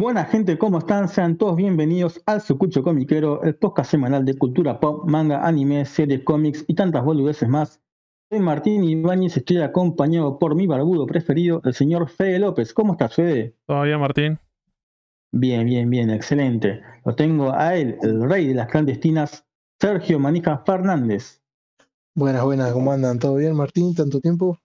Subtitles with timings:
[0.00, 1.10] Buena gente, ¿cómo están?
[1.10, 6.24] Sean todos bienvenidos al Sucucho Comiquero, el podcast semanal de cultura pop, manga, anime, series,
[6.24, 7.82] cómics y tantas boludeces más.
[8.30, 12.72] Soy Martín Ibáñez, estoy acompañado por mi barbudo preferido, el señor Fede López.
[12.72, 13.54] ¿Cómo estás, Fede?
[13.66, 14.38] ¿Todo bien, Martín?
[15.32, 16.80] Bien, bien, bien, excelente.
[17.04, 19.46] Lo tengo a él, el rey de las clandestinas,
[19.78, 21.42] Sergio Manija Fernández.
[22.14, 23.18] Buenas, buenas, ¿cómo andan?
[23.18, 23.94] ¿Todo bien, Martín?
[23.94, 24.56] ¿Tanto tiempo?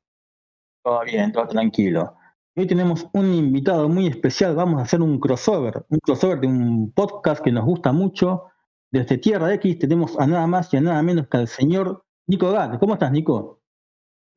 [0.81, 2.15] Todo bien, todo tranquilo.
[2.57, 6.89] Hoy tenemos un invitado muy especial, vamos a hacer un crossover, un crossover de un
[6.93, 8.45] podcast que nos gusta mucho.
[8.89, 12.49] Desde Tierra X tenemos a nada más y a nada menos que al señor Nico
[12.53, 12.79] Gat.
[12.79, 13.59] ¿Cómo estás, Nico?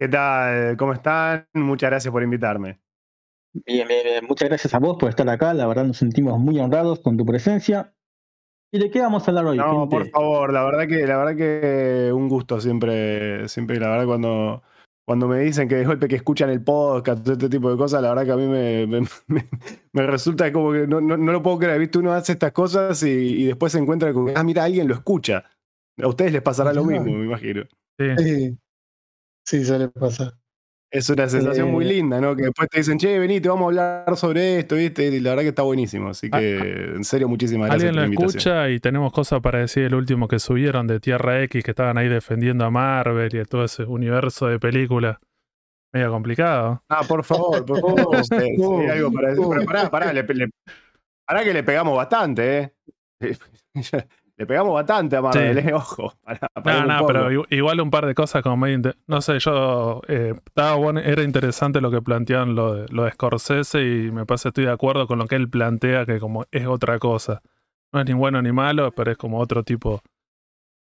[0.00, 0.76] ¿Qué tal?
[0.76, 1.46] ¿Cómo están?
[1.54, 2.80] Muchas gracias por invitarme.
[3.52, 4.24] Bien, bien, bien.
[4.26, 5.54] Muchas gracias a vos por estar acá.
[5.54, 7.94] La verdad nos sentimos muy honrados con tu presencia.
[8.72, 9.58] ¿Y de qué vamos a hablar hoy?
[9.58, 14.06] No, por favor, la verdad que, la verdad que un gusto siempre, siempre, la verdad
[14.06, 14.62] cuando
[15.08, 18.02] cuando me dicen que de golpe que escuchan el podcast, todo este tipo de cosas,
[18.02, 21.80] la verdad que a mí me, me, resulta como que no, no, lo puedo creer.
[21.80, 21.96] ¿Viste?
[21.96, 25.46] Uno hace estas cosas y, después se encuentra con, ah, mira, alguien lo escucha.
[25.96, 27.62] A ustedes les pasará lo mismo, me imagino.
[27.98, 28.58] Sí,
[29.46, 30.34] sí, suele pasar.
[30.90, 32.34] Es una sensación muy linda, ¿no?
[32.34, 35.06] Que después te dicen, che, vení, te vamos a hablar sobre esto, ¿viste?
[35.06, 36.08] Y la verdad que está buenísimo.
[36.08, 36.96] Así que, ah, ah.
[36.96, 37.90] en serio, muchísimas gracias.
[37.90, 41.62] Alguien lo escucha y tenemos cosas para decir el último que subieron de Tierra X,
[41.62, 45.18] que estaban ahí defendiendo a Marvel y a todo ese universo de películas.
[45.92, 46.82] Medio complicado.
[46.88, 48.24] Ah, por favor, por favor.
[48.24, 48.56] sí,
[48.90, 49.44] algo para decir.
[49.48, 50.24] Pero pará, pará, le,
[51.26, 53.36] pará que le pegamos bastante, ¿eh?
[54.38, 56.14] Le pegamos bastante a Marvel, eh, ojo.
[56.64, 58.94] no, no, pero igual un par de cosas como medio.
[59.08, 60.00] No sé, yo.
[60.06, 64.26] Eh, estaba bueno, era interesante lo que planteaban lo de, lo de Scorsese y me
[64.26, 67.42] parece estoy de acuerdo con lo que él plantea, que como es otra cosa.
[67.92, 70.02] No es ni bueno ni malo, pero es como otro tipo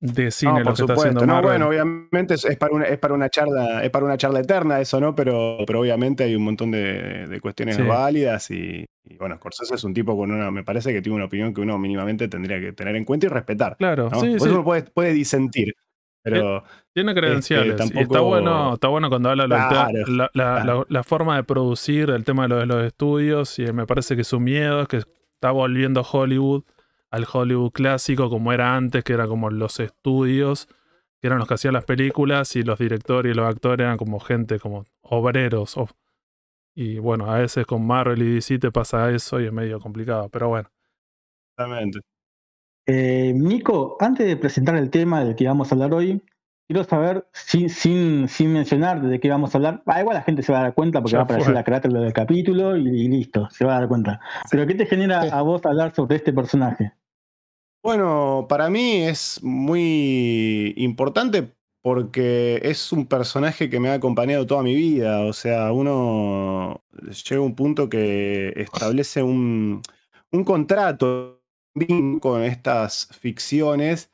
[0.00, 3.30] de cine lo que está haciendo No, bueno, obviamente es, para una, es para una
[3.30, 5.14] charla, es para una charla eterna eso, ¿no?
[5.14, 8.84] Pero, pero obviamente hay un montón de, cuestiones válidas y,
[9.16, 11.78] bueno, Scorsese es un tipo con una, me parece que tiene una opinión que uno
[11.78, 13.76] mínimamente tendría que tener en cuenta y respetar.
[13.76, 15.74] Claro, sí, uno puede, puede disentir.
[16.22, 17.80] Pero, tiene credenciales.
[17.80, 19.48] Este, está bueno, está bueno cuando habla de
[20.34, 24.24] la, la, forma de producir, el tema de, de los estudios, y me parece que
[24.24, 26.64] su miedo es que está volviendo Hollywood
[27.10, 30.68] al Hollywood clásico como era antes, que era como los estudios,
[31.20, 34.20] que eran los que hacían las películas y los directores y los actores eran como
[34.20, 35.76] gente, como obreros.
[36.80, 40.28] Y bueno, a veces con Marvel y DC te pasa eso y es medio complicado,
[40.28, 40.70] pero bueno.
[41.50, 41.98] Exactamente.
[42.86, 46.22] Eh, Nico, antes de presentar el tema del que vamos a hablar hoy,
[46.68, 50.44] quiero saber, sin, sin, sin mencionar de qué vamos a hablar, ah, igual la gente
[50.44, 53.50] se va a dar cuenta porque va a aparecer la carátula del capítulo y, listo,
[53.50, 54.20] se va a dar cuenta.
[54.48, 56.92] Pero ¿qué te genera a vos hablar sobre este personaje?
[57.82, 64.62] Bueno, para mí es muy importante porque es un personaje que me ha acompañado toda
[64.62, 65.20] mi vida.
[65.24, 69.82] O sea, uno llega a un punto que establece un,
[70.32, 71.42] un contrato
[72.20, 74.10] con estas ficciones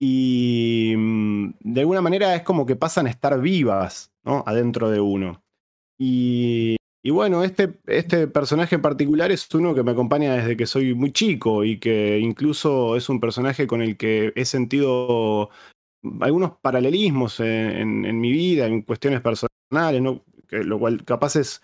[0.00, 4.42] y mm, de alguna manera es como que pasan a estar vivas ¿no?
[4.46, 5.42] adentro de uno.
[5.98, 6.76] Y,
[7.10, 11.12] bueno, este, este personaje en particular es uno que me acompaña desde que soy muy
[11.12, 15.50] chico y que incluso es un personaje con el que he sentido
[16.20, 20.02] algunos paralelismos en, mi vida, en cuestiones personales,
[20.50, 21.62] lo cual capaz es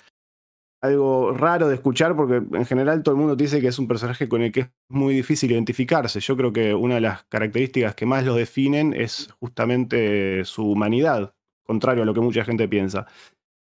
[0.82, 4.28] algo raro de escuchar porque en general todo el mundo dice que es un personaje
[4.28, 6.20] con el que es muy difícil identificarse.
[6.20, 11.34] Yo creo que una de las características que más lo definen es justamente su humanidad,
[11.64, 13.06] contrario a lo que mucha gente piensa.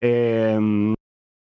[0.02, 0.94] Em,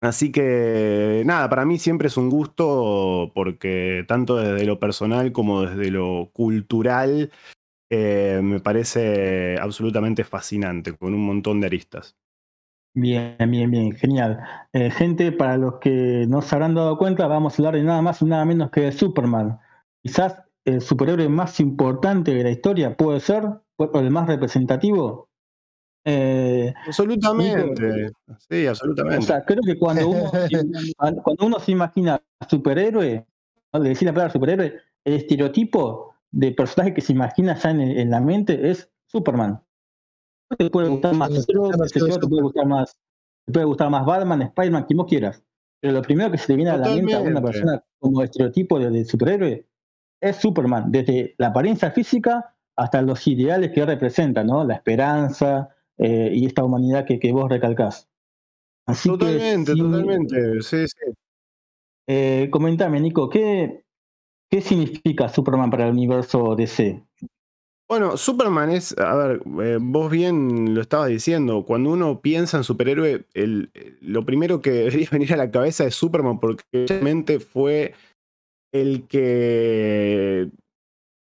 [0.00, 5.62] así que nada, para mí siempre es un gusto porque tanto desde lo personal como
[5.62, 7.30] desde lo cultural
[7.90, 12.16] eh, me parece absolutamente fascinante, con un montón de aristas.
[12.94, 14.40] Bien, bien, bien, genial.
[14.72, 18.00] Eh, gente, para los que no se habrán dado cuenta, vamos a hablar de nada
[18.00, 19.58] más y nada menos que de Superman.
[20.02, 23.44] Quizás el superhéroe más importante de la historia puede ser,
[23.76, 25.28] o el más representativo.
[26.04, 28.12] Eh, absolutamente,
[28.48, 29.18] sí, absolutamente.
[29.18, 30.30] O sea, creo que cuando uno,
[31.22, 33.26] cuando uno se imagina superhéroe,
[33.72, 38.20] le decir la palabra superhéroe, el estereotipo de personaje que se imagina ya en la
[38.20, 39.62] mente es Superman
[40.56, 42.96] te puede gustar más te puede gustar más,
[43.46, 45.42] te puede gustar más Batman, Spider-Man, quien vos quieras.
[45.80, 48.78] Pero lo primero que se te viene a la mente a una persona como estereotipo
[48.78, 49.66] de, superhéroe
[50.20, 54.64] es Superman, desde la apariencia física hasta los ideales que representa, ¿no?
[54.64, 58.08] La esperanza eh, y esta humanidad que, que vos recalcás.
[59.02, 61.12] totalmente, totalmente, sí, sí.
[62.06, 63.84] Eh, comentame, Nico, ¿qué,
[64.50, 67.02] ¿qué significa Superman para el universo DC?
[67.88, 72.62] Bueno, Superman es, a ver, eh, vos bien lo estabas diciendo, cuando uno piensa en
[72.62, 77.94] superhéroe, el, lo primero que debería venir a la cabeza es Superman, porque realmente fue
[78.72, 80.50] el que,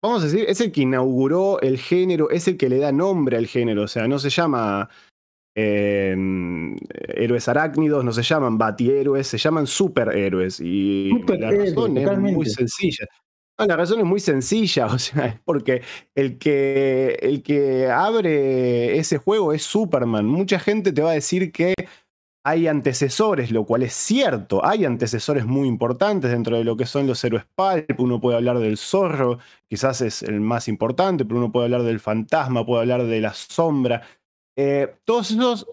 [0.01, 3.37] vamos a decir, es el que inauguró el género, es el que le da nombre
[3.37, 4.89] al género, o sea, no se llama
[5.55, 6.77] em,
[7.15, 10.61] héroes arácnidos, no se llaman batihéroes, se llaman superhéroes.
[10.61, 13.07] Y la razón es muy sencilla.
[13.59, 15.83] la razón es muy sencilla, o sea, es porque
[16.15, 20.27] el que, el que abre ese juego es Superman.
[20.27, 21.75] Mucha gente te va a decir que
[22.45, 27.07] hay antecesores, lo cual es cierto, hay antecesores muy importantes dentro de lo que son
[27.07, 29.39] los héroes pulp, uno puede hablar del zorro,
[29.69, 33.33] quizás es el más importante, pero uno puede hablar del fantasma, puede hablar de la
[33.33, 34.03] sombra.
[34.57, 35.67] Eh, todos esos,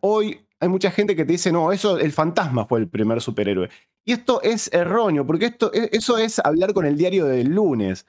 [0.00, 3.68] hoy hay mucha gente que te dice, no, eso, el fantasma fue el primer superhéroe.
[4.04, 8.06] Y esto es erróneo, porque esto, e, eso es hablar con el diario del lunes.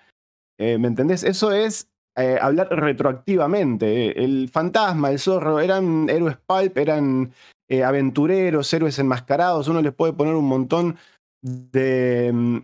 [0.59, 1.23] Eh, ¿Me entendés?
[1.23, 4.23] Eso es eh, hablar retroactivamente.
[4.23, 7.33] El fantasma, el zorro, eran héroes pulp, eran
[7.83, 10.95] aventureros, héroes enmascarados, uno les puede poner un montón
[11.41, 12.57] de, mm,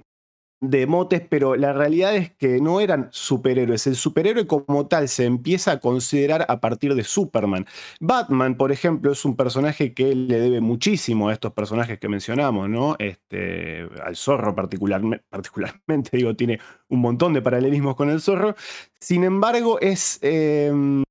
[0.62, 3.88] de motes, pero la realidad es que no eran superhéroes.
[3.88, 7.66] El superhéroe como tal se empieza a considerar a partir de Superman.
[8.00, 12.70] Batman, por ejemplo, es un personaje que le debe muchísimo a estos personajes que mencionamos,
[12.70, 12.96] ¿no?
[13.00, 15.24] Este, al zorro particularmente,
[16.18, 16.60] digo, tiene
[16.90, 18.56] un montón de paralelismos con el zorro.
[19.00, 20.20] Sin embargo, es...
[20.22, 21.04] Em,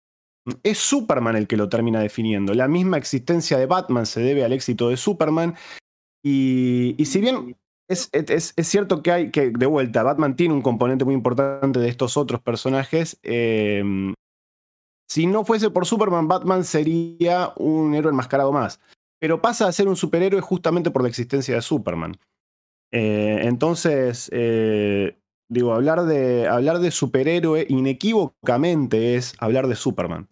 [0.63, 2.55] es Superman el que lo termina definiendo.
[2.55, 5.55] La misma existencia de Batman se debe al éxito de Superman.
[6.23, 7.57] Y, si bien
[7.89, 12.17] es, cierto que hay que, de vuelta, Batman tiene un componente muy importante de estos
[12.17, 13.19] otros personajes.
[13.23, 14.15] Em,
[15.09, 18.81] si no fuese por Superman, Batman sería un héroe enmascarado más.
[19.19, 22.17] Pero pasa a ser un superhéroe justamente por la existencia de Superman.
[22.93, 25.19] Eh, entonces, eh,
[25.49, 30.29] digo, hablar de, hablar de superhéroe inequívocamente es hablar de Superman.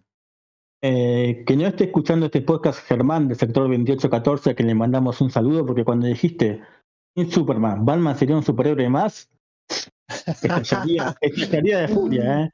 [0.83, 5.31] Eh, que no esté escuchando este podcast Germán del sector 2814, que le mandamos un
[5.31, 6.61] saludo, porque cuando dijiste
[7.31, 9.29] Superman, Batman sería un superhéroe más,
[10.27, 12.51] estallaría, de furia, ¿eh?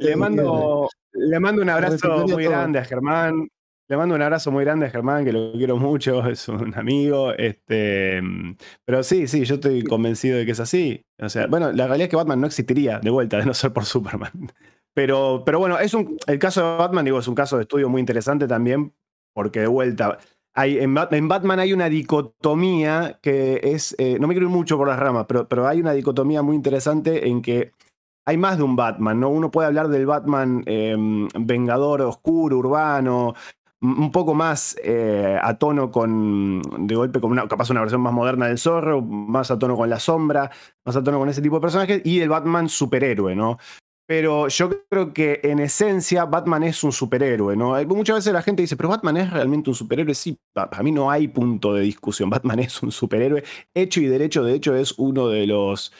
[0.00, 3.48] le, mando, le mando un abrazo muy grande a Germán.
[3.88, 7.32] Le mando un abrazo muy grande a Germán, que lo quiero mucho, es un amigo.
[7.32, 8.22] Este,
[8.86, 11.02] pero sí, sí, yo estoy convencido de que es así.
[11.20, 13.72] O sea, bueno, la realidad es que Batman no existiría de vuelta de no ser
[13.72, 14.30] por Superman.
[14.94, 17.88] Pero, pero bueno, es un, el caso de Batman, digo, es un caso de estudio
[17.88, 18.92] muy interesante también,
[19.32, 20.18] porque de vuelta,
[20.54, 24.88] hay, en, Batman hay una dicotomía que es, eh, no me quiero ir mucho por
[24.88, 27.72] las ramas, pero, pero hay una dicotomía muy interesante en que
[28.26, 29.30] hay más de un Batman, ¿no?
[29.30, 33.34] Uno puede hablar del Batman em, vengador, oscuro, urbano,
[33.80, 38.12] un poco más eh, a tono con, de golpe, con una, capaz una versión más
[38.12, 40.50] moderna del zorro, más a tono con la sombra,
[40.84, 43.58] más a tono con ese tipo de personajes, y el Batman superhéroe, ¿no?
[44.06, 47.74] Pero yo creo que en esencia Batman es un superhéroe, ¿no?
[47.86, 50.14] Muchas veces la gente dice, pero Batman es realmente un superhéroe.
[50.14, 52.28] Sí, para mí no hay punto de discusión.
[52.30, 53.44] Batman es un superhéroe
[53.74, 54.44] hecho y derecho.
[54.44, 55.92] De hecho, es uno de los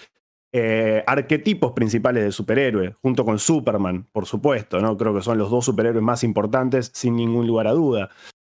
[0.53, 4.97] eh, arquetipos principales de superhéroe, junto con Superman, por supuesto, ¿no?
[4.99, 8.11] Creo que son los dos superhéroes más importantes, sin ningún lugar a duda.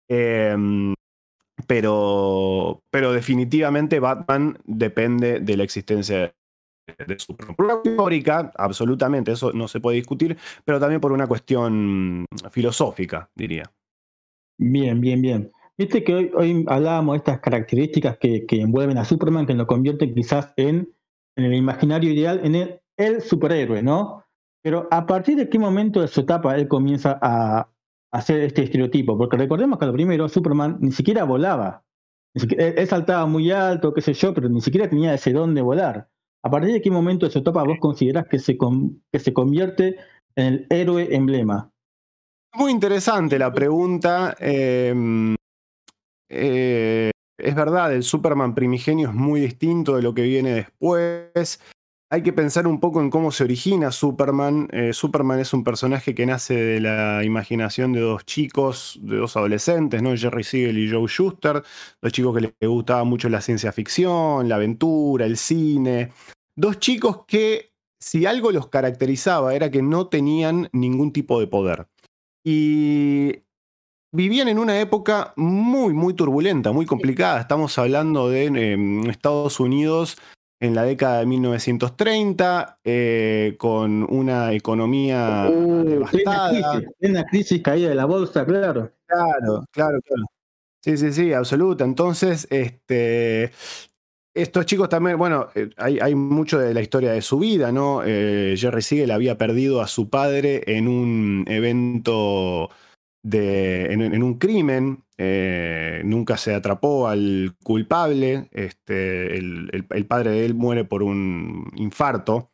[0.08, 0.94] Em,
[1.66, 6.36] pero, pero definitivamente Batman depende de la existencia
[6.96, 7.36] de su
[7.98, 13.64] fábrica, absolutamente, eso no se puede discutir, pero también por una cuestión filosófica, diría.
[14.58, 15.52] Bien, bien, bien.
[15.78, 20.16] Viste que hoy, hoy hablábamos de estas características que, envuelven a Superman, que lo convierten
[20.16, 20.92] quizás en,
[21.36, 24.24] en el imaginario ideal, en el, superhéroe, ¿no?
[24.64, 27.70] Pero a partir de qué momento de su etapa él comienza a
[28.12, 31.84] hacer este estereotipo, porque recordemos que lo primero Superman ni siquiera volaba,
[32.34, 36.10] él saltaba muy alto, qué sé yo, pero ni siquiera tenía ese don de volar.
[36.44, 38.58] ¿A partir de qué momento de su etapa vos considerás que se,
[39.12, 39.98] que se convierte
[40.36, 41.72] en el héroe emblema?
[42.54, 44.36] Muy interesante la pregunta.
[44.40, 45.36] Em,
[46.30, 51.60] eh, es verdad, el Superman primigenio es muy distinto de lo que viene después.
[52.10, 54.70] Hay que pensar un poco en cómo se origina Superman.
[54.72, 59.36] Eh, Superman es un personaje que nace de la imaginación de dos chicos, de dos
[59.36, 60.16] adolescentes, ¿no?
[60.16, 61.64] Jerry Siegel y Joe Schuster,
[62.02, 66.12] dos chicos que les gustaba mucho la ciencia ficción, la aventura, el cine,
[66.58, 67.70] Dos chicos que,
[68.02, 71.88] si algo los caracterizaba, era que no tenían ningún tipo de poder.
[72.44, 73.44] Y
[74.12, 77.40] vivían en una época muy, muy turbulenta, muy complicada.
[77.40, 80.18] Estamos hablando de em, Estados Unidos
[80.60, 86.82] en la década de 1930, eh, con una economía uh, devastada.
[87.00, 88.92] Una crisis, caída de la bolsa, claro.
[89.06, 90.26] Claro, claro, claro.
[90.82, 91.84] Sí, sí, sí, absoluta.
[91.84, 93.52] Entonces, este,
[94.34, 98.04] estos chicos también, bueno, eh, hay, mucho de la historia de su vida, ¿no?
[98.06, 102.70] Eh, Jerry Siegel había perdido a su padre en un evento,
[103.24, 105.04] de, en, un crimen.
[105.18, 112.52] Eh, nunca se atrapó al culpable, este, el, padre de él muere por un infarto,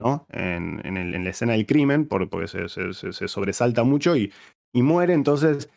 [0.00, 0.26] ¿no?
[0.30, 4.32] En, la escena del crimen, porque se, sobresalta mucho y,
[4.72, 5.70] y, muere, entonces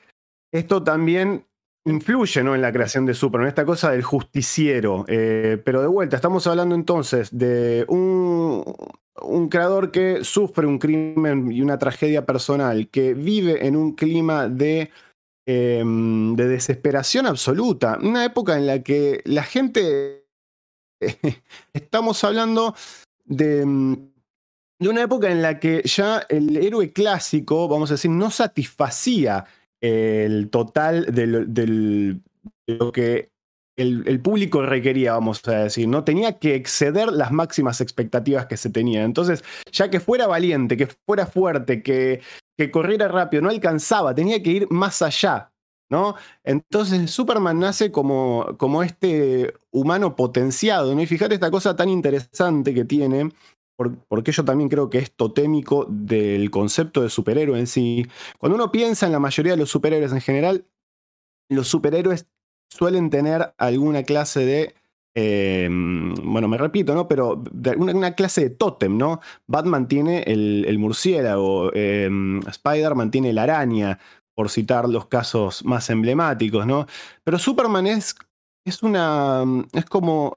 [0.54, 1.46] esto también
[1.86, 2.56] influye ¿no?
[2.56, 6.76] en la creación de Superman, esta cosa del justiciero, eh, pero de vuelta, estamos hablando
[6.76, 8.64] entonces de un,
[9.22, 14.48] un creador que sufre un crimen y una tragedia personal, que vive en un clima
[14.48, 14.92] de
[15.46, 17.98] Em, de desesperación absoluta.
[18.02, 20.26] Una época en la que la gente.
[21.74, 22.74] estamos hablando
[23.26, 24.12] de, mm,
[24.80, 29.44] de, una época en la que ya el héroe clásico, vamos a decir, no satisfacía
[29.82, 32.22] el total de
[32.68, 33.33] lo que
[33.76, 36.04] el, público requería, vamos a decir, ¿no?
[36.04, 39.06] Tenía que exceder las máximas expectativas que se tenían.
[39.06, 42.22] Entonces, ya que fuera valiente, que fuera fuerte, que
[42.58, 45.50] que corriera rápido, no alcanzaba, tenía que ir más allá.
[45.90, 46.16] ¿no?
[46.44, 51.02] Entonces Superman nace como, como este humano potenciado, ¿no?
[51.02, 53.30] Y fíjate esta cosa tan interesante que tiene,
[54.08, 58.08] porque yo también creo que es totémico del concepto de superhéroe en sí.
[58.40, 60.66] Cuando uno piensa en la mayoría de los superhéroes en general,
[61.50, 62.28] los superhéroes
[62.74, 64.76] suelen tener alguna clase de
[65.16, 67.08] Em, bueno, me repito, ¿no?
[67.08, 67.44] Pero
[67.78, 69.20] una, clase de tótem, ¿no?
[69.46, 74.00] Batman tiene el, murciélago, em, Spider-Man tiene la araña,
[74.36, 76.88] por citar los casos más emblemáticos, ¿no?
[77.24, 78.16] Pero Superman es,
[78.66, 79.44] es una.
[79.72, 80.36] es como.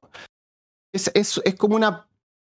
[0.93, 2.07] Es, es, como una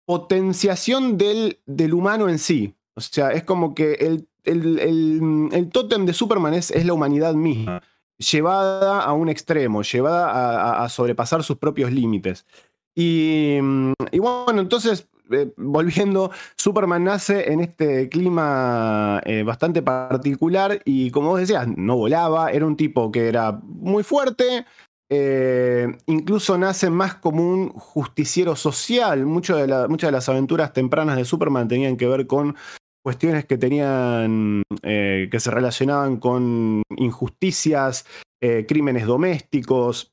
[0.07, 2.75] potenciación del, del, humano en sí.
[2.95, 7.35] O sea, es como que el, el, el tótem de Superman es, es la humanidad
[7.35, 7.83] misma
[8.19, 12.47] llevada a un extremo, llevada a, sobrepasar sus propios límites.
[12.95, 21.31] Y, bueno, entonces, eh, volviendo, Superman nace en este clima eh, bastante particular y como
[21.31, 24.65] vos decías, no volaba, era un tipo que era muy fuerte,
[25.11, 29.27] eh, incluso nace más como un justiciero social.
[29.27, 32.57] muchas de las aventuras tempranas de Superman tenían que ver con
[33.05, 38.07] cuestiones que tenían, eh, que se relacionaban con injusticias,
[38.41, 40.11] eh, crímenes domésticos,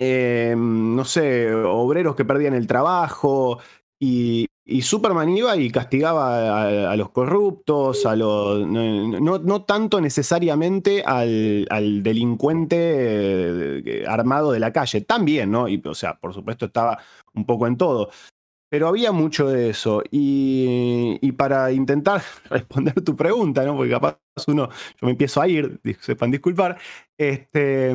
[0.00, 3.58] eh, no sé, obreros que perdían el trabajo,
[4.00, 4.46] y,
[4.80, 13.74] Superman iba y castigaba a, los corruptos, a los, no, tanto necesariamente al, al, delincuente
[14.08, 15.68] armado de la calle, también, ¿no?
[15.68, 16.98] Y, o sea, por supuesto estaba
[17.34, 18.08] un poco en todo.
[18.74, 20.02] Pero había mucho de eso.
[20.10, 23.76] Y, para intentar responder tu pregunta, ¿no?
[23.76, 26.76] Porque capaz uno, yo me empiezo a ir, sepan disculpar.
[27.16, 27.94] Este,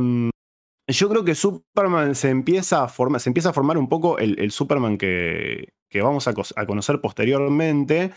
[0.87, 4.51] yo creo que Superman se empieza a formar, se empieza a formar un poco el,
[4.51, 8.13] Superman que, que vamos a, conocer posteriormente.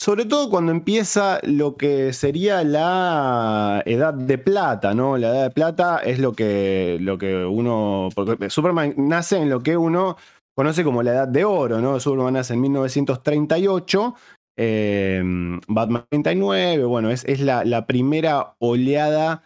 [0.00, 5.18] Sobre todo cuando empieza lo que sería la edad de plata, ¿no?
[5.18, 8.08] La edad de plata es lo que, lo que uno.
[8.14, 10.16] Porque Superman nace en lo que uno
[10.58, 12.00] conoce como la Edad de Oro, ¿no?
[12.00, 14.16] Superman nace en 1938,
[14.56, 19.44] em, Batman 39, bueno, es, es la, primera oleada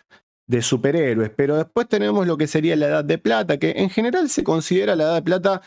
[0.48, 4.30] de superhéroes, pero después tenemos lo que sería la Edad de Plata, que en general
[4.30, 5.60] se considera la Edad de Plata,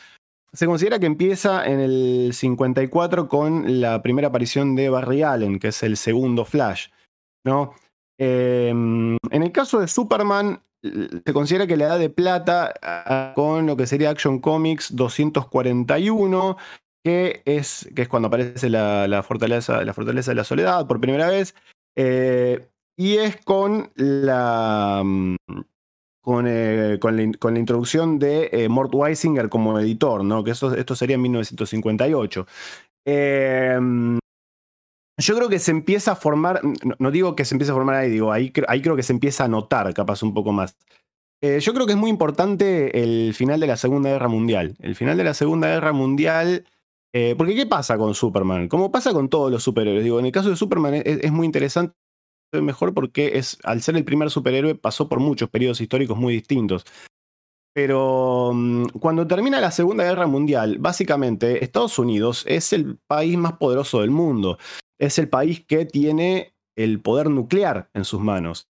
[0.51, 5.67] se considera que empieza en el 54 con la primera aparición de Barry Allen, que
[5.67, 6.87] es el segundo Flash,
[7.45, 7.75] ¿no?
[8.17, 10.63] Em, en el caso de Superman,
[11.25, 16.57] se considera que la edad de plata ah, con lo que sería Action Comics 241,
[17.03, 21.29] que es, que es cuando aparece la, fortaleza, la fortaleza de la soledad por primera
[21.29, 21.55] vez,
[21.95, 25.01] eh, y es con la...
[25.03, 25.35] Mm,
[26.21, 30.43] con, eh, con, la, introducción de eh, Mort Weisinger como editor, ¿no?
[30.43, 32.47] que eso, esto sería en 1958.
[35.17, 36.62] Yo creo que se empieza a formar,
[37.00, 39.48] no, digo que se empiece a formar ahí, digo, ahí, creo que se empieza a
[39.48, 40.75] notar capaz un poco más.
[41.41, 44.75] Eh, yo creo que es muy importante el final de la Segunda Guerra Mundial.
[44.79, 46.65] El final de la Segunda Guerra Mundial,
[47.13, 48.67] eh, porque ¿qué pasa con Superman?
[48.67, 50.03] Como pasa con todos los superhéroes.
[50.03, 51.95] Digo, en el caso de Superman es, muy interesante,
[52.51, 56.84] mejor porque es, al ser el primer superhéroe pasó por muchos periodos históricos muy distintos.
[57.74, 63.53] Pero mm, cuando termina la Segunda Guerra Mundial, básicamente Estados Unidos es el país más
[63.53, 64.57] poderoso del mundo
[64.99, 68.69] es el país que tiene el poder nuclear en sus manos.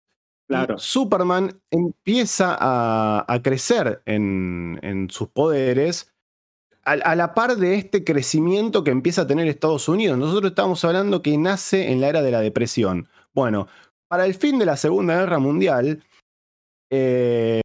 [0.48, 0.78] Claro.
[0.78, 6.14] Superman empieza a, crecer en, sus poderes
[6.86, 10.18] a, la par de este crecimiento que empieza a tener Estados Unidos.
[10.18, 13.10] Nosotros estamos hablando que nace en la era de la depresión.
[13.34, 13.68] Bueno,
[14.08, 16.02] para el fin de la Segunda Guerra Mundial,
[16.90, 17.60] eh,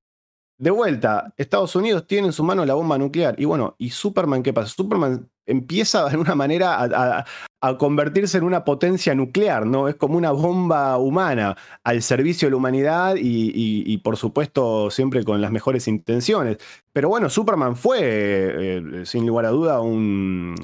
[0.58, 3.34] de vuelta, Estados Unidos tiene en su mano la bomba nuclear.
[3.38, 4.68] Y bueno, ¿y Superman qué pasa?
[4.68, 7.24] Superman empieza de alguna manera
[7.60, 9.88] a, convertirse en una potencia nuclear, ¿no?
[9.88, 15.40] Es como una bomba humana al servicio de la humanidad y, por supuesto siempre con
[15.40, 16.58] las mejores intenciones.
[16.92, 20.56] Pero bueno, Superman fue, eh, sin lugar a duda, un,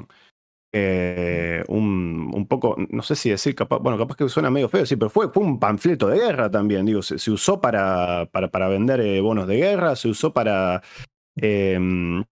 [0.73, 4.97] eh, un, poco, no sé si decir, capaz, bueno, capaz que suena medio feo, sí,
[4.97, 9.21] pero fue, fue un panfleto de guerra también, digo, se, usó para, para, vender eh,
[9.21, 10.83] bonos de guerra, se usó para...
[11.37, 12.25] Em,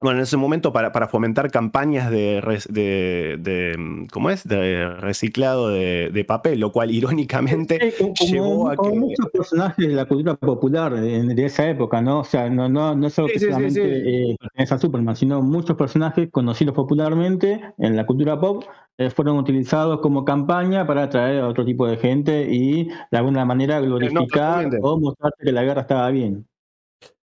[0.00, 2.40] bueno, en ese momento para, para fomentar campañas de,
[2.70, 4.46] de, mm, ¿cómo es?
[4.48, 8.90] De reciclado de, papel, lo cual irónicamente llevó a que...
[8.90, 12.20] muchos personajes de la cultura popular de, esa época, ¿no?
[12.20, 14.36] O sea, no, no, no solo que solamente eh,
[14.78, 18.64] Superman, sino muchos personajes conocidos popularmente en la cultura pop
[18.98, 23.44] eh, fueron utilizados como campaña para atraer a otro tipo de gente y de alguna
[23.44, 26.46] manera glorificar o mostrar que la guerra estaba bien.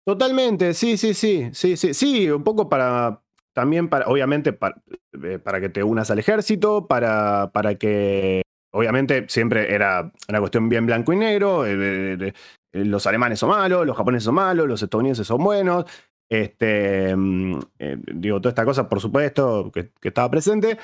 [0.07, 3.23] Totalmente, sí, sí, sí, sí, sí, sí, un poco para,
[3.55, 4.83] también para, obviamente, para,
[5.23, 10.69] eh, para que te unas al ejército, para, para que, obviamente, siempre era una cuestión
[10.69, 12.35] bien blanco y negro, eh,
[12.73, 15.87] los alemanes son malos, los japoneses son malos, los estadounidenses son buenos,
[16.29, 20.77] este, mm, eh, digo, toda esta cosa, por supuesto, que, estaba presente.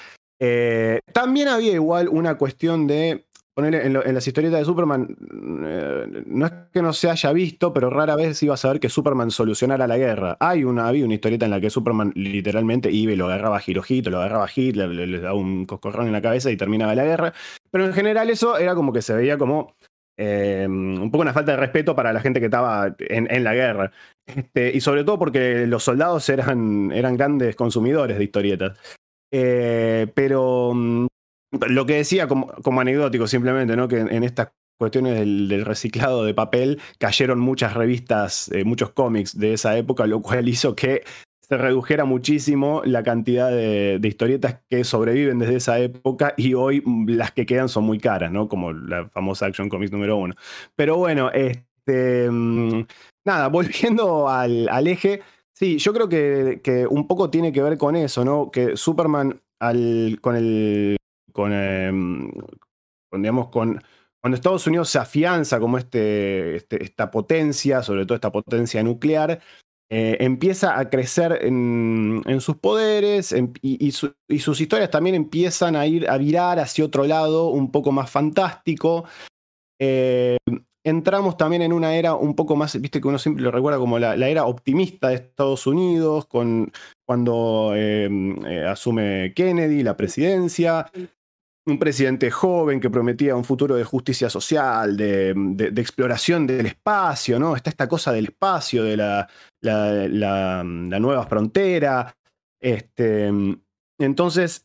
[1.12, 3.26] también había igual una cuestión de
[3.64, 5.16] en, las historietas de Superman,
[5.64, 8.88] eh, no es que no se haya visto, pero rara vez ibas a ver que
[8.88, 10.36] Superman solucionara la guerra.
[10.40, 13.62] Hay una, había una historieta en la que Superman literalmente iba y lo agarraba a
[13.66, 17.04] Hirojito, lo agarraba a Hitler, le, daba un coscorrón en la cabeza y terminaba la
[17.04, 17.32] guerra.
[17.70, 19.74] Pero en general eso era como que se veía como
[20.16, 23.92] eh, un poco una falta de respeto para la gente que estaba en, la guerra.
[24.26, 28.78] Este, y sobre todo porque los soldados eran, eran grandes consumidores de historietas.
[29.32, 31.06] Eh, pero mm,
[31.52, 33.88] lo que decía como, anecdótico simplemente, ¿no?
[33.88, 39.54] Que en, estas cuestiones del, reciclado de papel cayeron muchas revistas, eh, muchos cómics de
[39.54, 41.02] esa época, lo cual hizo que
[41.40, 47.32] se redujera muchísimo la cantidad de, historietas que sobreviven desde esa época y hoy las
[47.32, 48.48] que quedan son muy caras, ¿no?
[48.48, 50.34] Como la famosa Action Comics número uno.
[50.76, 52.86] Pero bueno, este, mm,
[53.24, 55.22] nada, volviendo al, eje,
[55.52, 58.52] sí, yo creo que, que, un poco tiene que ver con eso, ¿no?
[58.52, 60.96] Que Superman al, con el
[61.36, 62.30] Em,
[63.10, 63.82] con, digamos, con,
[64.20, 69.40] cuando Estados Unidos se afianza como este, este esta potencia, sobre todo esta potencia nuclear,
[69.92, 76.08] eh, empieza a crecer en, sus poderes em, y, sus historias también empiezan a ir
[76.08, 79.04] a virar hacia otro lado un poco más fantástico.
[79.80, 80.36] Eh,
[80.84, 83.98] entramos también en una era un poco más, viste que uno siempre lo recuerda como
[83.98, 86.70] la, era optimista de Estados Unidos, con,
[87.04, 90.86] cuando em, eh, asume Kennedy la presidencia
[91.66, 97.54] un presidente joven que prometía un futuro de justicia social, de, exploración del espacio, ¿no?
[97.54, 102.16] Está esta cosa del espacio, de la, nueva frontera.
[102.60, 103.30] Este,
[103.98, 104.64] entonces,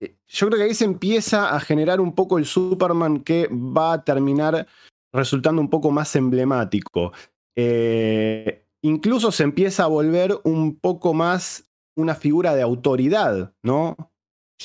[0.00, 3.94] eh, yo creo que ahí se empieza a generar un poco el Superman que va
[3.94, 4.66] a terminar
[5.12, 7.12] resultando un poco más emblemático.
[7.56, 13.96] Eh, incluso se empieza a volver un poco más una figura de autoridad, ¿no?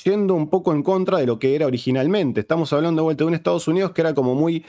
[0.03, 2.41] Yendo un poco en contra de lo que era originalmente.
[2.41, 4.65] Estamos hablando de vuelta de un Estados Unidos que era como muy,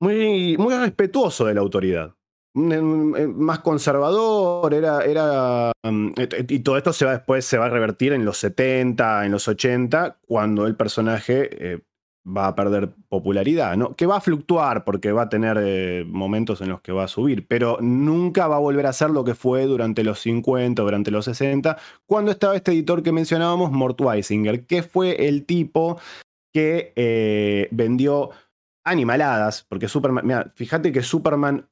[0.00, 2.14] muy, muy respetuoso de la autoridad.
[2.56, 5.72] Más conservador, era, era.
[5.82, 6.10] Mm,
[6.48, 9.48] y todo esto se va, después se va a revertir en los 70, en los
[9.48, 11.80] 80, cuando el personaje eh,
[12.26, 13.94] va a perder popularidad, ¿no?
[13.94, 17.08] Que va a fluctuar porque va a tener eh, momentos en los que va a
[17.08, 21.10] subir, pero nunca va a volver a ser lo que fue durante los 50, durante
[21.10, 25.98] los 60, cuando estaba este editor que mencionábamos, Mort Weisinger, que fue el tipo
[26.52, 28.30] que eh, vendió
[28.86, 31.68] animaladas, porque Superman, mira, fíjate que Superman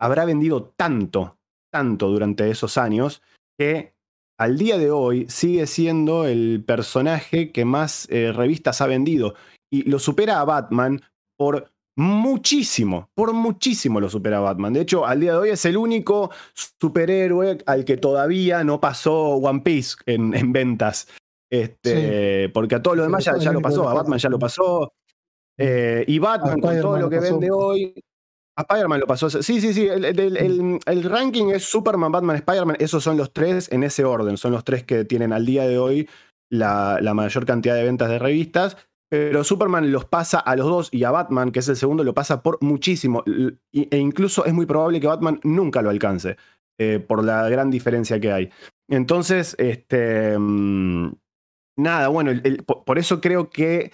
[0.00, 1.38] habrá vendido tanto,
[1.70, 3.22] tanto durante esos años,
[3.58, 3.94] que
[4.38, 9.34] al día de hoy sigue siendo el personaje que más eh, revistas ha vendido
[9.70, 11.00] y lo supera a Batman
[11.36, 14.72] por muchísimo, por muchísimo lo supera a Batman.
[14.72, 19.36] De hecho, al día de hoy es el único superhéroe al que todavía no pasó
[19.36, 21.08] One Piece en, ventas.
[21.50, 24.92] Este, Porque a todos los demás ya, lo pasó, a Batman ya lo pasó.
[25.58, 27.94] Eh, y Batman con todo lo que vende hoy.
[28.56, 29.30] A Spider-Man lo pasó.
[29.30, 29.86] Sí, sí, sí.
[29.86, 32.76] El, ranking es Superman, Batman, Spider-Man.
[32.80, 34.36] Esos son los tres en ese orden.
[34.36, 36.08] Son los tres que tienen al día de hoy
[36.50, 38.76] la, la mayor cantidad de ventas de revistas.
[39.10, 42.14] Pero Superman los pasa a los dos y a Batman, que es el segundo, lo
[42.14, 43.24] pasa por muchísimo.
[43.72, 46.36] E incluso es muy probable que Batman nunca lo alcance,
[46.78, 48.50] eh, por la gran diferencia que hay.
[48.88, 50.38] Entonces, este.
[50.38, 51.12] Mm,
[51.76, 52.30] nada, bueno,
[52.86, 53.90] por eso creo que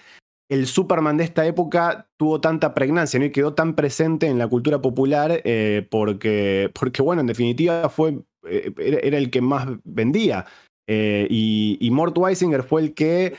[0.51, 3.25] el Superman de esta época tuvo tanta pregnancia ¿no?
[3.25, 8.19] y quedó tan presente en la cultura popular eh, porque, porque, bueno, en definitiva fue,
[8.47, 10.45] eh, era, el que más vendía.
[10.87, 13.35] y, y Mort Weisinger fue el que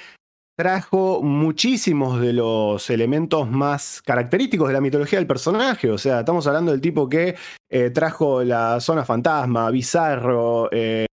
[0.59, 5.89] trajo muchísimos de los elementos más característicos de la mitología del personaje.
[5.89, 7.37] O sea, estamos hablando del tipo que
[7.71, 11.07] eh, trajo la zona fantasma, bizarro, eh,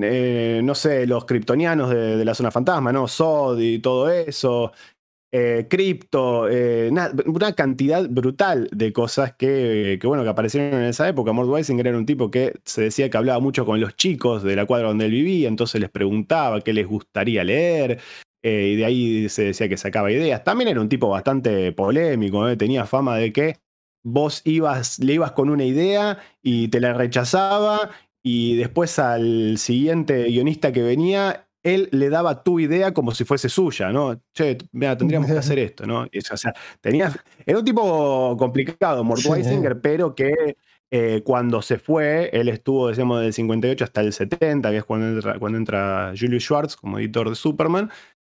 [0.00, 3.06] eh, no sé, los kryptonianos de, la zona fantasma, ¿no?
[3.06, 4.72] Sod y todo eso.
[5.68, 6.48] Crypto,
[6.90, 11.32] una, cantidad brutal de cosas que, bueno, que aparecieron en esa época.
[11.32, 14.56] Mort Weisinger era un tipo que se decía que hablaba mucho con los chicos de
[14.56, 18.00] la cuadra donde él vivía, entonces les preguntaba qué les gustaría leer,
[18.42, 20.44] eh, y de ahí se decía que sacaba ideas.
[20.44, 22.56] También era un tipo bastante polémico, ¿eh?
[22.56, 23.56] tenía fama de que
[24.02, 27.90] vos ibas, le ibas con una idea y te la rechazaba
[28.22, 33.48] y después al siguiente guionista que venía, él le daba tu idea como si fuese
[33.48, 34.20] suya, ¿no?
[34.34, 36.02] Che, mira, tendríamos que hacer esto, ¿no?
[36.02, 37.12] o sea, tenía,
[37.46, 40.56] era un tipo complicado, Mort Weisinger, pero que
[40.90, 45.08] eh, cuando se fue, él estuvo, decíamos, del 58 hasta el 70, que es cuando
[45.08, 47.90] entra, cuando entra Julius Schwartz como editor de Superman,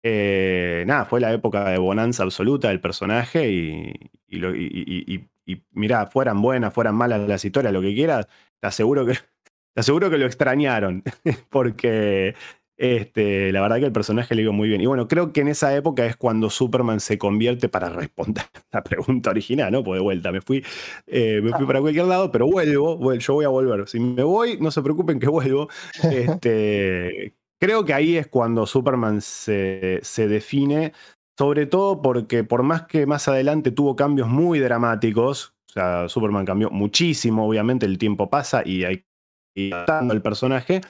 [0.03, 3.93] eh, nada, fue la época de bonanza absoluta del personaje y,
[4.27, 8.27] y, mirá, fueran buenas, fueran malas las historias, lo que quieras,
[8.59, 9.13] te aseguro que,
[9.73, 11.03] te aseguro que lo extrañaron,
[11.49, 12.35] porque
[12.81, 14.81] este, la verdad que el personaje le iba muy bien.
[14.81, 18.83] Y bueno, creo que en esa época es cuando Superman se convierte para responder la
[18.83, 19.83] pregunta original, ¿no?
[19.83, 20.65] Pues de vuelta, me fui,
[21.05, 23.87] eh, me fui para cualquier lado, pero vuelvo, yo voy a volver.
[23.87, 25.69] Si me voy, no se preocupen que vuelvo.
[26.01, 30.93] Este, Creo que ahí es cuando Superman se, se, define,
[31.37, 36.43] sobre todo porque por más que más adelante tuvo cambios muy dramáticos, o sea, Superman
[36.43, 38.97] cambió muchísimo, obviamente el tiempo pasa y hay
[39.53, 40.81] que ir adaptando el personaje,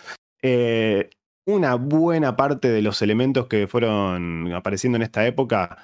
[0.41, 1.09] eh,
[1.45, 5.77] una buena parte de los elementos que fueron apareciendo en esta época,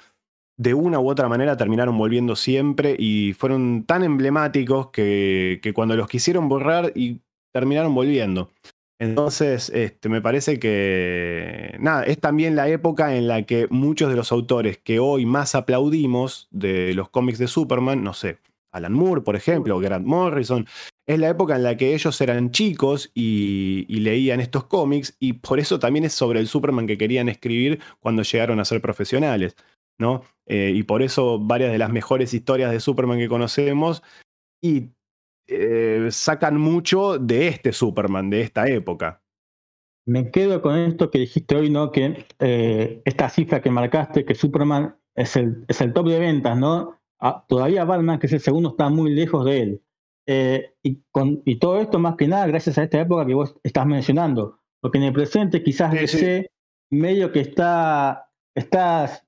[0.56, 5.96] de una u otra manera terminaron volviendo siempre y fueron tan emblemáticos que, que cuando
[5.96, 7.20] los quisieron borrar y
[7.52, 8.50] terminaron volviendo.
[9.00, 14.16] Entonces, este, me parece que, nada, es también la época en la que muchos de
[14.16, 18.38] los autores que hoy más aplaudimos de los cómics de Superman, no sé,
[18.72, 20.66] Alan Moore, por ejemplo, Grant Morrison,
[21.06, 25.58] es la época en la que ellos eran chicos y, leían estos cómics y por
[25.58, 29.56] eso también es sobre el Superman que querían escribir cuando llegaron a ser profesionales,
[29.98, 30.22] ¿no?
[30.46, 34.02] Eh, y por eso varias de las mejores historias de Superman que conocemos
[34.62, 34.90] y
[35.48, 39.22] eh, sacan mucho de este Superman, de esta época.
[40.06, 41.90] Me quedo con esto que dijiste hoy, ¿no?
[41.90, 46.56] Que eh, esta cifra que marcaste, que Superman es el, es el top de ventas,
[46.56, 46.98] ¿no?
[47.18, 49.82] Ah, todavía Batman, que es el segundo, está muy lejos de él.
[50.26, 53.56] Eh, y, con, y todo esto más que nada gracias a esta época que vos
[53.62, 54.60] estás mencionando.
[54.80, 56.50] Porque en el presente quizás ese
[56.90, 59.22] medio que está, está,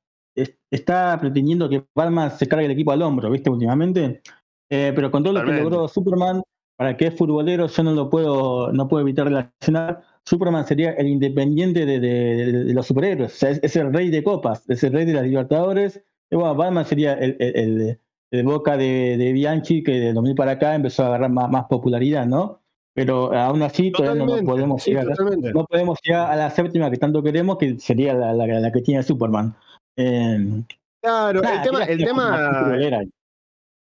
[0.71, 3.51] está pretendiendo que Batman se cargue el equipo al hombro, ¿viste?
[3.51, 4.23] Últimamente.
[4.71, 6.43] Eh, pero con todo lo que logró Superman,
[6.77, 10.03] para que es futbolero, yo no lo puedo, no puedo evitar relacionar.
[10.25, 15.05] Superman sería el independiente de, los superhéroes, es, el rey de copas, es el rey
[15.05, 16.03] de las Libertadores.
[16.31, 17.99] Y bueno, Batman sería el,
[18.31, 22.61] el, boca de, Bianchi, que de 2000 para acá empezó a agarrar más, popularidad, ¿no?
[22.95, 25.07] Pero aún así todavía no podemos llegar,
[25.53, 29.55] no podemos llegar a la séptima que tanto queremos, que sería la, que tiene Superman.
[29.97, 30.63] Eh,
[31.03, 32.79] claro, el tema, el tema...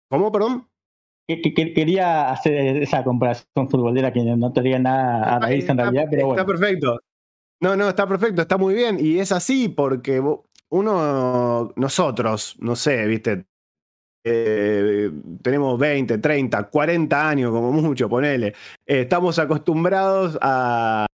[0.08, 0.69] ¿Cómo, perdón?
[1.38, 6.26] Que, quería hacer esa comparación futbolera que no tenía nada a raíz en realidad, pero
[6.26, 6.40] bueno.
[6.40, 7.00] Está perfecto.
[7.60, 8.96] No, no, está perfecto, está muy bien.
[8.98, 10.22] Y es así porque
[10.70, 13.44] uno, nosotros, no sé, viste,
[14.24, 15.10] eh,
[15.42, 18.48] tenemos 20, 30, 40 años como mucho, ponele.
[18.86, 21.06] Eh, estamos acostumbrados a,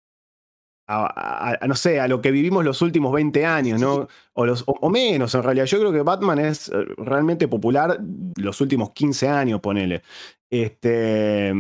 [0.87, 4.09] a, no sé, a lo que vivimos los últimos 20 años, ¿no?
[4.35, 5.67] O, los, o, menos, en realidad.
[5.67, 7.99] Yo creo que Batman es eh, realmente popular
[8.37, 10.03] los últimos 15 años, ponele.
[10.51, 11.53] Este,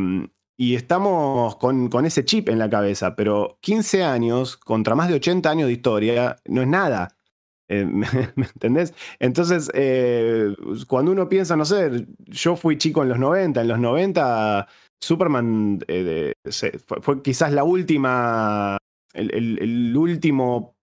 [0.56, 5.14] y estamos con, con, ese chip en la cabeza, pero 15 años contra más de
[5.14, 7.16] 80 años de historia no es nada.
[7.68, 7.84] Eh,
[8.36, 8.94] ¿Me entendés?
[9.18, 10.54] Entonces, eh,
[10.86, 14.68] cuando uno piensa, no sé, yo fui chico en los 90, en los 90
[15.00, 18.78] Superman fue, fue, quizás la última
[19.14, 20.76] el, último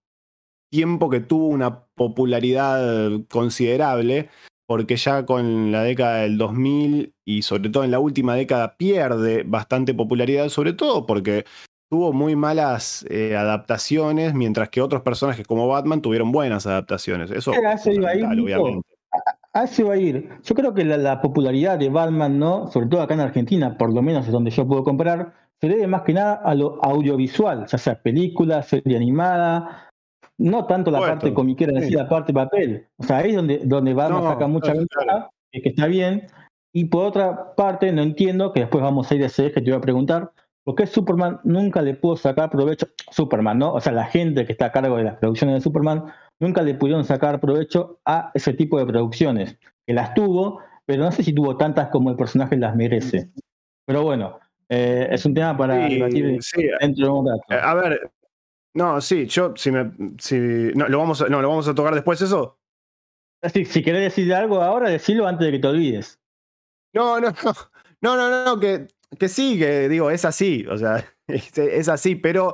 [0.72, 4.30] tiempo que tuvo una popularidad considerable,
[4.66, 9.44] porque ya con la década del 2000 y sobre todo en la última década pierde
[9.44, 11.46] bastante popularidad, sobre todo porque
[11.90, 17.32] tuvo muy malas eh, adaptaciones, mientras que otros personajes como Batman tuvieron buenas adaptaciones.
[17.32, 18.88] Eso es obviamente.
[19.54, 20.30] Así va a ir.
[20.44, 22.72] Yo creo que la, popularidad de Batman, ¿no?
[22.72, 25.88] Sobre todo acá en Argentina, por lo menos es donde yo puedo comprar, se debe
[25.88, 29.90] más que nada a lo audiovisual, ya sea película, serie animada,
[30.38, 32.88] no tanto la parte comiquera, decir la parte papel.
[32.98, 36.28] O sea, ahí es donde, donde Batman saca mucha ventaja, que está bien.
[36.74, 39.70] Y por otra parte, no entiendo, que después vamos a ir a ese que te
[39.70, 40.32] voy a preguntar,
[40.64, 42.88] ¿Por qué Superman nunca le pudo sacar provecho?
[43.10, 43.74] Superman, ¿no?
[43.74, 46.06] O sea, la gente que está a cargo de las producciones de Superman
[46.40, 49.58] nunca le pudieron sacar provecho a ese tipo de producciones.
[49.88, 53.32] Que las tuvo, pero no sé si tuvo tantas como el personaje las merece.
[53.88, 54.38] Pero bueno,
[54.74, 56.40] eh, es un tema para debatir
[56.80, 57.44] dentro de un rato.
[57.50, 58.12] Eh, a ver,
[58.74, 59.92] no, sí, yo, si me.
[60.18, 60.38] Si,
[60.76, 62.58] no, lo vamos a, no, lo vamos a tocar después, eso.
[63.54, 66.20] Si, si querés decir algo ahora, decilo antes de que te olvides.
[66.94, 67.54] No, no, no.
[68.02, 68.88] No, no, no, que,
[69.20, 70.66] que sí, que digo, es así.
[70.68, 72.54] O sea, es, así, pero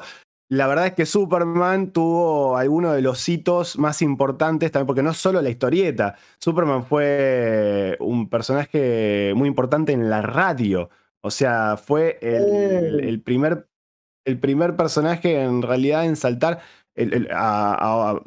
[0.49, 5.13] la verdad es que Superman tuvo algunos de los hitos más importantes también, porque no
[5.13, 6.15] solo la historieta.
[6.39, 10.89] Superman fue un personaje muy importante en la radio.
[11.27, 13.67] O sea, fue el, primer,
[14.25, 16.61] el primer personaje en realidad en saltar
[17.31, 18.21] a,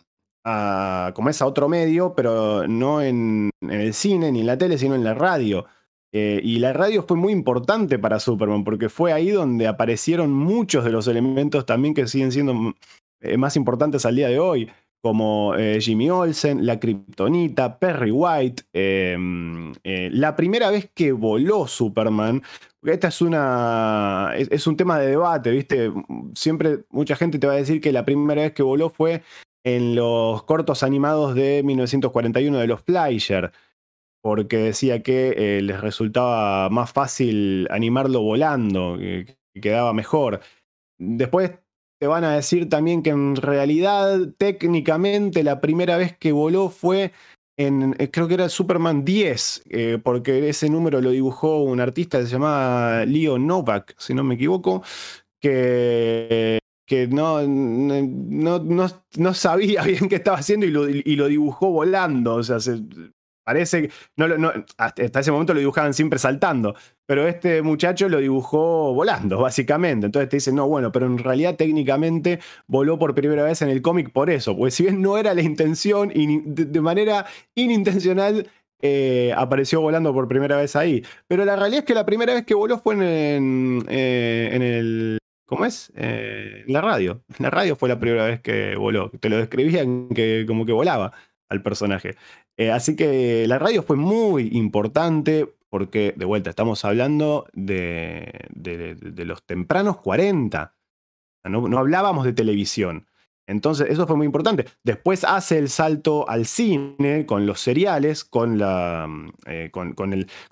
[1.15, 4.95] como es a otro medio, pero no en, el cine ni en la tele, sino
[4.95, 5.65] en la radio.
[6.13, 10.85] Eh, y la radio fue muy importante para Superman, porque fue ahí donde aparecieron muchos
[10.85, 12.75] de los elementos también que siguen siendo
[13.21, 14.71] eh, más importantes al día de hoy
[15.03, 18.65] como eh, Jimmy Olsen, La Kryptonita, Perry White.
[18.73, 22.43] Em, eh, la primera vez que voló Superman,
[22.83, 24.33] esta es una.
[24.37, 25.93] Es, un tema de debate, ¿viste?
[26.35, 29.23] Siempre mucha gente te va a decir que la primera vez que voló fue
[29.65, 33.53] en los cortos animados de 1941 de los Fleischer,
[34.23, 40.41] porque decía que eh, les resultaba más fácil animarlo volando, que quedaba mejor.
[40.99, 41.53] Después
[42.01, 47.13] te van a decir también que en realidad, técnicamente, la primera vez que voló fue
[47.59, 52.19] en, eh, creo que era Superman 10, eh, porque ese número lo dibujó un artista
[52.19, 54.83] que se llamaba Leo Novak, si no me equivoco,
[55.43, 61.71] que, que no, no, no, sabía bien qué estaba haciendo y lo, y lo dibujó
[61.71, 62.37] volando.
[62.37, 62.81] O sea, se,
[63.51, 68.19] Parece que no, no, hasta ese momento lo dibujaban siempre saltando, pero este muchacho lo
[68.19, 70.07] dibujó volando, básicamente.
[70.07, 73.83] Entonces te dicen, no, bueno, pero en realidad técnicamente voló por primera vez en el
[73.83, 78.49] cómic por eso, porque si bien no era la intención de, manera inintencional
[78.83, 81.03] eh, apareció volando por primera vez ahí.
[81.27, 85.21] Pero la realidad es que la primera vez que voló fue en, eh, en el
[85.51, 85.93] ¿Cómo es?
[85.97, 87.25] Eh, la radio.
[87.29, 89.11] En la radio fue la primera vez que voló.
[89.19, 91.13] Te lo describían que como que volaba
[91.51, 92.17] al personaje.
[92.57, 98.49] Eh, así que la radio fue muy importante porque, de vuelta, estamos hablando de,
[99.25, 100.75] los tempranos 40.
[101.45, 103.07] No, hablábamos de televisión.
[103.51, 104.67] Entonces, eso fue muy importante.
[104.85, 109.09] Después hace el salto al cine con los seriales, con la,
[109.47, 109.95] eh, con,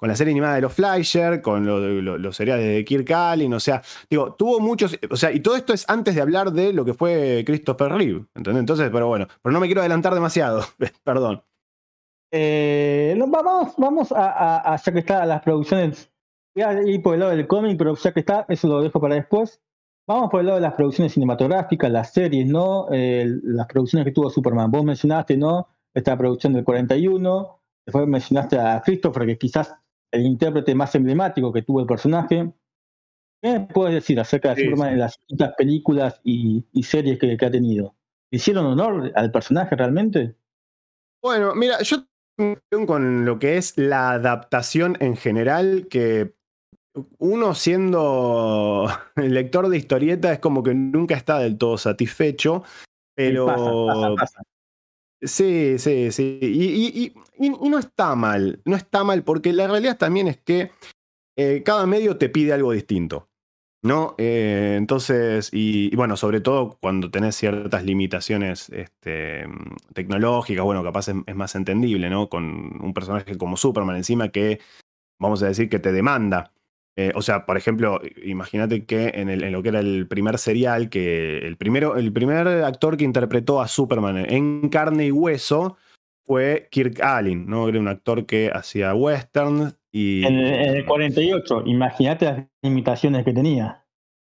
[0.00, 3.54] la serie animada de los Fleischer, con los seriales de Kirk Allen.
[3.54, 4.98] O sea, digo, tuvo muchos.
[5.10, 8.26] O sea, y todo esto es antes de hablar de lo que fue Christopher Reeve.
[8.34, 10.64] Entonces, pero bueno, pero no me quiero adelantar demasiado.
[11.04, 11.42] Perdón.
[12.32, 16.10] Eh, vamos, vamos a, ya que está las producciones,
[16.54, 19.00] voy a ir por el lado del cómic, pero ya que está, eso lo dejo
[19.00, 19.62] para después.
[20.08, 22.86] Vamos por el lado de las producciones cinematográficas, las series, ¿no?
[22.90, 24.70] las producciones que tuvo Superman.
[24.70, 25.68] Vos mencionaste, ¿no?
[25.92, 27.60] Esta producción del 41.
[27.84, 29.74] Después mencionaste a Christopher, que quizás
[30.10, 32.50] el intérprete más emblemático que tuvo el personaje.
[33.42, 37.50] ¿Qué puedes decir acerca de Superman en las distintas películas y, series que, que, ha
[37.50, 37.94] tenido?
[38.32, 40.36] ¿Hicieron honor al personaje realmente?
[41.22, 41.98] Bueno, mira, yo
[42.86, 46.37] con lo que es la adaptación en general, que
[47.18, 52.62] uno siendo lector de historieta es como que nunca está del todo satisfecho,
[53.14, 54.16] pero...
[55.20, 56.38] Sí, sí, sí.
[56.40, 60.70] Y, no está mal, no está mal, porque la realidad también es que
[61.36, 63.28] eh, cada medio te pide algo distinto.
[63.82, 64.14] ¿no?
[64.18, 69.46] Eh, entonces, y, bueno, sobre todo cuando tenés ciertas limitaciones este,
[69.94, 72.28] tecnológicas, bueno, capaz es, más entendible, ¿no?
[72.28, 72.44] Con
[72.82, 74.60] un personaje como Superman encima que,
[75.20, 76.52] vamos a decir, que te demanda.
[76.98, 80.36] Eh, o sea, por ejemplo, imagínate que en, el, en, lo que era el primer
[80.36, 85.76] serial, que el, primero, el primer actor que interpretó a Superman en carne y hueso
[86.26, 87.68] fue Kirk Allen, ¿no?
[87.68, 90.24] Era un actor que hacía westerns y...
[90.26, 93.84] En, el 48, imagínate las limitaciones que tenía.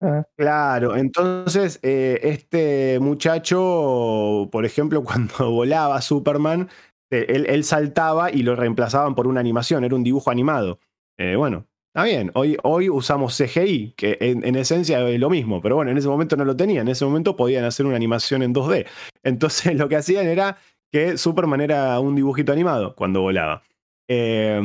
[0.02, 0.24] Ah.
[0.36, 6.70] Claro, entonces eh, este muchacho, por ejemplo, cuando volaba Superman,
[7.12, 10.80] eh, él, saltaba y lo reemplazaban por una animación, era un dibujo animado.
[11.20, 15.78] Eh, bueno, está bien, hoy, hoy usamos CGI, que en, esencia es lo mismo, pero
[15.78, 18.54] bueno, en ese momento no lo tenían, en ese momento podían hacer una animación en
[18.54, 18.86] 2D.
[19.24, 20.58] Entonces lo que hacían era
[20.92, 23.64] que Superman era un dibujito animado cuando volaba.
[24.10, 24.62] Eh,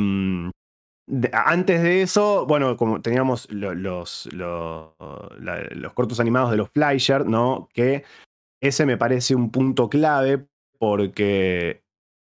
[1.31, 7.69] antes de eso, bueno, como teníamos los, los, cortos animados de los Fleischer, ¿no?
[7.73, 8.03] Que
[8.61, 10.47] ese me parece un punto clave
[10.79, 11.81] porque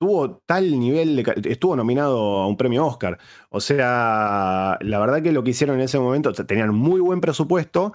[0.05, 3.17] tuvo tal nivel, de, estuvo nominado a un premio Oscar.
[3.49, 7.93] O sea, la verdad que lo que hicieron en ese momento, tenían muy buen presupuesto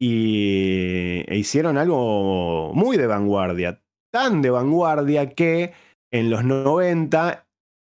[0.00, 3.80] y e hicieron algo muy de vanguardia,
[4.12, 5.72] tan de vanguardia que
[6.12, 7.46] en los 90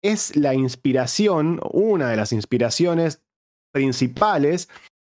[0.03, 3.23] es la inspiración, una de las inspiraciones
[3.75, 4.71] principales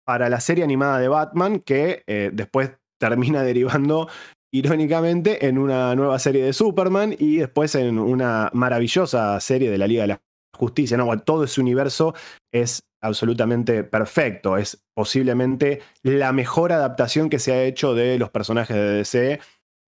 [0.06, 4.08] para la serie animada de Batman que eh, después termina derivando
[4.54, 9.88] irónicamente en una nueva serie de Superman y después en una maravillosa serie de la
[9.88, 10.22] Liga de la
[10.56, 10.96] Justicia.
[10.96, 12.14] No, todo ese universo
[12.52, 14.56] es absolutamente perfecto.
[14.56, 19.40] Es posiblemente la mejor adaptación que se ha hecho de los personajes de DC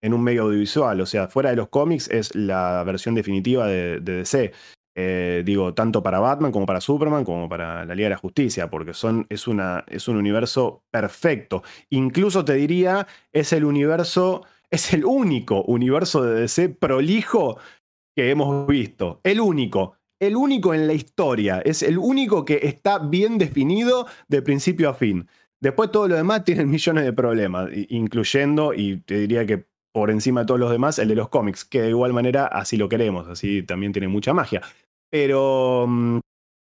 [0.02, 1.00] en un medio audiovisual.
[1.00, 4.52] O sea, fuera de los cómics es la versión definitiva de, DC.
[4.98, 8.68] Eh, digo, tanto para Batman como para Superman, como para la Liga de la Justicia,
[8.68, 11.62] porque son, es, una, es un universo perfecto.
[11.90, 17.58] Incluso te diría, es el universo es el único universo de DC prolijo
[18.16, 19.20] que hemos visto.
[19.22, 19.96] El único.
[20.20, 21.60] El único en la historia.
[21.60, 25.28] Es el único que está bien definido de principio a fin.
[25.60, 30.40] Después todo lo demás tiene millones de problemas, incluyendo, y te diría que por encima
[30.40, 33.28] de todos los demás, el de los cómics, que de igual manera así lo queremos,
[33.28, 34.60] así también tiene mucha magia.
[35.10, 36.18] Pero mm,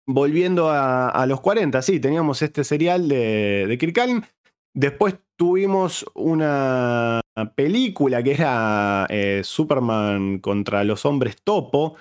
[0.07, 4.25] volviendo a, los 40, sí, teníamos este serial de, de Kirk
[4.73, 7.19] Después tuvimos una
[7.55, 11.95] película que era eh, Superman contra los hombres topo.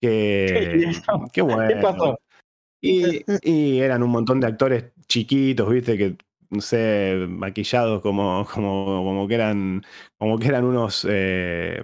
[0.00, 0.90] Que,
[1.32, 1.68] qué bueno.
[1.68, 2.18] ¿Qué pasó?
[2.80, 6.16] Y, eran un montón de actores chiquitos, viste, que
[6.50, 9.82] no sé, maquillados como, como, como que eran,
[10.16, 11.80] como que eran unos eh,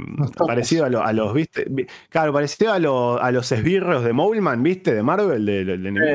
[0.47, 1.67] parecidos a, los, viste,
[2.09, 5.65] claro, parecido a, a los esbirros de Moleman, viste, de Marvel, de,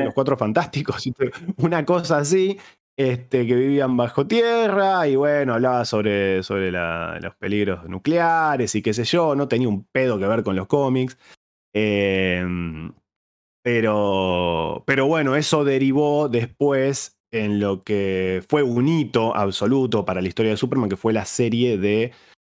[0.04, 1.04] los cuatro fantásticos,
[1.58, 2.58] una cosa así,
[2.98, 8.92] este, que vivían bajo tierra y bueno, hablaba sobre, sobre los peligros nucleares y qué
[8.92, 11.16] sé yo, no tenía un pedo que ver con los cómics.
[11.72, 12.92] Em,
[13.62, 20.26] pero, pero bueno, eso derivó después en lo que fue un hito absoluto para la
[20.26, 22.12] historia de Superman, que fue la serie de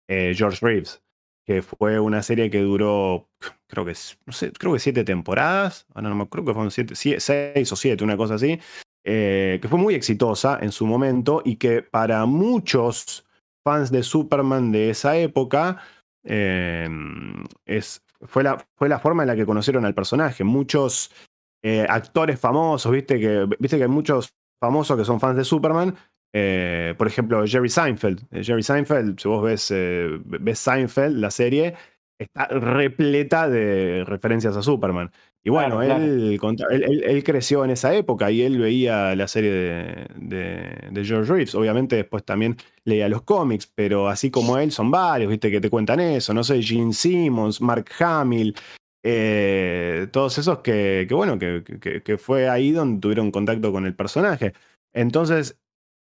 [0.07, 1.03] eh, George Reeves,
[1.45, 3.27] que fue una serie que duró,
[3.67, 3.93] creo que,
[4.25, 8.35] no creo que siete temporadas, no, no, creo que fueron seis o siete, una cosa
[8.35, 8.57] así,
[9.03, 13.25] eh, que fue muy exitosa en su momento y que para muchos
[13.63, 15.77] fans de Superman de esa época
[16.23, 20.43] em, es, fue, la, fue la forma en la que conocieron al personaje.
[20.43, 21.11] Muchos
[21.63, 25.95] eh, actores famosos, viste que, viste que hay muchos famosos que son fans de Superman.
[26.33, 28.27] Eh, por ejemplo, Jerry Seinfeld.
[28.43, 29.73] Jerry Seinfeld, si vos ves,
[30.25, 31.75] ves Seinfeld, la serie,
[32.19, 35.11] está repleta de referencias a Superman.
[35.49, 36.39] Y bueno, Él,
[37.03, 39.49] él, creció en esa época y él veía la serie
[40.15, 41.55] de, George Reeves.
[41.55, 45.71] Obviamente después también leía los cómics, pero así como él son varios, viste, que te
[45.71, 46.35] cuentan eso.
[46.35, 48.55] No sé, Gene Simmons, Mark Hamill,
[49.01, 51.63] eh, todos esos que, bueno, que,
[52.03, 54.53] que, fue ahí donde tuvieron contacto con el personaje.
[54.93, 55.59] Entonces,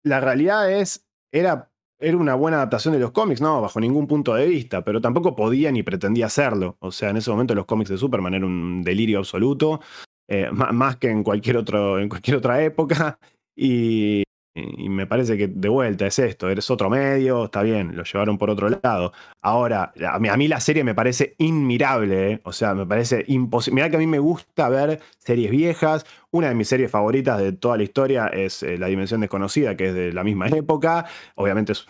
[0.03, 1.70] la realidad es, era
[2.01, 5.35] era una buena adaptación de los cómics, no, bajo ningún punto de vista, pero tampoco
[5.35, 6.77] podía ni pretendía hacerlo.
[6.79, 9.79] O sea, en ese momento los cómics de Superman eran un delirio absoluto,
[10.27, 13.19] eh, más que en cualquier, otro, en cualquier otra época.
[13.55, 18.03] Y, y me parece que de vuelta es esto, eres otro medio, está bien, lo
[18.03, 19.13] llevaron por otro lado.
[19.41, 22.41] Ahora, a mí, la serie me parece inmirable, ¿eh?
[22.43, 23.75] o sea, me parece imposible.
[23.75, 26.05] Mirá que a mí me gusta ver series viejas.
[26.31, 29.87] Una de mis series favoritas de toda la historia es eh, La Dimensión Desconocida, que
[29.87, 31.05] es de la misma época.
[31.35, 31.87] Obviamente es,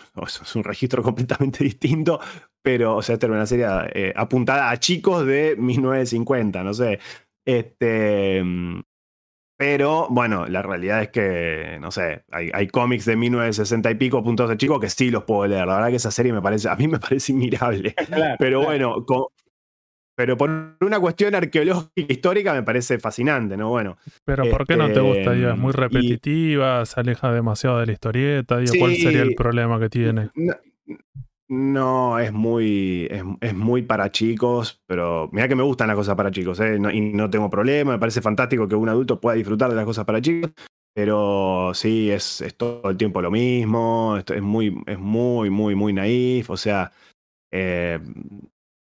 [0.56, 2.20] un registro completamente distinto,
[2.62, 7.00] pero, o sea, esta era una serie eh, apuntada a chicos de 1950, no sé.
[7.44, 8.82] Este, mm,
[9.62, 14.50] pero bueno, la realidad es que, no sé, hay, cómics de 1960 y pico puntos
[14.50, 15.68] de chico que sí los puedo leer.
[15.68, 17.94] La verdad que esa serie me parece, a mí me parece inmirable.
[18.40, 19.06] pero bueno,
[20.16, 20.50] pero por
[20.82, 23.70] una cuestión arqueológica histórica me parece fascinante, ¿no?
[23.70, 23.98] Bueno.
[24.26, 25.36] Pero ¿por qué no te gusta?
[25.36, 28.58] es muy este, repetitiva, se aleja demasiado de la historieta.
[28.80, 30.32] ¿Cuál sería el problema que tiene?
[30.34, 30.56] No,
[31.52, 33.10] es muy,
[33.42, 36.78] es, muy para chicos, pero mira que me gustan las cosas para chicos, ¿eh?
[36.94, 40.06] y no tengo problema, me parece fantástico que un adulto pueda disfrutar de las cosas
[40.06, 40.52] para chicos,
[40.94, 45.76] pero sí, es, es todo el tiempo lo mismo, esto es muy, es muy, muy,
[45.76, 46.90] muy naif, o sea,
[47.52, 48.00] eh,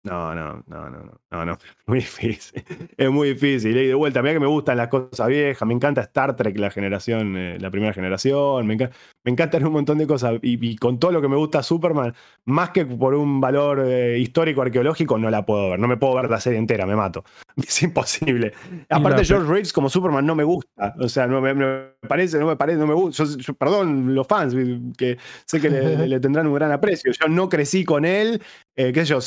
[0.05, 2.65] no, no, no, no, no, no, muy difícil.
[2.97, 3.77] Es muy difícil.
[3.77, 6.71] Y de vuelta, mira que me gustan las cosas viejas, me encanta Star Trek, la
[6.71, 10.35] generación, eh, la primera generación, me, encanta, me encantan un montón de cosas.
[10.43, 12.15] Y, con todo lo que me gusta Superman,
[12.47, 15.79] más que por un valor eh, histórico, arqueológico, no la puedo ver.
[15.79, 17.25] No me puedo ver la serie entera, me mato.
[17.57, 18.53] Es imposible.
[18.91, 20.95] Aparte, George Reeves como Superman no me gusta.
[20.99, 23.25] O sea, no me, parece, no me parece, no me gusta.
[23.59, 24.55] perdón, los fans,
[24.97, 27.13] que sé que le, le tendrán un gran aprecio.
[27.13, 28.41] Yo no crecí con él
[28.75, 29.19] eh, qué sé yo,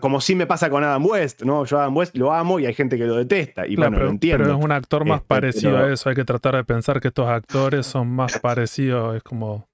[0.00, 1.64] como sí me pasa con Adam West, ¿no?
[1.64, 3.66] Yo Adam West lo amo y hay gente que lo detesta.
[3.66, 4.44] Y bueno, pero, lo entiendo.
[4.44, 6.10] Pero es un actor más este, parecido a eso.
[6.10, 9.66] Hay que tratar de pensar que estos actores son más parecidos, es como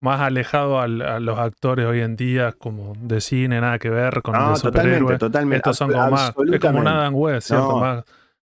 [0.00, 4.34] más alejado a, los actores hoy en día, como de cine, nada que ver con
[4.34, 5.56] no, de Totalmente, totalmente.
[5.58, 7.76] Estos son como más, es como un Adam West, ¿cierto?
[7.76, 8.04] Más,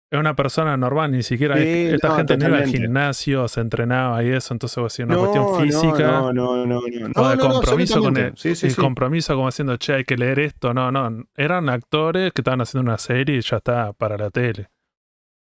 [0.08, 4.28] es una persona normal, ni siquiera esta gente no iba al gimnasio, se entrenaba y
[4.28, 6.10] eso, entonces va a ser una cuestión física.
[6.12, 7.12] No, no, no, no.
[7.16, 8.34] O de compromiso con el,
[8.76, 10.72] compromiso como haciendo, che, hay que leer esto.
[10.72, 11.24] No, no.
[11.34, 14.68] Eran actores que estaban haciendo una serie y ya está para la tele.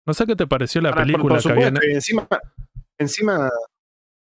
[0.05, 1.77] No sé qué te pareció la película que habían.
[1.83, 2.27] Encima,
[2.97, 3.49] encima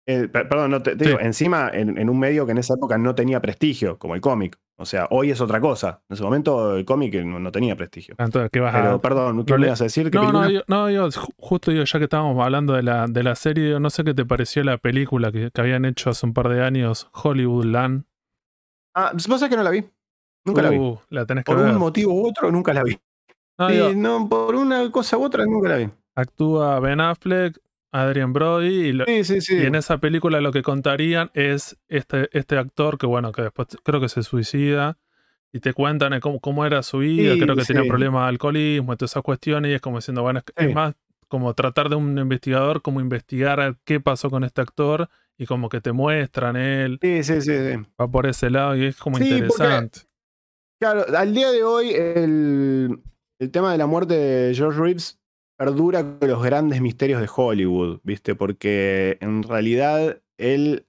[0.06, 3.41] eh, perdón, no, te, digo, encima en, un medio que en esa época no tenía
[3.41, 4.60] prestigio, como el cómic.
[4.78, 6.01] O sea, hoy es otra cosa.
[6.10, 8.16] En ese momento el cómic no, tenía prestigio.
[8.18, 10.14] Entonces, ¿qué vas Pero, perdón, ¿qué le ibas a decir?
[10.14, 13.36] No, no, yo, no yo, justo yo, ya que estábamos hablando de la, de la
[13.36, 16.64] serie, no sé qué te pareció la película que, habían hecho hace un par de
[16.64, 18.04] años, Hollywood Land.
[18.95, 19.86] Ah, vos sabés que no la vi.
[20.45, 20.78] Nunca la vi.
[20.78, 22.99] Uh, la tenés que por un motivo u otro, nunca la vi.
[23.58, 25.89] No, no, por una cosa u otra, nunca la vi.
[26.16, 27.58] Actúa Ben Affleck,
[27.93, 28.89] Adrian Brody.
[29.07, 33.05] Y, sí, sí, y, en esa película lo que contarían es este, este actor que,
[33.05, 34.97] bueno, que después creo que se suicida.
[35.55, 39.11] Y te cuentan cómo, cómo era su vida, creo que tenía problemas de alcoholismo, todas
[39.11, 40.95] esas cuestiones, y es como diciendo, bueno, es, más
[41.27, 45.79] como tratar de un investigador, como investigar qué pasó con este actor, y como que
[45.79, 46.97] te muestran él.
[46.99, 47.51] Sí, sí, sí.
[48.01, 49.99] Va por ese lado y es como interesante.
[50.79, 52.99] claro, al día de hoy el,
[53.37, 55.19] el tema de la muerte de George Reeves
[55.58, 58.36] perdura con los grandes misterios de Hollywood, ¿viste?
[58.36, 60.86] Porque en realidad él,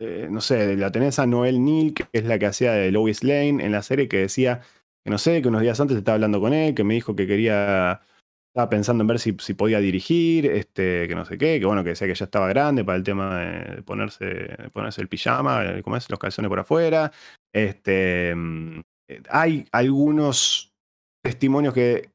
[0.00, 3.22] eh, no sé, la tenés a Noel Neal, que es la que hacía de Lois
[3.22, 4.62] Lane en la serie, que decía
[5.04, 7.26] que no sé, que unos días antes estaba hablando con él, que me dijo que
[7.26, 8.00] quería,
[8.48, 11.84] estaba pensando en ver si, si podía dirigir, este, que no sé qué, que bueno,
[11.84, 15.96] que decía que ya estaba grande para el tema de ponerse, ponerse el pijama, como
[15.96, 17.12] es, los calzones por afuera.
[17.52, 20.74] Este, mm, eh, hay algunos
[21.22, 22.10] testimonios que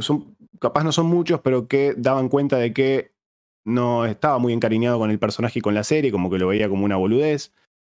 [0.00, 3.12] son, capaz no son muchos, pero que daban cuenta de que
[3.64, 6.68] no estaba muy encariñado con el personaje y con la serie, como que lo veía
[6.68, 7.52] como una boludez.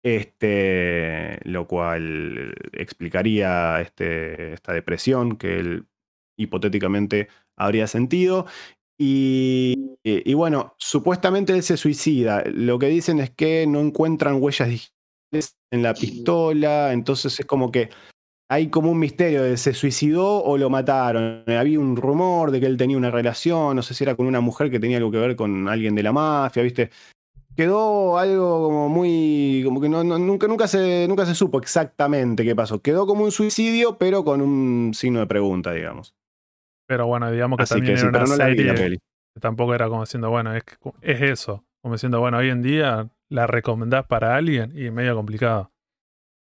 [0.05, 5.87] Este, lo cual explicaría este, esta depresión que él
[6.39, 8.47] hipotéticamente habría sentido.
[8.97, 12.43] Y, y, bueno, supuestamente él se suicida.
[12.47, 17.71] Lo que dicen es que no encuentran huellas digitales en la pistola, entonces es como
[17.71, 17.91] que
[18.51, 21.45] hay como un misterio de se suicidó o lo mataron.
[21.47, 24.41] Había un rumor de que él tenía una relación, no sé si era con una
[24.41, 26.91] mujer que tenía algo que ver con alguien de la mafia, ¿viste?
[27.55, 29.63] Quedó algo como muy.
[29.65, 32.81] como que no, nunca, nunca, se, nunca se supo exactamente qué pasó.
[32.81, 36.15] Quedó como un suicidio, pero con un signo de pregunta, digamos.
[36.87, 38.99] Pero bueno, digamos que también era una serie
[39.35, 40.63] que tampoco era como diciendo, bueno, es,
[41.03, 41.65] es eso.
[41.83, 45.71] Como diciendo, bueno, hoy en día la recomendás para alguien y medio complicado.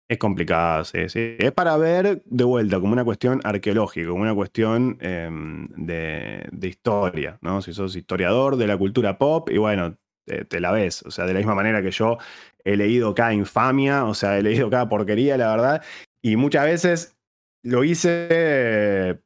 [0.10, 1.36] Es complicado, sí, sí.
[1.38, 7.38] Es para ver de vuelta, como una cuestión arqueológica, como una cuestión em, de, historia,
[7.42, 7.62] ¿no?
[7.62, 11.04] Si sos historiador de la cultura pop, y bueno, te, la ves.
[11.04, 12.18] O sea, de la misma manera que yo
[12.64, 15.84] he leído cada infamia, o sea, he leído cada porquería, la verdad,
[16.24, 17.16] y muchas veces
[17.64, 19.22] lo hice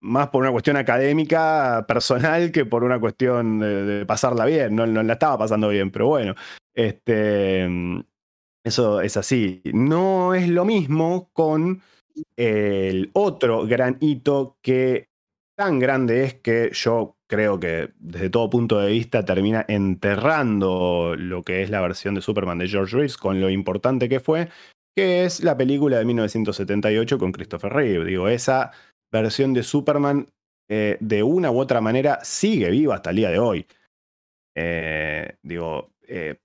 [0.00, 4.74] más por una cuestión académica, personal, que por una cuestión de, pasarla bien.
[4.74, 6.34] No, no, la estaba pasando bien, pero bueno.
[6.74, 7.68] Este,
[8.68, 9.60] eso es así.
[9.72, 11.82] No es lo mismo con
[12.36, 15.08] el otro gran hito que
[15.56, 21.42] tan grande es que yo creo que desde todo punto de vista termina enterrando lo
[21.42, 24.48] que es la versión de Superman de George Reeves con lo importante que fue,
[24.96, 28.04] que es la película de 1978 con Christopher Reeve.
[28.04, 28.70] Digo, esa
[29.12, 30.28] versión de Superman
[30.70, 33.66] eh, de una u otra manera sigue viva hasta el día de hoy.
[34.56, 36.36] Eh, digo, eh,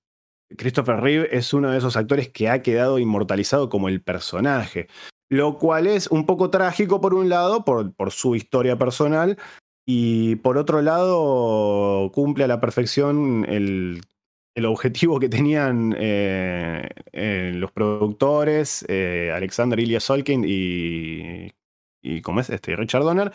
[0.57, 4.87] Christopher Reeve es uno de esos actores que ha quedado inmortalizado como el personaje,
[5.29, 9.37] lo cual es un poco trágico por un lado, por, su historia personal,
[9.85, 14.01] y por otro lado cumple a la perfección el,
[14.55, 21.51] el objetivo que tenían eh, eh, los productores, eh, Alexander Ilya Solkin y,
[22.01, 22.49] y ¿cómo es?
[22.49, 23.31] Este, Richard Donner,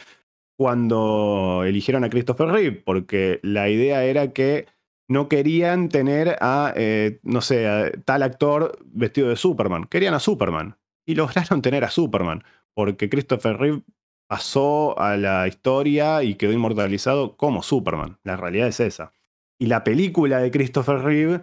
[0.56, 4.66] cuando eligieron a Christopher Reeve, porque la idea era que
[5.09, 9.86] no querían tener a, eh, no sé, tal actor vestido de Superman.
[9.86, 10.76] Querían a Superman.
[11.06, 12.44] Y lograron tener a Superman.
[12.74, 13.82] Porque Christopher Reeve
[14.28, 18.18] pasó a la historia y quedó inmortalizado como Superman.
[18.22, 19.12] La realidad es esa.
[19.59, 21.40] Y la película de Christopher Reeve,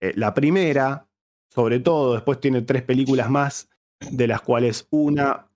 [0.00, 1.08] eh, la primera,
[1.52, 3.68] sobre todo, después tiene tres películas más,
[4.12, 5.47] de las cuales una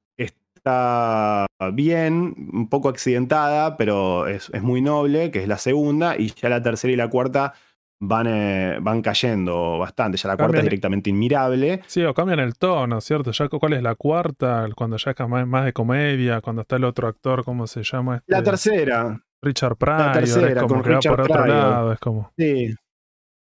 [0.65, 6.49] está bien, un poco accidentada, pero es, muy noble, que es la segunda, y ya
[6.49, 7.55] la tercera y la cuarta
[8.01, 10.19] van, eh, van cayendo bastante.
[10.19, 11.83] Ya la cuarta es directamente inmirable.
[11.87, 13.33] Sí, o cambian el tono, ¿cierto?
[13.33, 14.69] Ya, ¿Cuál es la cuarta?
[14.77, 18.23] Cuando ya es más, de comedia, cuando está el otro actor, ¿cómo se llama?
[18.27, 19.21] la este, tercera.
[19.43, 19.99] Richard Pryor.
[19.99, 21.93] La tercera, es como que va por otro lado.
[21.93, 22.33] Es como...
[22.39, 22.73] Sí.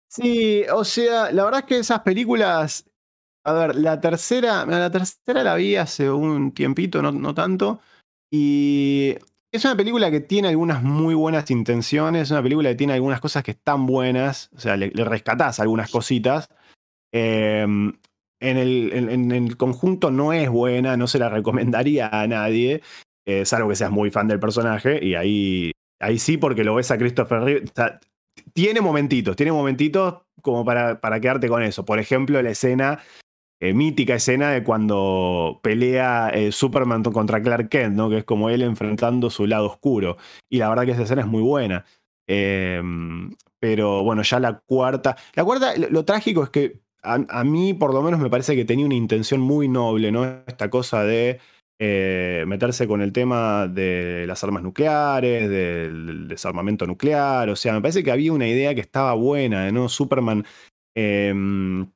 [0.09, 2.85] Sí, o sea, la verdad es que esas películas.
[3.47, 4.67] A ver, la tercera.
[4.67, 7.81] La tercera la vi hace un tiempito, no, no tanto.
[8.29, 9.15] Y
[9.53, 13.21] es una película que tiene algunas muy buenas intenciones, es una película que tiene algunas
[13.21, 16.49] cosas que están buenas, o sea, le, rescatás algunas cositas.
[17.13, 17.93] Em,
[18.41, 22.83] en, el, conjunto no es buena, no se la recomendaría a nadie,
[23.27, 25.71] eh, salvo que seas muy fan del personaje, y ahí,
[26.01, 27.65] ahí sí, porque lo ves a Christopher Reeve.
[28.53, 31.85] tiene momentitos, tiene momentitos como para, para quedarte con eso.
[31.85, 32.99] Por ejemplo, la escena
[33.61, 38.11] eh, mítica escena de cuando pelea eh, Superman contra Clark Kent, ¿no?
[38.11, 40.19] Que es como él enfrentando su lado oscuro.
[40.51, 41.85] Y la verdad que esa escena es muy buena.
[42.27, 45.17] Em, pero bueno, ya la cuarta.
[45.35, 48.85] La cuarta, lo, trágico es que a, mí, por lo menos, me parece que tenía
[48.85, 50.25] una intención muy noble, ¿no?
[50.47, 51.41] Esta cosa de
[51.79, 57.49] eh, meterse con el tema de las armas nucleares, del desarmamento nuclear.
[57.49, 59.89] O sea, me parece que había una idea que estaba buena, ¿no?
[59.89, 60.45] Superman.
[60.95, 61.87] Em,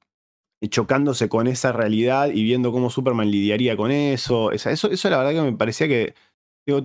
[0.68, 4.52] chocándose con esa realidad y viendo cómo Superman lidiaría con eso.
[4.52, 6.14] eso, eso la verdad que me parecía que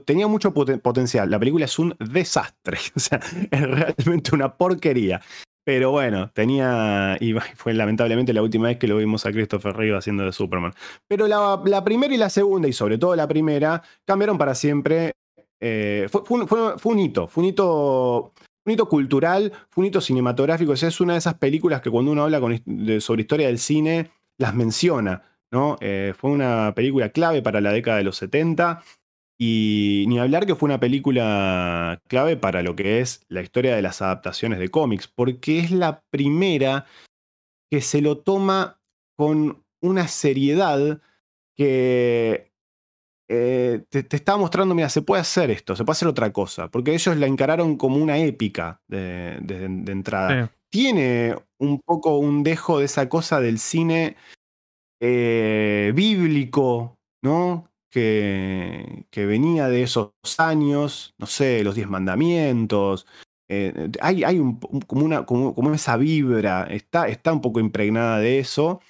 [0.06, 1.30] tenía mucho potencial.
[1.30, 3.20] La película es un desastre, o sea,
[3.52, 5.22] es realmente una porquería.
[5.64, 7.18] Pero bueno, tenía.
[7.20, 10.74] Y fue lamentablemente la última vez que lo vimos a Christopher Reeve haciendo de Superman.
[11.08, 15.14] Pero la, primera y la segunda, y sobre todo la primera, cambiaron para siempre.
[15.60, 17.28] Eh, fue, un hito.
[17.28, 18.34] Fue un hito
[18.66, 20.74] un hito cultural, fue un hito cinematográfico.
[20.74, 22.40] es una de esas películas que cuando uno habla
[23.00, 25.24] sobre historia del cine, las menciona.
[25.80, 28.84] Eh, fue una película clave para la década de los 70.
[29.38, 33.82] Y ni hablar que fue una película clave para lo que es la historia de
[33.82, 36.86] las adaptaciones de cómics, porque es la primera
[37.70, 38.80] que se lo toma
[39.18, 41.02] con una seriedad
[41.58, 42.54] que,
[43.28, 46.94] eh, te, estaba mostrando, mira, se puede hacer esto, se puede hacer otra cosa, porque
[46.94, 49.38] ellos la encararon como una épica de,
[49.88, 50.52] entrada.
[50.70, 54.16] Tiene un poco un dejo de esa cosa del cine
[55.02, 57.72] eh, bíblico, ¿no?
[57.90, 63.08] Que, que, venía de esos años, no sé, los diez mandamientos.
[63.48, 64.42] Eh, hay, hay
[64.86, 68.82] como, una, como, esa vibra, está, está un poco impregnada de eso.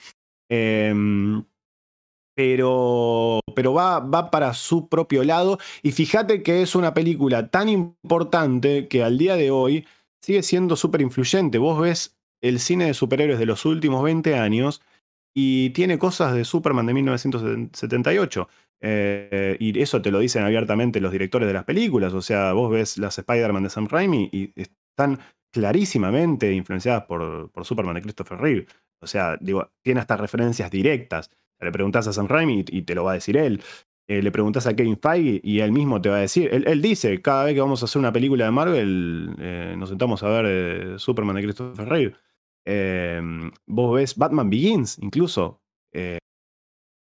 [2.36, 5.58] Pero, pero va, va para su propio lado.
[5.82, 9.88] Y fíjate que es una película tan importante que al día de hoy
[10.22, 11.58] sigue siendo súper influyente.
[11.58, 14.82] Vos ves el cine de superhéroes de los últimos 20 años
[15.34, 18.48] y tiene cosas de Superman de 1978.
[18.82, 22.14] Eh, y eso te lo dicen abiertamente los directores de las películas.
[22.14, 25.20] O sea, vos ves las Spider-Man de Sam Raimi y están
[25.52, 28.68] clarísimamente influenciadas por, por Superman de Christopher Reeve.
[29.02, 31.30] O sea, digo, tiene hasta referencias directas.
[31.60, 33.62] Le preguntas a Sam Raimi y, te lo va a decir él.
[34.08, 36.50] Eh, le preguntas a Kevin Feige y él mismo te va a decir.
[36.52, 40.22] Él, dice, cada vez que vamos a hacer una película de Marvel, eh, nos sentamos
[40.24, 42.16] a ver eh, Superman de Christopher Reeve.
[42.66, 45.62] Em, vos ves Batman Begins, incluso.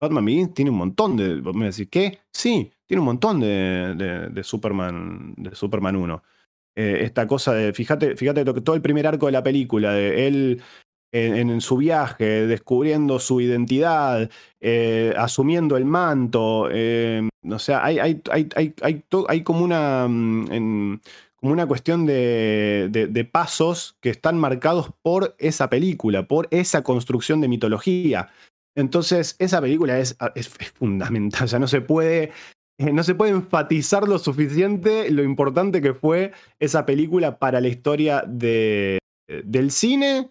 [0.00, 1.40] Batman Begins tiene un montón de.
[1.40, 2.18] Vos me decís, ¿qué?
[2.32, 6.22] Sí, tiene un montón de, de, Superman, de Superman 1.
[6.74, 10.62] esta cosa de, fíjate, fíjate todo el primer arco de la película, de él
[11.12, 16.68] en, su viaje, descubriendo su identidad, eh, asumiendo el manto.
[16.70, 21.00] Eh, o sea, hay, hay, hay, hay, como una, mm,
[21.42, 28.30] una cuestión de, pasos que están marcados por esa película, por esa construcción de mitología.
[28.74, 31.44] Entonces, esa película es, es, fundamental.
[31.44, 32.32] O sea, no se puede
[32.78, 37.68] eh, no se puede enfatizar lo suficiente lo importante que fue esa película para la
[37.68, 38.98] historia de,
[39.44, 40.30] del cine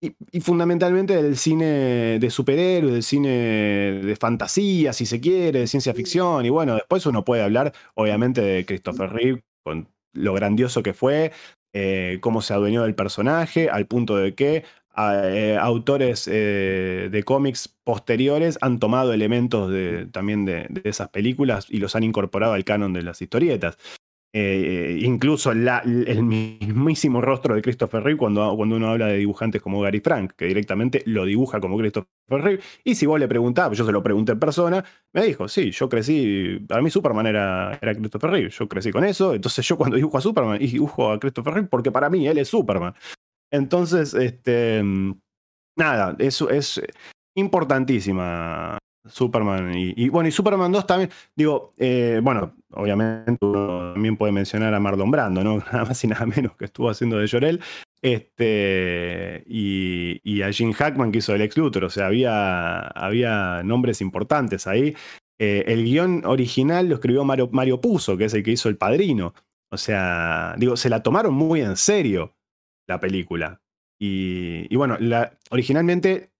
[0.00, 5.94] y, fundamentalmente del cine de superhéroes, del cine de fantasía, si se quiere, de ciencia
[5.94, 6.44] ficción.
[6.46, 11.32] Y bueno, después uno puede hablar, obviamente, de Christopher Reeve, con lo grandioso que fue,
[11.72, 14.64] eh, cómo se adueñó del personaje, al punto de que
[14.96, 21.66] eh, autores eh, de cómics posteriores han tomado elementos de, también de, de, esas películas
[21.70, 23.78] y los han incorporado al canon de las historietas.
[24.32, 29.80] Eh, incluso el mismísimo rostro de Christopher Reeve cuando, cuando uno habla de dibujantes como
[29.80, 32.62] Gary Frank, que directamente lo dibuja como Christopher Reeve.
[32.84, 35.88] Y si vos le preguntás, yo se lo pregunté en persona, me dijo, sí, yo
[35.88, 39.96] crecí, para mí Superman era, era Christopher Reeve, yo crecí con eso, entonces yo cuando
[39.96, 42.94] dibujo a Superman, dibujo a Christopher Reeve porque para mí él es Superman.
[43.52, 44.80] Entonces, este,
[45.76, 46.80] nada, eso es
[47.34, 48.78] importantísima
[49.08, 54.74] Superman y, bueno, y Superman 2 también, digo, eh, bueno, obviamente uno también puede mencionar
[54.74, 55.58] a Marlon Brando, ¿no?
[55.72, 57.60] Nada más y nada menos que estuvo haciendo de Llorel.
[58.02, 61.84] Este, y, a Jim Hackman que hizo el ex Luthor.
[61.84, 64.94] O sea, había, había nombres importantes ahí.
[65.38, 68.76] Eh, el guion original lo escribió Mario, Mario Puzo, que es el que hizo El
[68.76, 69.34] Padrino.
[69.70, 72.34] O sea, digo, se la tomaron muy en serio
[72.86, 73.60] la película.
[73.98, 76.30] Y, bueno, la, originalmente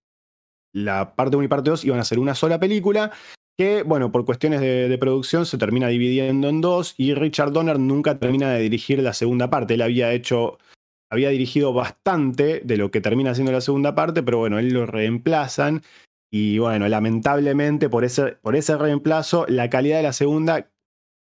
[0.73, 3.13] la parte 1 y parte 2 iban a ser una sola película
[3.57, 8.19] que, bueno, por cuestiones de, producción se termina dividiendo en dos y Richard Donner nunca
[8.19, 9.75] termina de dirigir la segunda parte.
[9.75, 10.59] Él había hecho,
[11.11, 14.87] había dirigido bastante de lo que termina siendo la segunda parte, pero bueno, él lo
[14.87, 15.83] reemplazan
[16.33, 20.71] y bueno, lamentablemente por ese, por ese reemplazo la calidad de la segunda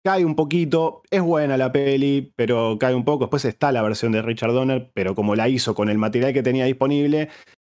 [0.05, 3.24] cae un poquito, es buena la peli, pero cae un poco.
[3.24, 6.43] Después está la versión de Richard Donner, pero como la hizo con el material que
[6.43, 7.29] tenía disponible,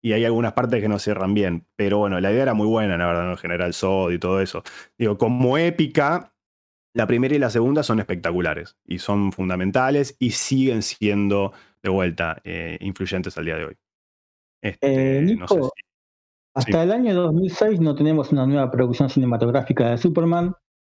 [0.04, 1.66] y hay algunas partes que no cierran bien.
[1.78, 3.38] Pero bueno, la idea era muy buena, la verdad, ¿no?
[3.38, 4.62] General Sod y todo eso.
[4.98, 6.36] Digo, como épica,
[6.94, 12.42] la primera y la segunda son espectaculares y son fundamentales y siguen siendo de vuelta
[12.44, 13.78] eh, influyentes al día de hoy.
[14.62, 15.38] Este, eh,
[16.54, 20.54] hasta el año 2006 no tenemos una nueva producción cinematográfica de Superman,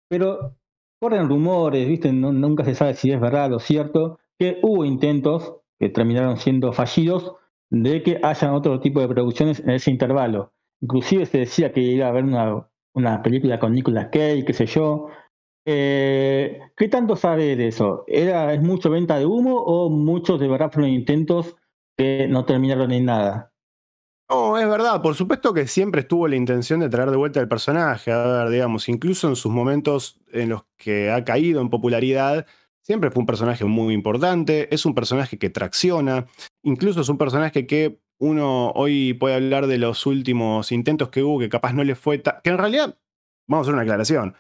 [0.09, 0.57] pero
[0.99, 2.11] corren rumores, ¿viste?
[2.11, 7.35] nunca se sabe si es verdad o cierto, que hubo intentos que terminaron siendo fallidos
[7.83, 10.53] de que hayan otro tipo de producciones en ese intervalo.
[10.81, 15.09] Inclusive se decía que iba a haber una, película con Nicolas Cage, qué sé yo.
[15.66, 18.05] Eh, ¿Qué tanto sabe de eso?
[18.07, 21.57] ¿Era, ¿Es mucho venta de humo o muchos de verdad fueron intentos
[21.97, 23.53] que no terminaron en nada?
[24.29, 27.49] No, es verdad, por supuesto que siempre estuvo la intención de traer de vuelta el
[27.49, 32.47] personaje, a ver, digamos, incluso en sus momentos en los que ha caído en popularidad,
[32.85, 36.27] Siempre fue un personaje muy importante, es un personaje que tracciona,
[36.65, 41.39] incluso es un personaje que uno hoy puede hablar de los últimos intentos que hubo,
[41.39, 42.99] que capaz no le fue que en realidad,
[43.47, 44.35] vamos a hacer una aclaración,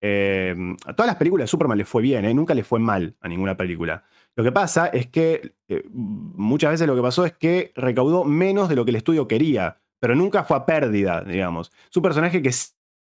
[0.00, 2.34] em, a todas las películas de Superman le fue bien, ¿eh?
[2.34, 4.04] nunca le fue mal a ninguna película.
[4.36, 8.68] Lo que pasa es que eh, muchas veces lo que pasó es que recaudó menos
[8.68, 11.72] de lo que el estudio quería, pero nunca fue a pérdida, digamos.
[11.90, 12.52] Es un personaje que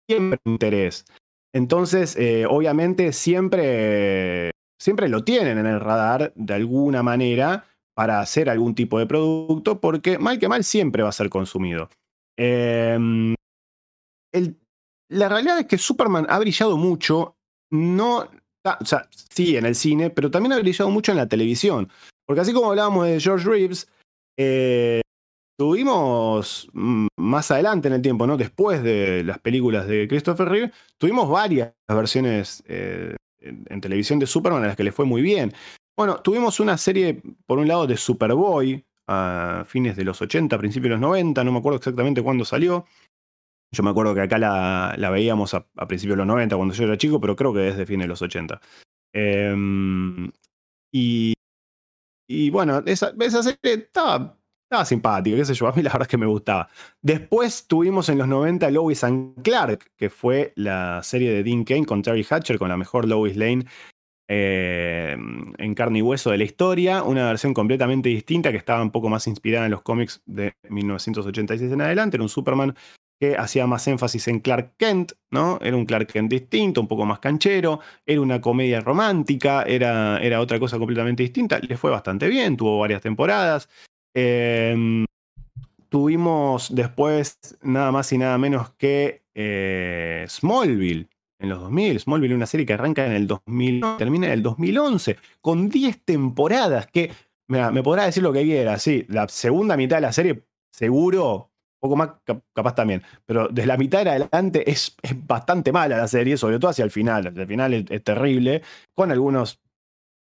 [0.08, 1.04] siempre interés.
[1.52, 7.64] Entonces, eh, obviamente, siempre, siempre lo tienen en el radar de alguna manera
[7.96, 11.88] para hacer algún tipo de producto, porque mal que mal siempre va a ser consumido.
[12.36, 13.34] Em,
[15.08, 17.36] la realidad es que Superman ha brillado mucho,
[17.70, 21.90] no, o sea, sí en el cine, pero también ha brillado mucho en la televisión.
[22.26, 23.88] Porque así como hablábamos de George Reeves,
[24.36, 25.00] eh,
[25.58, 28.36] tuvimos mm, más adelante en el tiempo, ¿no?
[28.36, 34.64] Después de las películas de Christopher Reeve, tuvimos varias versiones eh, en, televisión de Superman
[34.64, 35.54] a las que le fue muy bien.
[35.96, 40.90] Bueno, tuvimos una serie, por un lado, de Superboy a fines de los 80, principios
[40.90, 42.84] de los 90, no me acuerdo exactamente cuándo salió.
[43.72, 46.98] Yo me acuerdo que acá la, veíamos a, principios de los 90 cuando yo era
[46.98, 48.60] chico, pero creo que desde fines de los 80.
[49.14, 50.30] Em,
[50.92, 51.32] y,
[52.28, 56.08] y bueno, esa, serie estaba estaba simpático, qué sé yo, a mí la verdad es
[56.08, 56.68] que me gustaba.
[57.00, 61.86] Después tuvimos en los 90 Lois and Clark, que fue la serie de Dean Kane
[61.86, 63.66] con Terry Hatcher, con la mejor Lois Lane
[64.28, 65.16] eh,
[65.58, 69.08] en carne y hueso de la historia, una versión completamente distinta que estaba un poco
[69.08, 72.74] más inspirada en los cómics de 1986 en adelante, era un Superman
[73.18, 75.58] que hacía más énfasis en Clark Kent, ¿no?
[75.62, 80.40] Era un Clark Kent distinto, un poco más canchero, era una comedia romántica, era, era
[80.40, 83.70] otra cosa completamente distinta, le fue bastante bien, tuvo varias temporadas,
[84.18, 85.04] Em,
[85.90, 92.00] tuvimos después nada más y nada menos que eh, Smallville en los 2000.
[92.00, 96.04] Smallville es una serie que arranca en el 2000, termina en el 2011, con 10
[96.04, 97.12] temporadas que,
[97.48, 101.96] me podrá decir lo que quiera, sí, la segunda mitad de la serie seguro, poco
[101.96, 102.10] más
[102.52, 106.70] capaz también, pero desde la mitad en adelante es, bastante mala la serie, sobre todo
[106.70, 107.26] hacia el final.
[107.26, 108.62] el final es, terrible,
[108.94, 109.60] con algunos,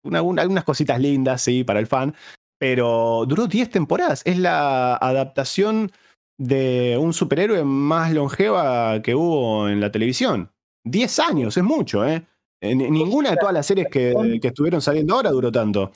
[0.03, 2.15] algunas cositas lindas, sí, para el fan,
[2.57, 4.21] pero duró 10 temporadas.
[4.25, 5.91] Es la adaptación
[6.39, 10.51] de un superhéroe más longeva que hubo en la televisión.
[10.83, 12.25] 10 años, es mucho, ¿eh?
[12.61, 15.91] Ninguna de todas las series que, estuvieron saliendo ahora duró tanto.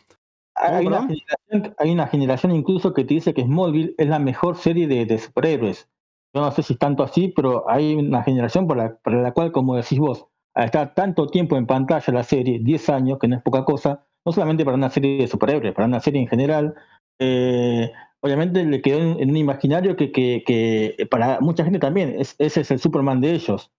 [0.56, 5.88] Hay una, generación, incluso que te dice que Smallville es la mejor serie de, superhéroes.
[6.34, 9.52] Yo no sé si es tanto así, pero hay una generación por la, la cual,
[9.52, 10.26] como decís vos,
[10.56, 14.06] al estar tanto tiempo en pantalla la serie, 10 años, que no es poca cosa,
[14.26, 16.74] no solamente para una serie de superhéroes, para una serie en general,
[17.20, 22.72] eh, obviamente le quedó en, un imaginario que, que, para mucha gente también, ese es
[22.72, 23.72] el Superman de ellos.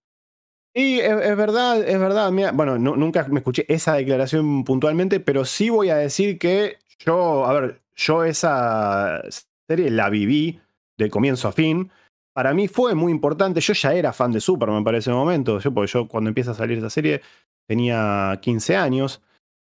[0.78, 2.30] Y es, verdad, es verdad.
[2.52, 7.52] bueno, nunca me escuché esa declaración puntualmente, pero sí voy a decir que yo, a
[7.54, 9.22] ver, yo esa
[9.66, 10.60] serie la viví
[10.98, 11.90] de comienzo a fin.
[12.34, 13.62] para mí fue muy importante.
[13.62, 15.60] Yo ya era fan de Superman para ese momento.
[15.60, 17.22] Yo, porque yo cuando empieza a salir esa serie
[17.66, 19.22] tenía 15 años.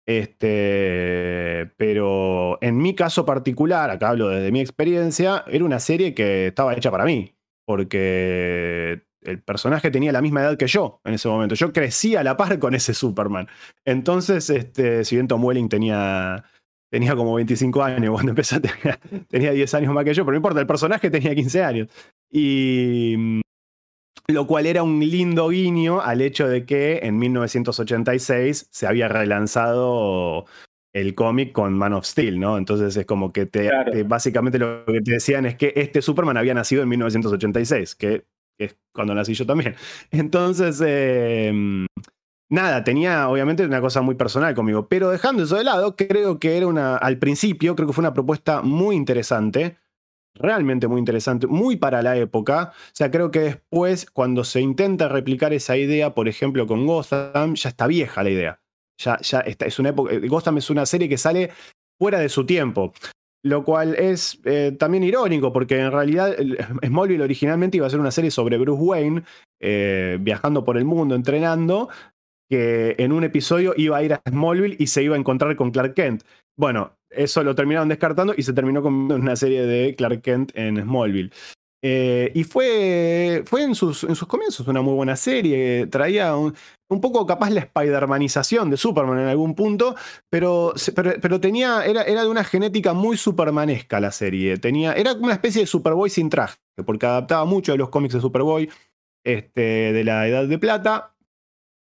[0.05, 6.47] Este, pero en mi caso particular, acá hablo desde mi experiencia, era una serie que
[6.47, 7.33] estaba hecha para mí.
[7.65, 11.55] Porque el personaje tenía la misma edad que yo en ese momento.
[11.55, 13.47] Yo crecí a la par con ese Superman.
[13.85, 16.45] Entonces, este, si bien Tom Welling tenía
[16.89, 20.37] tenía como 25 años cuando empecé, tenía, tenía 10 años más que yo, pero no
[20.37, 21.87] importa, el personaje tenía 15 años.
[22.31, 23.41] Y mm,
[24.29, 30.45] lo cual era un lindo guiño al hecho de que en 1986 se había relanzado
[30.93, 32.57] el cómic con Man of Steel, ¿no?
[32.57, 33.69] Entonces es como que te,
[34.03, 38.25] básicamente lo que te decían es que este Superman había nacido en 1986, que,
[38.57, 39.75] es cuando nací yo también.
[40.11, 41.51] Entonces, eh,
[42.49, 46.57] nada, tenía obviamente una cosa muy personal conmigo, pero dejando eso de lado, creo que
[46.57, 49.77] era una, al principio, creo que fue una propuesta muy interesante,
[50.35, 52.71] realmente muy interesante, muy para la época.
[52.73, 57.55] O sea, creo que después, cuando se intenta replicar esa idea, por ejemplo, con Gotham,
[57.55, 58.61] ya está vieja la idea.
[58.99, 61.51] Ya, ya está, es una época, Gotham es una serie que sale
[61.99, 62.93] fuera de su tiempo.
[63.43, 66.35] Lo cual es eh, también irónico, porque en realidad
[66.85, 69.23] Smallville originalmente iba a ser una serie sobre Bruce Wayne,
[69.61, 71.89] eh, viajando por el mundo, entrenando,
[72.49, 75.71] que en un episodio iba a ir a Smallville y se iba a encontrar con
[75.71, 76.23] Clark Kent.
[76.57, 80.81] Bueno, eso lo terminaron descartando y se terminó con una serie de Clark Kent en
[80.81, 81.31] Smallville.
[81.83, 85.87] Eh, y fue, fue en, sus, en sus comienzos una muy buena serie.
[85.87, 86.55] Traía un,
[87.01, 89.95] poco capaz la Spider-Manización de Superman en algún punto,
[90.29, 90.73] pero,
[91.21, 94.57] pero, tenía, era, era, de una genética muy supermanesca la serie.
[94.57, 98.21] Tenía, era una especie de Superboy sin traje, porque adaptaba mucho de los cómics de
[98.21, 98.69] Superboy
[99.25, 101.13] este, de la Edad de Plata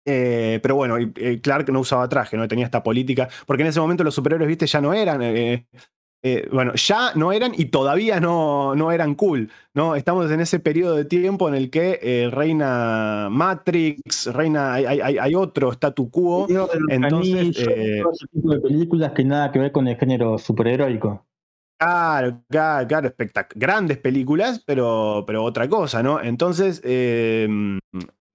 [0.08, 3.80] eh, pero bueno, eh, Clark no usaba traje, no tenía esta política, porque en ese
[3.80, 5.66] momento los superhéroes, viste, ya no eran, eh,
[6.50, 9.94] bueno, ya no eran y todavía no, no eran cool, ¿no?
[9.94, 16.10] Estamos en ese periodo de tiempo en el que reina Matrix, reina, hay, otro statu
[16.10, 16.48] quo,
[16.88, 17.56] entonces...
[18.32, 21.24] tipo de películas que nada que ver con el género superheroico.
[21.78, 23.14] Claro, claro, claro,
[23.54, 26.20] grandes películas, pero, pero otra cosa, ¿no?
[26.20, 26.80] Entonces,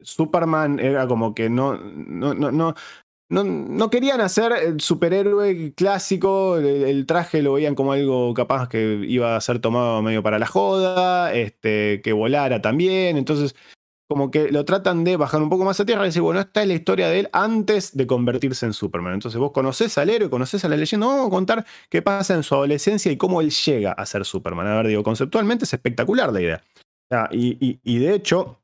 [0.02, 2.76] Superman era como que no, no, no, no,
[3.32, 9.38] no, querían hacer el superhéroe clásico, el, traje lo veían como algo capaz que iba
[9.38, 13.56] a ser tomado medio para la joda, este, que volara también, entonces
[14.10, 16.62] como que lo tratan de bajar un poco más a tierra y decir, bueno, esta
[16.62, 19.14] es la historia de él antes de convertirse en Superman.
[19.14, 22.44] Entonces vos conocés al héroe, conocés a la leyenda, vamos a contar qué pasa en
[22.44, 24.68] su adolescencia y cómo él llega a ser Superman.
[24.68, 26.64] A ver, digo, conceptualmente es espectacular la idea.
[27.32, 28.62] y, y de hecho,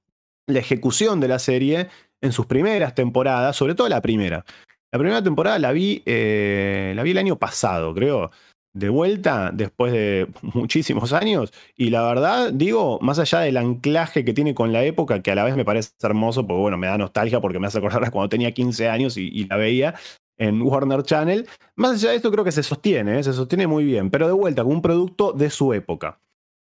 [0.48, 1.90] la ejecución de la serie
[2.22, 4.46] en sus primeras temporadas, sobre todo la primera.
[4.92, 8.32] La primera temporada la vi, eh, la vi el año pasado, creo,
[8.74, 11.52] de vuelta después de muchísimos años.
[11.76, 15.36] Y la verdad, digo, más allá del anclaje que tiene con la época, que a
[15.36, 18.30] la vez me parece hermoso, porque bueno, me da nostalgia porque me hace acordar cuando
[18.30, 19.96] tenía 15 años y, la veía
[20.38, 21.48] en Warner Channel.
[21.76, 23.24] Más allá de esto, creo que se sostiene, ¿eh?
[23.24, 26.20] se sostiene muy bien, pero de vuelta, como un producto de su época.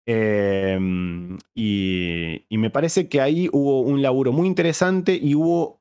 [0.06, 5.80] Em, y, me parece que ahí hubo un laburo muy interesante y hubo.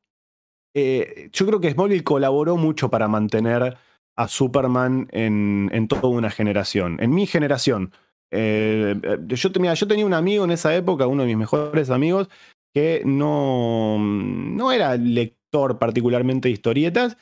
[0.76, 3.78] Eh, yo creo que Smallville colaboró mucho para mantener
[4.15, 6.97] a Superman en, toda una generación.
[7.01, 7.91] En mi generación.
[8.32, 11.89] Eh, eh, yo, tenía, yo tenía un amigo en esa época, uno de mis mejores
[11.91, 12.30] amigos,
[12.74, 17.17] que no, no era lector particularmente de historietas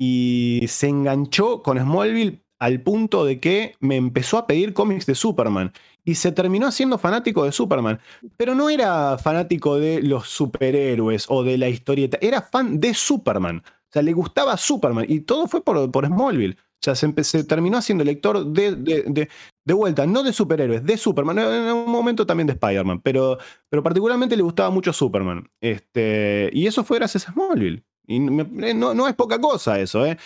[0.00, 5.16] y se enganchó con Smallville al punto de que me empezó a pedir cómics de
[5.16, 5.72] Superman
[6.04, 7.98] y se terminó haciendo fanático de Superman.
[8.36, 13.64] Pero no era fanático de los superhéroes o de la historieta, era fan de Superman.
[13.66, 16.54] O sea, le gustaba Superman y todo fue por, por Smallville.
[16.54, 19.28] O sea, se, terminó haciendo lector de, de,
[19.64, 21.40] de, vuelta, no de superhéroes, de Superman.
[21.40, 23.38] En un momento también de Spider-Man, pero,
[23.68, 25.48] pero particularmente le gustaba mucho Superman.
[25.60, 27.82] Este, y eso fue gracias a Smallville.
[28.06, 30.16] Y no, no es poca cosa eso, ¿eh?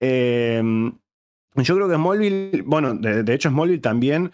[0.00, 0.60] eh
[1.54, 4.32] yo creo que Smallville, bueno, de, hecho Smallville también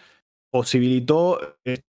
[0.51, 1.85] posibilitó este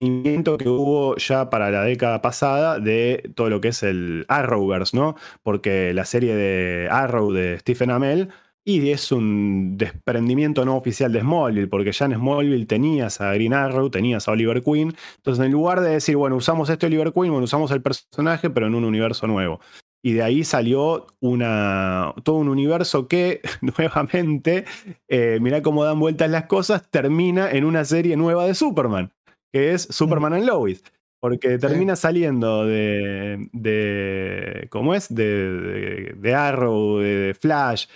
[0.00, 4.96] movimiento que hubo ya para la década pasada de todo lo que es el Arrowverse,
[4.96, 5.16] ¿no?
[5.42, 8.30] Porque la serie de Arrow de Stephen Amell
[8.68, 13.54] y es un desprendimiento no oficial de Smallville, porque ya en Smallville tenías a Green
[13.54, 14.94] Arrow, tenías a Oliver Queen.
[15.16, 18.66] Entonces, en lugar de decir, bueno, usamos este Oliver Queen, bueno, usamos el personaje, pero
[18.66, 19.60] en un universo nuevo.
[20.02, 24.64] Y de ahí salió una, todo un universo que, nuevamente,
[25.08, 29.12] eh, mirá cómo dan vueltas las cosas, termina en una serie nueva de Superman,
[29.52, 30.82] que es Superman and Lois.
[31.20, 35.12] Porque termina saliendo de, de ¿cómo es?
[35.12, 37.86] De, de, Arrow, de, Flash,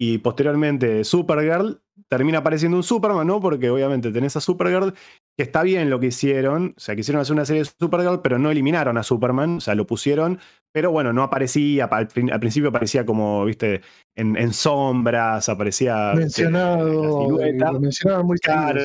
[0.00, 3.38] y posteriormente Supergirl, termina apareciendo un Superman, ¿no?
[3.38, 4.94] Porque obviamente tenés a Supergirl
[5.40, 8.38] que está bien lo que hicieron, o sea, quisieron hacer una serie de Supergirl, pero
[8.38, 10.38] no eliminaron a Superman, o sea, lo pusieron,
[10.70, 13.80] pero bueno, no aparecía, al, principio aparecía como, viste,
[14.14, 16.12] en, sombras, aparecía...
[16.14, 18.82] Mencionado, eh, lo mencionaba muy claro,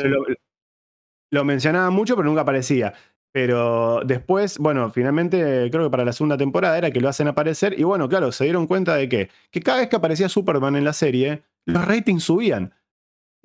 [1.29, 2.93] lo, mencionaba mucho, pero nunca aparecía.
[3.33, 7.77] Pero después, bueno, finalmente creo que para la segunda temporada era que lo hacen aparecer.
[7.77, 10.85] Y bueno, claro, se dieron cuenta de que, que cada vez que aparecía Superman en
[10.85, 12.73] la serie, los ratings subían.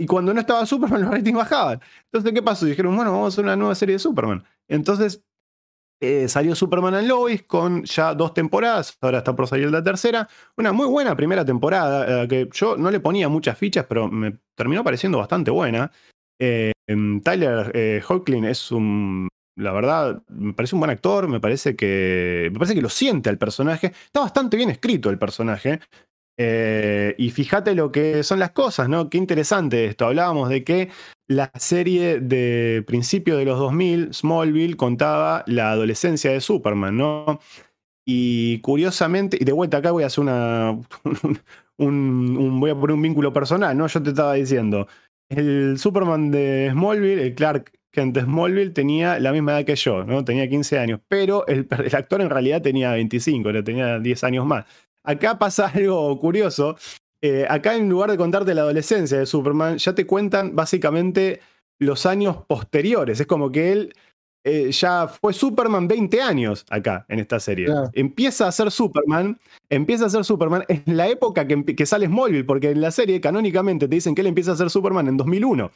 [0.01, 1.79] Y cuando no estaba Superman, los ratings bajaban.
[2.07, 2.65] Entonces, ¿qué pasó?
[2.65, 4.43] Dijeron, bueno, vamos a hacer una nueva serie de Superman.
[4.67, 5.23] Entonces,
[6.01, 10.27] eh, salió Superman and Lois con ya dos temporadas, ahora está por salir la tercera.
[10.57, 14.39] Una muy buena primera temporada, eh, que yo no le ponía muchas fichas, pero me
[14.55, 15.93] terminó pareciendo bastante buena.
[16.41, 18.03] Eh, em, Tyler eh,
[18.49, 19.29] es un.
[19.59, 22.49] La verdad, me parece un buen actor, me parece que.
[22.51, 23.89] Me parece que lo siente el personaje.
[23.89, 25.81] Está bastante bien escrito el personaje.
[26.39, 29.11] Eh, y fíjate lo que son las cosas, ¿no?
[29.11, 30.07] Qué interesante esto.
[30.07, 30.89] Hablábamos de que
[31.29, 37.41] la serie de principio de los 2000, Smallville, contaba la adolescencia de Superman, ¿no?
[38.07, 40.79] Y curiosamente, y de vuelta acá voy a hacer una.
[41.79, 43.87] Un, voy a poner un vínculo personal, ¿no?
[43.87, 44.87] Yo te estaba diciendo.
[45.31, 50.05] El Superman de Smallville, el Clark Kent de Smallville, tenía la misma edad que yo,
[50.05, 50.23] ¿no?
[50.23, 51.01] Tenía 15 años.
[51.09, 54.67] Pero el, actor en realidad tenía 25, le tenía 10 años más.
[55.11, 56.77] Acá pasa algo curioso.
[57.23, 61.41] Eh, acá en lugar de contarte la adolescencia de Superman, ya te cuentan básicamente
[61.79, 63.21] los años posteriores.
[63.21, 63.95] Es como que él
[64.45, 67.67] eh, ya fue Superman 20 años acá en esta serie.
[67.93, 69.39] Empieza a ser Superman,
[69.69, 73.21] empieza a ser Superman en la época que, que sale Smallville, porque en la serie
[73.21, 75.71] canónicamente te dicen que él empieza a ser Superman en 2001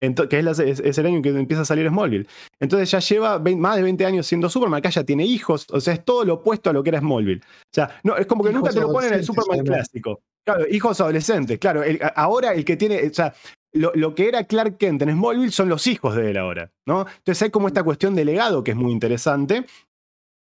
[0.00, 2.26] que es, el año en que empieza a salir Smallville.
[2.60, 5.94] Entonces ya lleva más de 20 años siendo Superman, acá ya tiene hijos, o sea,
[5.94, 7.40] es todo lo opuesto a lo que era Smallville.
[7.42, 10.20] O sea, no, es como que nunca te lo ponen en el Superman clásico.
[10.44, 11.82] Claro, hijos adolescentes, claro.
[12.14, 13.34] ahora el que tiene, o sea,
[13.72, 17.00] lo, que era Clark Kent en Smallville son los hijos de él ahora, ¿no?
[17.00, 19.66] Entonces hay como esta cuestión de legado que es muy interesante.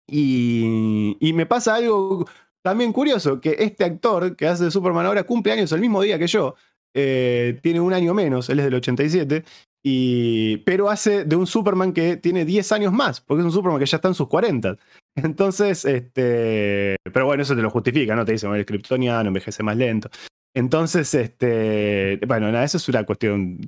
[0.09, 2.27] Y, y me pasa algo
[2.61, 6.19] también curioso, que este actor que hace de Superman ahora cumple años el mismo día
[6.19, 6.55] que yo.
[6.93, 9.43] Eh, tiene un año menos, él es del 87,
[9.83, 13.79] y, pero hace de un Superman que tiene 10 años más, porque es un Superman
[13.79, 14.77] que ya está en sus 40.
[15.15, 18.25] Entonces, este, pero bueno, eso te lo justifica, ¿no?
[18.25, 20.09] Te dicen, el kryptoniano envejece más lento.
[20.53, 23.59] Entonces, este, bueno, nada, eso es una cuestión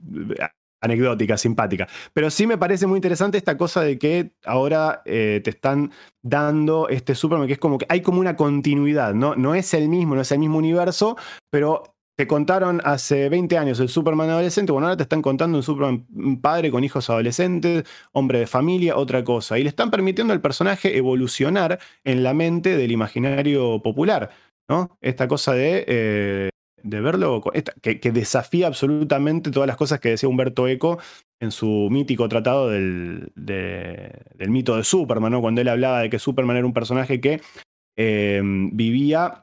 [0.83, 1.87] anecdótica, simpática.
[2.13, 6.89] Pero sí me parece muy interesante esta cosa de que ahora eh, te están dando
[6.89, 9.35] este Superman, que es como que hay como una continuidad, ¿no?
[9.35, 11.17] No es el mismo, no es el mismo universo,
[11.49, 15.63] pero te contaron hace 20 años el Superman adolescente, bueno, ahora te están contando un
[15.63, 16.05] Superman
[16.41, 19.57] padre con hijos adolescentes, hombre de familia, otra cosa.
[19.57, 24.29] Y le están permitiendo al personaje evolucionar en la mente del imaginario popular,
[24.69, 24.97] ¿no?
[25.01, 26.49] Esta cosa de, eh,
[26.83, 27.41] de verlo,
[27.81, 30.99] que, desafía absolutamente todas las cosas que decía Humberto Eco
[31.39, 35.41] en su mítico tratado del, del mito de Superman, ¿no?
[35.41, 37.41] Cuando él hablaba de que Superman era un personaje que
[37.97, 39.42] eh, vivía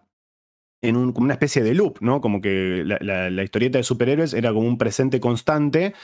[0.82, 2.20] en una especie de loop, ¿no?
[2.20, 5.94] Como que la, historieta de superhéroes era como un presente constante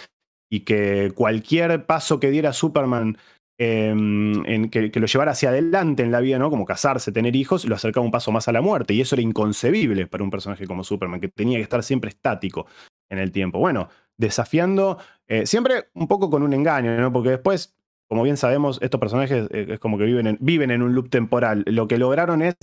[0.51, 3.16] y que cualquier paso que diera Superman
[3.59, 6.51] em, en, que, lo llevara hacia adelante en la vida, ¿no?
[6.51, 8.95] Como casarse, tener hijos, lo acercaba un paso más a la muerte.
[8.95, 12.66] Y eso era inconcebible para un personaje como Superman, que tenía que estar siempre estático
[13.11, 13.59] en el tiempo.
[13.59, 17.12] Bueno, desafiando, eh, siempre un poco con un engaño, ¿no?
[17.12, 17.74] Porque después,
[18.09, 21.64] como bien sabemos, estos personajes eh, es como que viven viven en un loop temporal.
[21.66, 22.57] Lo que lograron es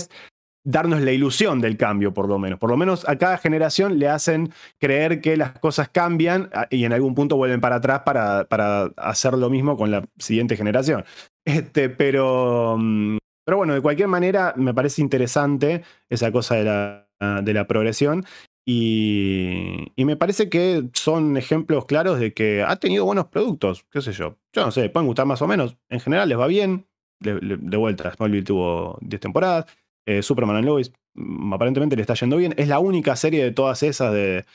[0.64, 2.60] darnos la ilusión del cambio, por lo menos.
[2.60, 6.86] Por lo menos a cada generación le hacen creer que las cosas cambian ah, y
[6.86, 11.04] en algún punto vuelven para atrás para, para hacer lo mismo con la siguiente generación.
[11.46, 17.42] Este, pero, mm, pero bueno, de cualquier manera me parece interesante esa cosa de la,
[17.42, 18.24] de la progresión.
[18.66, 24.02] Y, y, me parece que son ejemplos claros de que ha tenido buenos productos, qué
[24.02, 24.38] sé yo.
[24.54, 25.76] Yo no sé, pueden gustar más o menos.
[25.90, 26.88] En general les va bien.
[27.20, 29.66] De, de vuelta, Smallville tuvo 10 temporadas.
[30.06, 32.54] Eh, Superman and Lois, mm, aparentemente le está yendo bien.
[32.58, 34.46] Es la única serie de todas esas de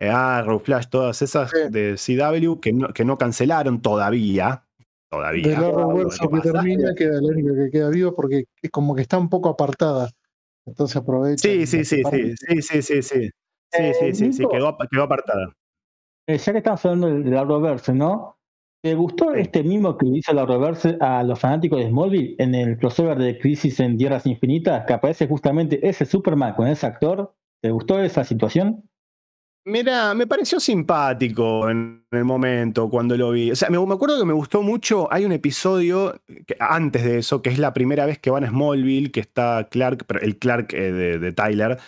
[0.00, 4.64] eh, Arrow, Flash, todas esas de CW que no, que no cancelaron todavía.
[5.10, 5.48] Todavía.
[5.48, 9.18] Del Arrowverse que termina, queda la única que queda viva porque es como que está
[9.18, 10.10] un poco apartada.
[10.66, 11.48] Entonces aprovecha.
[11.48, 13.30] Sí, sí, sí, sí, sí, sí, sí, sí.
[13.70, 15.52] Sí, sí, sí, sí, quedó, quedó apartada.
[16.26, 18.37] Eh, ya que estamos hablando del Arrowverse, ¿no?
[18.80, 22.78] ¿Te gustó este mismo que hizo la reverse a los fanáticos de Smallville en el
[22.78, 24.84] crossover de Crisis en Tierras Infinitas?
[24.86, 27.34] Que aparece justamente ese Superman con ese actor.
[27.60, 28.88] ¿Te gustó esa situación?
[29.68, 33.50] Mira, me pareció simpático en el momento cuando lo vi.
[33.50, 35.12] O sea, me, acuerdo que me gustó mucho.
[35.12, 36.14] Hay un episodio
[36.58, 40.06] antes de eso, que es la primera vez que van a Smallville, que está Clark,
[40.22, 41.78] el Clark eh, de, Tyler,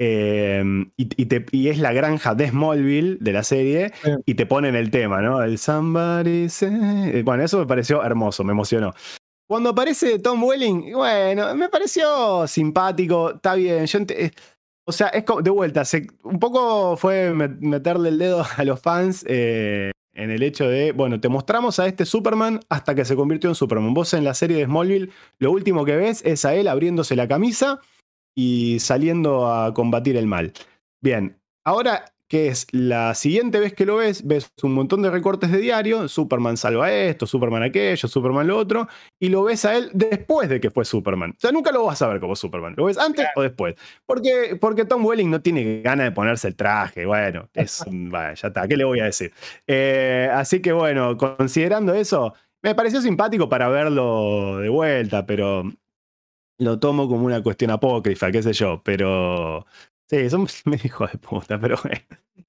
[0.00, 3.92] Em, y, es la granja de Smallville de la serie
[4.24, 5.42] y te ponen el tema, ¿no?
[5.42, 8.94] El somebody eh, Bueno, eso me pareció hermoso, me emocionó.
[9.48, 13.86] Cuando aparece Tom Welling, bueno, me pareció simpático, está bien.
[13.86, 14.30] Yo eh,
[14.86, 15.82] o sea, es de vuelta,
[16.22, 21.18] un poco fue meterle el dedo a los fans eh, en el hecho de, bueno,
[21.20, 23.94] te mostramos a este Superman hasta que se convirtió en Superman.
[23.94, 27.26] Vos en la serie de Smallville, lo último que ves es a él abriéndose la
[27.26, 27.80] camisa
[28.34, 30.52] y saliendo a combatir el mal.
[31.00, 35.50] Bien, ahora que es la siguiente vez que lo ves, ves un montón de recortes
[35.50, 38.86] de diario, Superman salva esto, Superman aquello, Superman lo otro,
[39.18, 41.30] y lo ves a él después de que fue Superman.
[41.30, 43.76] O sea, nunca lo vas a ver como Superman, lo ves antes o después.
[44.04, 48.68] Porque, porque Tom Welling no tiene ganas de ponerse el traje, bueno, es, ya está,
[48.68, 49.32] ¿qué le voy a decir?
[49.66, 55.64] Eh, así que bueno, considerando eso, me pareció simpático para verlo de vuelta, pero
[56.58, 59.64] lo tomo como una cuestión apócrifa, qué sé yo, pero
[60.08, 61.76] Sí, son me hijo de puta, pero.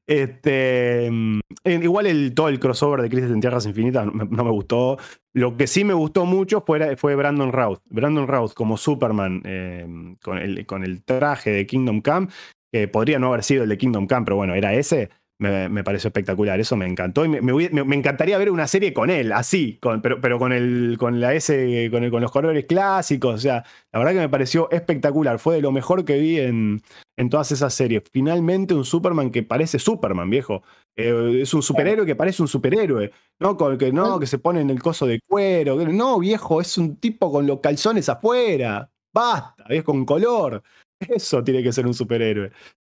[0.07, 4.97] Este, mm, igual el, todo el crossover de Crisis en Tierras Infinitas no, me gustó.
[5.33, 7.81] Lo que sí me gustó mucho fue, fue Brandon Routh.
[7.85, 12.27] Brandon Routh como Superman em, con, el, con el traje de Kingdom Come,
[12.71, 15.09] que podría no haber sido el de Kingdom Come, pero bueno, era ese
[15.39, 17.23] me, pareció espectacular, eso me encantó.
[17.23, 21.21] Y me, encantaría ver una serie con él, así, con, pero, pero con, el, con
[21.21, 23.35] la S, con, con los colores clásicos.
[23.35, 25.39] O sea, la verdad que me pareció espectacular.
[25.39, 26.81] Fue de lo mejor que vi en,
[27.17, 28.03] en todas esas series.
[28.11, 30.61] Finalmente, un Superman que parece Superman, viejo.
[30.97, 33.11] Eh, es un superhéroe que parece un superhéroe.
[33.39, 35.77] No, con, que, no, que se pone en el coso de cuero.
[35.85, 38.91] No, viejo, es un tipo con los calzones afuera.
[39.13, 40.61] Basta, viejo, con color.
[40.99, 42.51] Eso tiene que ser un superhéroe.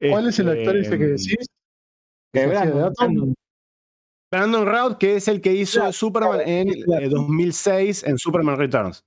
[0.08, 1.36] ¿Cuál es el actor ese que este,
[2.32, 2.72] decís?
[2.98, 3.34] Brandon,
[4.30, 6.68] Brandon que es el que hizo Superman en
[7.10, 9.04] 2006 eh, en Superman Returns.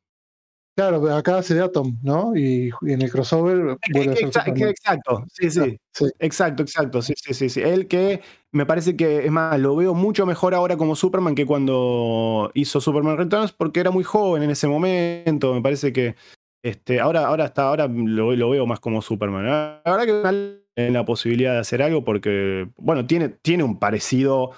[0.75, 2.35] Claro, acá hace de Atom, ¿no?
[2.35, 5.79] Y, en el crossover vuelve a ser Exacto, sí, sí,
[6.17, 7.01] Exacto, exacto.
[7.03, 7.61] Sí, sí, sí, sí.
[7.61, 8.21] Él que
[8.51, 12.81] me parece que, es más, lo veo mucho mejor ahora como Superman que cuando hizo
[12.81, 15.53] Superman Returns, porque era muy joven en ese momento.
[15.53, 16.15] Me parece que
[16.63, 19.45] este, ahora, ahora hasta ahora lo, lo veo más como Superman.
[19.45, 24.51] La verdad que en la posibilidad de hacer algo porque, bueno, tiene, tiene un parecido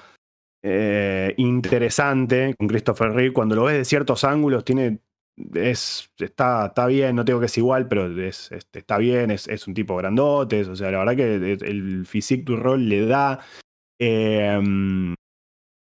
[0.63, 3.33] eh, interesante con Christopher Reeve.
[3.33, 4.99] Cuando lo ves de ciertos ángulos, tiene,
[5.53, 9.47] es, está, está bien, no tengo que es igual, pero es, este, está bien, es,
[9.47, 10.61] es, un tipo grandote.
[10.61, 13.39] O sea, la verdad que el physique du rol le da.
[13.99, 15.13] Em,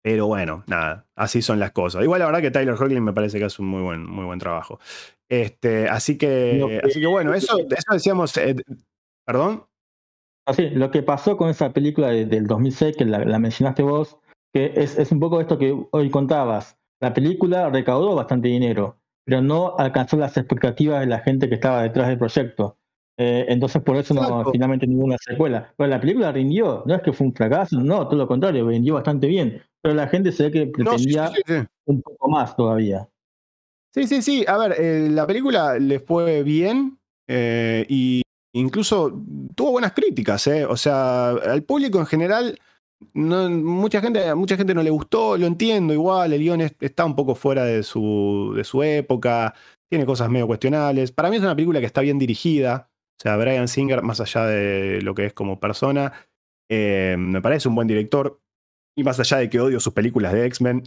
[0.03, 2.03] pero bueno, nada, así son las cosas.
[2.03, 4.39] Igual la verdad que Tyler Hoechlin me parece que hace un muy buen, muy buen
[4.39, 4.79] trabajo.
[5.29, 8.35] Este, así que, así que bueno, eso, eso decíamos.
[8.37, 8.55] Eh,
[9.25, 9.65] ¿Perdón?
[10.45, 14.17] Así, lo que pasó con esa película del 2006, que la, mencionaste vos,
[14.53, 16.77] que es, es, un poco esto que hoy contabas.
[16.99, 21.83] La película recaudó bastante dinero, pero no alcanzó las expectativas de la gente que estaba
[21.83, 22.77] detrás del proyecto.
[23.17, 25.71] Eh, entonces por eso no finalmente ninguna secuela.
[25.77, 28.95] Pero la película rindió, no es que fue un fracaso, no, todo lo contrario, vendió
[28.95, 29.61] bastante bien.
[29.81, 31.31] Pero la gente se ve que pretendía
[31.85, 33.07] un poco más todavía.
[33.93, 34.45] Sí, sí, sí.
[34.47, 38.23] A ver, eh, la película le fue bien eh, y
[38.53, 39.21] incluso
[39.55, 40.65] tuvo buenas críticas, ¿eh?
[40.65, 42.59] O sea, al público en general,
[43.13, 47.35] mucha, gente, mucha gente no le gustó, lo entiendo igual, el guion está un poco
[47.35, 49.53] fuera de su, de su época,
[49.89, 51.11] tiene cosas medio cuestionables.
[51.11, 52.89] Para mí es una película que está bien dirigida,
[53.19, 56.13] o sea, Brian Singer, más allá de lo que es como persona,
[56.69, 58.39] eh, me parece un buen director,
[58.95, 60.83] y más allá de que odio sus películas de X-Men,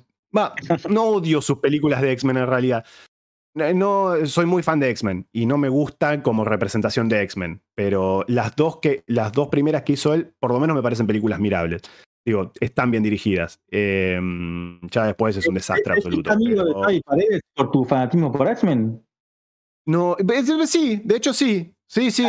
[0.90, 2.84] no odio sus películas de X-Men en realidad,
[3.56, 8.24] no, soy muy fan de X-Men y no me gusta como representación de X-Men, pero
[8.28, 11.40] las dos, que, las dos primeras que hizo él, por lo menos me parecen películas
[11.40, 11.82] mirables.
[12.24, 13.60] Digo, están bien dirigidas.
[13.70, 16.30] Em, ya después es un desastre absoluto.
[16.30, 19.02] amigo de Paredes por tu fanatismo por X-Men?
[19.86, 20.16] No,
[20.66, 21.72] sí, de hecho sí.
[21.88, 22.26] Sí, sí,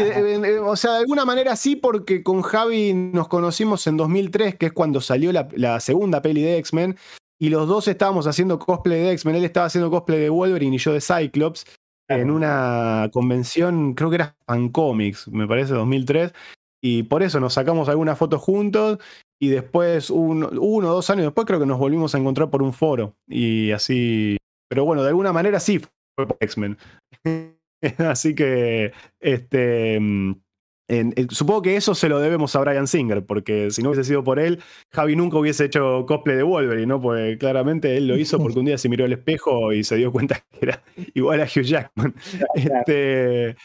[0.61, 4.71] o sea, de alguna manera sí, porque con Javi nos conocimos en 2003, que es
[4.71, 6.95] cuando salió la, la segunda peli de X-Men,
[7.39, 9.35] y los dos estábamos haciendo cosplay de X-Men.
[9.35, 11.65] Él estaba haciendo cosplay de Wolverine y yo de Cyclops
[12.09, 16.33] en una convención, creo que era Fan Comics, me parece, 2003.
[16.81, 18.99] Y por eso nos sacamos algunas fotos juntos
[19.39, 22.73] y después, uno o dos años después, creo que nos volvimos a encontrar por un
[22.73, 23.15] foro.
[23.27, 24.37] Y así.
[24.69, 26.77] Pero bueno, de alguna manera sí fue por X-Men.
[27.99, 29.99] así que, este.
[30.89, 34.23] Mm, supongo que eso se lo debemos a Brian Singer, porque si no hubiese sido
[34.23, 34.61] por él,
[34.91, 37.01] Javi nunca hubiese hecho cosplay de Wolverine, ¿no?
[37.01, 40.11] Porque claramente él lo hizo porque un día se miró al espejo y se dio
[40.11, 40.83] cuenta que era
[41.13, 42.13] igual a Hugh Jackman.
[42.55, 43.55] Este,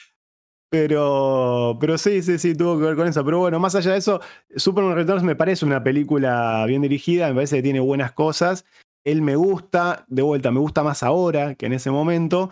[0.70, 3.24] pero, pero sí, sí, sí, tuvo que ver con eso.
[3.24, 4.20] Pero bueno, más allá de eso,
[4.56, 8.64] Superman Returns me parece una película bien dirigida, me parece que tiene buenas cosas.
[9.04, 12.50] Él me gusta, de vuelta, me gusta más ahora que en ese momento.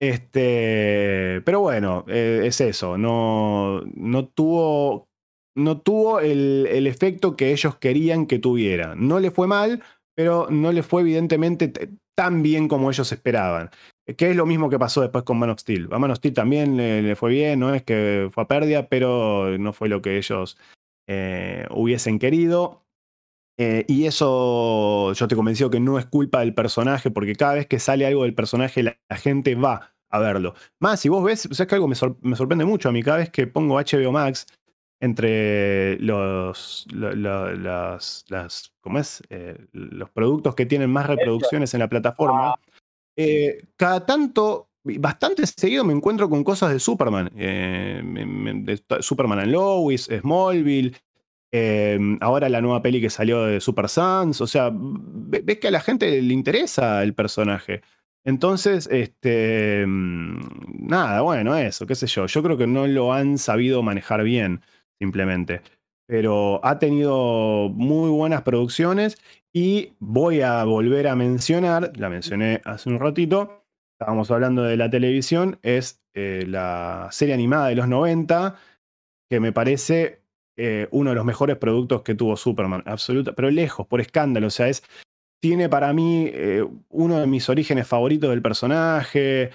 [0.00, 2.96] Este, pero bueno, eh, es eso.
[2.96, 5.08] No, no tuvo,
[5.54, 8.94] no tuvo el, el, efecto que ellos querían que tuviera.
[8.94, 9.82] No le fue mal,
[10.14, 11.70] pero no le fue evidentemente
[12.20, 13.70] tan bien como ellos esperaban.
[14.16, 15.88] Que es lo mismo que pasó después con Man of Steel.
[15.90, 19.56] A Man of Steel también le, fue bien, no es que fue a pérdida, pero
[19.58, 20.58] no fue lo que ellos
[21.08, 22.82] eh, hubiesen querido.
[23.62, 27.66] Eh, y eso yo te convencí que no es culpa del personaje, porque cada vez
[27.66, 30.54] que sale algo del personaje, la, gente va a verlo.
[30.78, 33.28] Más, si vos ves, o sea, que algo me, sorprende mucho a mí, cada vez
[33.28, 34.46] que pongo HBO Max
[34.98, 39.22] entre los, las, ¿cómo es?
[39.28, 42.54] Eh, los productos que tienen más reproducciones en la plataforma,
[43.14, 47.30] eh, cada tanto, bastante seguido me encuentro con cosas de Superman.
[47.36, 48.02] Eh,
[49.00, 50.96] Superman and Lois, Smallville.
[52.20, 54.40] Ahora la nueva peli que salió de Super Sons.
[54.40, 57.82] O sea, ves que a la gente le interesa el personaje.
[58.24, 62.26] Entonces, este, mm, nada, bueno, eso, qué sé yo.
[62.26, 64.60] Yo creo que no lo han sabido manejar bien,
[65.00, 65.62] simplemente.
[66.06, 69.16] Pero ha tenido muy buenas producciones
[69.52, 73.64] y voy a volver a mencionar, la mencioné hace un ratito,
[73.98, 78.56] estábamos hablando de la televisión, es eh, la serie animada de los 90,
[79.30, 80.19] que me parece
[80.60, 84.50] eh, uno de los mejores productos que tuvo Superman, absoluta, pero lejos, por escándalo, o
[84.50, 84.82] sea, es,
[85.40, 89.50] tiene para mí eh, uno de mis orígenes favoritos del personaje,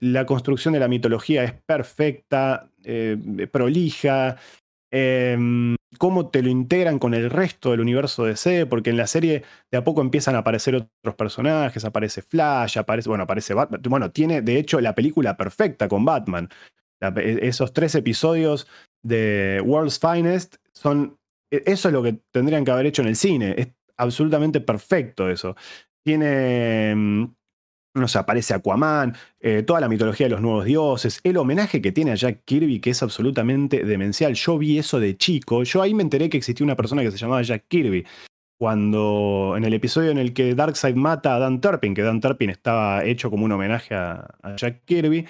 [0.00, 2.70] la construcción de la mitología es perfecta,
[3.50, 4.36] prolija,
[4.96, 9.42] Em, cómo te lo integran con el resto del universo DC, porque en la serie
[9.72, 14.12] de a poco empiezan a aparecer otros personajes, aparece Flash, aparece, bueno, aparece Batman, bueno,
[14.12, 16.48] tiene de hecho la película perfecta con Batman.
[17.00, 18.68] E, esos tres episodios
[19.04, 21.16] de World's Finest son,
[21.52, 25.30] e, eso es lo que tendrían que haber hecho en el cine, es absolutamente perfecto
[25.30, 25.54] eso.
[26.02, 27.34] Tiene em,
[27.94, 31.92] no sé, aparece Aquaman, eh, toda la mitología de los nuevos dioses, el homenaje que
[31.92, 34.34] tiene a Jack Kirby, que es absolutamente demencial.
[34.34, 37.18] Yo vi eso de chico, yo ahí me enteré que existía una persona que se
[37.18, 38.04] llamaba Jack Kirby.
[38.58, 42.50] Cuando en el episodio en el que Darkseid mata a Dan Turpin, que Dan Turpin
[42.50, 44.26] estaba hecho como un homenaje a,
[44.56, 45.26] Jack Kirby,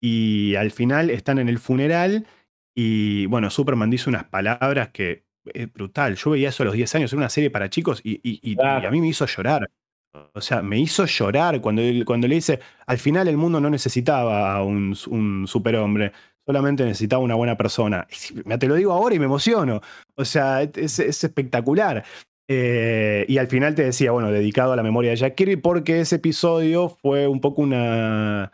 [0.00, 2.26] y al final están en el funeral
[2.74, 6.16] y bueno, Superman dice unas palabras que es brutal.
[6.16, 9.00] Yo veía eso a los 10 años, era una serie para chicos y a mí
[9.00, 9.68] me hizo llorar.
[10.32, 14.54] O sea, me hizo llorar cuando, cuando le dice, al final el mundo no necesitaba
[14.54, 14.96] a un,
[15.46, 16.12] superhombre,
[16.44, 18.06] solamente necesitaba una buena persona.
[18.58, 19.80] te lo digo ahora y me emociono.
[20.16, 22.04] O sea, es, espectacular.
[22.48, 26.00] Eh, y al final te decía, bueno, dedicado a la memoria de Jack Kirby, porque
[26.00, 28.50] ese episodio fue un poco una,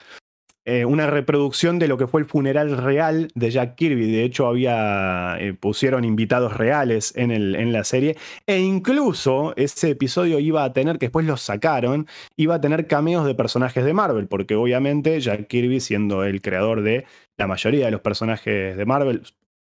[0.68, 4.10] eh, una reproducción de lo que fue el funeral real de Jack Kirby.
[4.10, 8.16] De hecho, había eh, pusieron invitados reales en, el, en, la serie.
[8.48, 13.24] E incluso ese episodio iba a tener, que después lo sacaron, iba a tener cameos
[13.26, 17.04] de personajes de Marvel, porque obviamente Jack Kirby, siendo el creador de
[17.36, 19.22] la mayoría de los personajes de Marvel,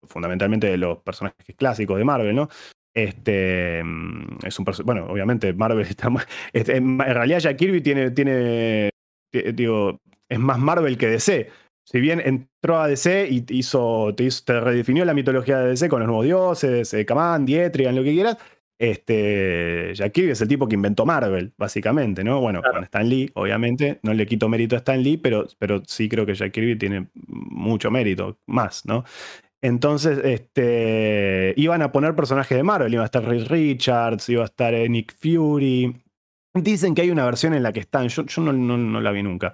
[0.06, 2.50] fundamentalmente de los personajes clásicos de Marvel, ¿no?
[2.94, 6.10] Este mm, es un bueno, obviamente Marvel está
[6.52, 8.90] este, en realidad Jack Kirby tiene, tiene
[9.54, 11.50] digo, es más Marvel que DC.
[11.84, 16.08] Si bien entró a DC y hizo, te, redefinió la mitología de DC con los
[16.08, 18.38] nuevos dioses, eh, Kaman, Dietrigan, lo que quieras,
[18.80, 22.40] este, Jack Kirby es el tipo que inventó Marvel, básicamente, ¿no?
[22.40, 26.08] Bueno, con Stan Lee, obviamente, no le quito mérito a Stan Lee, pero, pero sí
[26.08, 29.04] creo que Jack Kirby tiene mucho mérito, más, ¿no?
[29.62, 34.46] Entonces, este, iban a poner personajes de Marvel, iba a estar Reed Richards, iba a
[34.46, 36.02] estar eh, Nick Fury.
[36.54, 39.24] Dicen que hay una versión en la que están, yo, yo no, no la vi
[39.24, 39.54] nunca,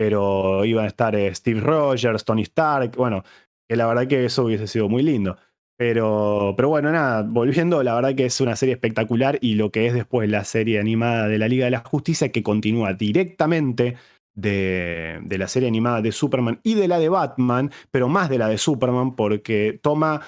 [0.00, 3.22] pero iban a estar eh, Steve Rogers, Tony Stark, bueno,
[3.68, 5.36] que la verdad que eso hubiese sido muy lindo.
[5.76, 9.86] Pero, pero bueno, nada, volviendo, la verdad que es una serie espectacular y lo que
[9.86, 13.96] es después la serie animada de la Liga de la Justicia que continúa directamente
[14.34, 18.48] de, la serie animada de Superman y de la de Batman, pero más de la
[18.48, 20.22] de Superman porque toma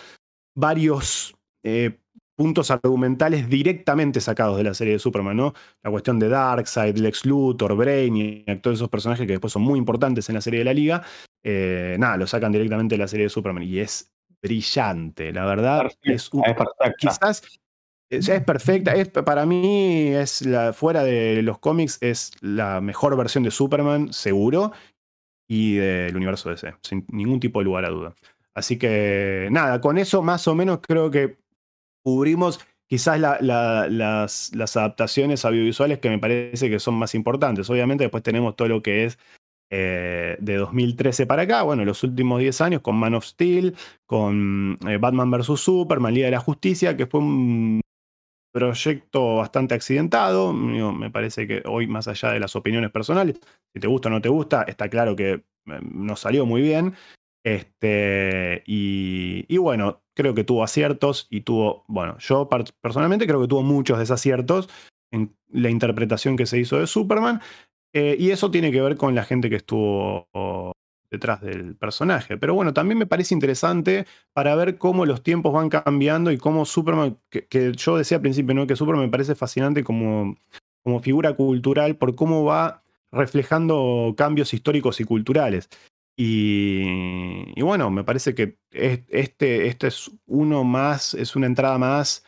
[0.55, 1.35] varios
[1.65, 1.99] eh,
[2.43, 5.55] puntos argumentales directamente sacados de la serie de Superman, ¿no?
[5.81, 10.29] La cuestión de Darkseid, Lex Luthor, Brainiac, todos esos personajes que después son muy importantes
[10.29, 11.05] en la serie de la Liga,
[11.45, 14.13] eh, nada, lo sacan directamente de la serie de Superman y es
[14.43, 15.87] brillante, la verdad.
[16.03, 16.93] Es, perfecta.
[16.99, 17.43] Quizás
[18.11, 23.45] es, perfecta, es, para mí es la, fuera de los cómics es la mejor versión
[23.45, 24.73] de Superman, seguro,
[25.49, 28.15] y del universo DC, sin ningún tipo de lugar a duda.
[28.53, 31.42] Así que nada, con eso más o menos creo que
[32.03, 37.71] cubrimos quizás las, adaptaciones audiovisuales que me parece que son más importantes.
[37.71, 39.19] Obviamente después tenemos todo lo que es
[39.71, 43.75] eh, de 2013 para acá, bueno, los últimos 10 años con Man of Steel,
[44.05, 45.59] con eh, Batman vs.
[45.59, 47.81] Superman, Liga de la Justicia, que fue un
[48.53, 50.53] proyecto bastante accidentado.
[50.53, 53.41] Me parece que hoy, más allá de las opiniones personales,
[53.73, 55.43] si te gusta o no te gusta, está claro que eh,
[55.91, 56.95] no salió muy bien.
[57.45, 62.49] Este, y, bueno, creo que tuvo aciertos y tuvo, bueno, yo
[62.81, 64.69] personalmente creo que tuvo muchos desaciertos
[65.11, 67.41] en la interpretación que se hizo de Superman.
[67.95, 70.73] Eh, y eso tiene que ver con la gente que estuvo
[71.11, 72.39] detrás del personaje.
[72.39, 76.65] Pero bueno, también me parece interesante para ver cómo los tiempos van cambiando y cómo
[76.65, 78.67] Superman, que, yo decía al principio, ¿no?
[78.67, 80.37] que Superman me parece fascinante como,
[80.83, 82.83] como figura cultural por cómo va
[83.13, 85.69] reflejando cambios históricos y culturales.
[86.17, 92.25] Y, bueno, me parece que este, este es uno más, es una entrada más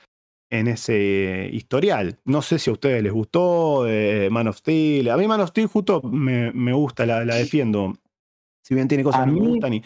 [0.51, 2.19] en ese historial.
[2.25, 5.11] No sé si a ustedes les gustó eh, Man of Steel.
[5.11, 7.95] A mí Man of Steel justo me, me gusta, la, la defiendo.
[8.63, 9.75] Si bien tiene cosas a que mí, me gustan.
[9.75, 9.83] Y...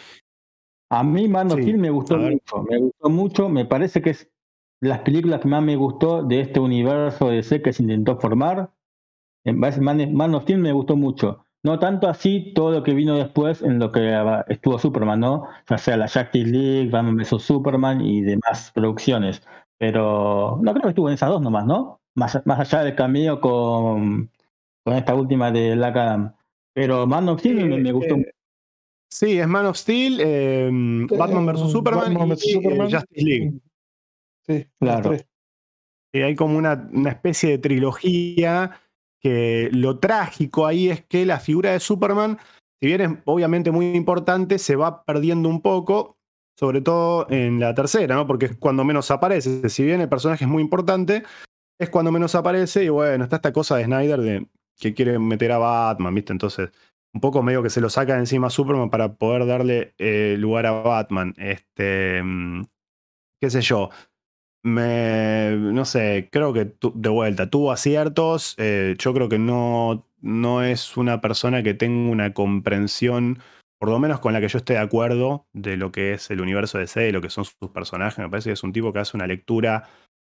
[0.91, 2.63] A mí Man of Steel me gustó mucho.
[2.69, 3.49] Me gustó mucho.
[3.49, 4.31] Me parece que es
[4.81, 8.73] las películas que más me gustó de este universo de C que se intentó formar.
[9.45, 11.45] Man, Man of Steel me gustó mucho.
[11.69, 14.11] No tanto así todo lo que vino después en lo que
[14.49, 15.49] estuvo Superman, ¿no?
[15.69, 17.43] Ya sea la Justice League, Batman vs.
[17.43, 19.43] Superman y demás producciones.
[19.77, 22.01] Pero no creo que estuvo en esas dos nomás, ¿no?
[22.15, 24.31] Más, más allá del cameo con,
[24.83, 26.35] con esta última de Black Adam.
[26.73, 28.31] Pero Man of Steel me, gustó mucho.
[29.11, 31.71] Sí, es Man of Steel, em, Batman vs.
[31.71, 33.61] Superman y, eh, Justice League.
[34.47, 35.17] Sí, claro.
[36.15, 38.81] Y hay como una, una, especie de trilogía
[39.21, 42.39] que lo trágico ahí es que la figura de Superman,
[42.81, 46.17] si bien es obviamente muy importante, se va perdiendo un poco,
[46.59, 48.27] sobre todo en la tercera, ¿no?
[48.27, 49.69] Porque es cuando menos aparece.
[49.69, 51.25] Si bien el personaje es muy importante,
[51.81, 54.47] es cuando menos aparece y bueno, está esta cosa de Snyder de
[54.79, 56.33] que quiere meter a Batman, ¿viste?
[56.33, 56.71] Entonces,
[57.13, 60.67] un poco medio que se lo saca encima a Superman para poder darle eh, lugar
[60.67, 61.35] a Batman.
[61.37, 62.65] Este, mm,
[63.41, 63.91] qué sé yo.
[64.65, 68.55] Me, no sé, creo que de vuelta, tuvo aciertos.
[68.59, 73.39] Eh, yo creo que no, no es una persona que tenga una comprensión,
[73.79, 76.41] por lo menos con la que yo esté de acuerdo, de lo que es el
[76.41, 78.19] universo de C, de lo que son sus personajes.
[78.19, 79.89] Me parece que es un tipo que hace una lectura,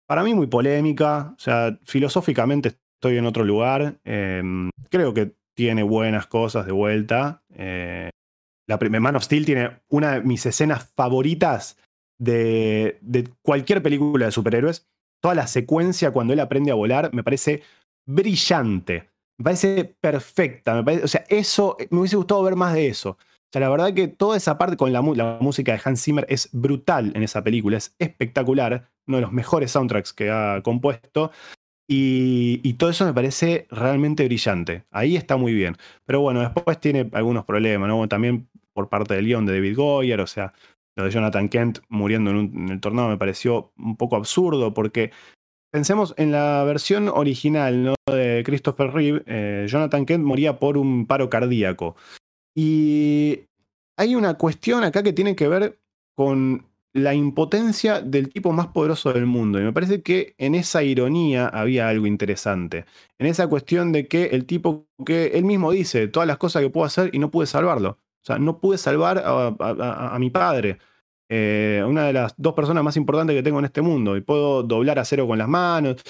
[0.07, 1.35] para mí, muy polémica.
[1.37, 4.01] O sea, filosóficamente estoy en otro lugar.
[4.05, 7.43] Em, creo que tiene buenas cosas de vuelta.
[7.55, 8.11] Eh,
[8.67, 11.77] la Man of Steel tiene una de mis escenas favoritas
[12.25, 14.87] de, cualquier película de superhéroes.
[15.23, 17.63] Toda la secuencia cuando él aprende a volar me parece
[18.07, 19.11] brillante.
[19.39, 20.85] Me parece perfecta.
[21.03, 23.11] o sea, eso, me hubiese gustado ver más de eso.
[23.11, 26.49] O sea, la verdad que toda esa parte con la, música de Hans Zimmer es
[26.53, 31.31] brutal en esa película, es espectacular, uno de los mejores soundtracks que ha compuesto.
[31.89, 34.85] Y, todo eso me parece realmente brillante.
[34.91, 35.77] Ahí está muy bien.
[36.05, 38.09] Pero bueno, después tiene algunos problemas, ¿no?
[38.09, 40.53] También por parte del guion de David Goyer, o sea,
[40.97, 45.11] lo de Jonathan Kent muriendo en, el tornado me pareció un poco absurdo porque
[45.73, 51.29] pensemos en la versión original de Christopher Reeve, eh, Jonathan Kent moría por un paro
[51.29, 51.97] cardíaco.
[52.57, 53.41] Y
[53.97, 55.81] hay una cuestión acá que tiene que ver
[56.15, 59.61] con la impotencia del tipo más poderoso del mundo.
[59.61, 62.87] Y me parece que en esa ironía había algo interesante.
[63.19, 66.71] En esa cuestión de que el tipo que él mismo dice todas las cosas que
[66.71, 67.99] puedo hacer y no pude salvarlo.
[68.25, 70.79] O sea, no pude salvar a, mi padre.
[71.29, 74.17] Eh, una de las dos personas más importantes que tengo en este mundo.
[74.17, 76.03] Y puedo doblar a cero con las manos.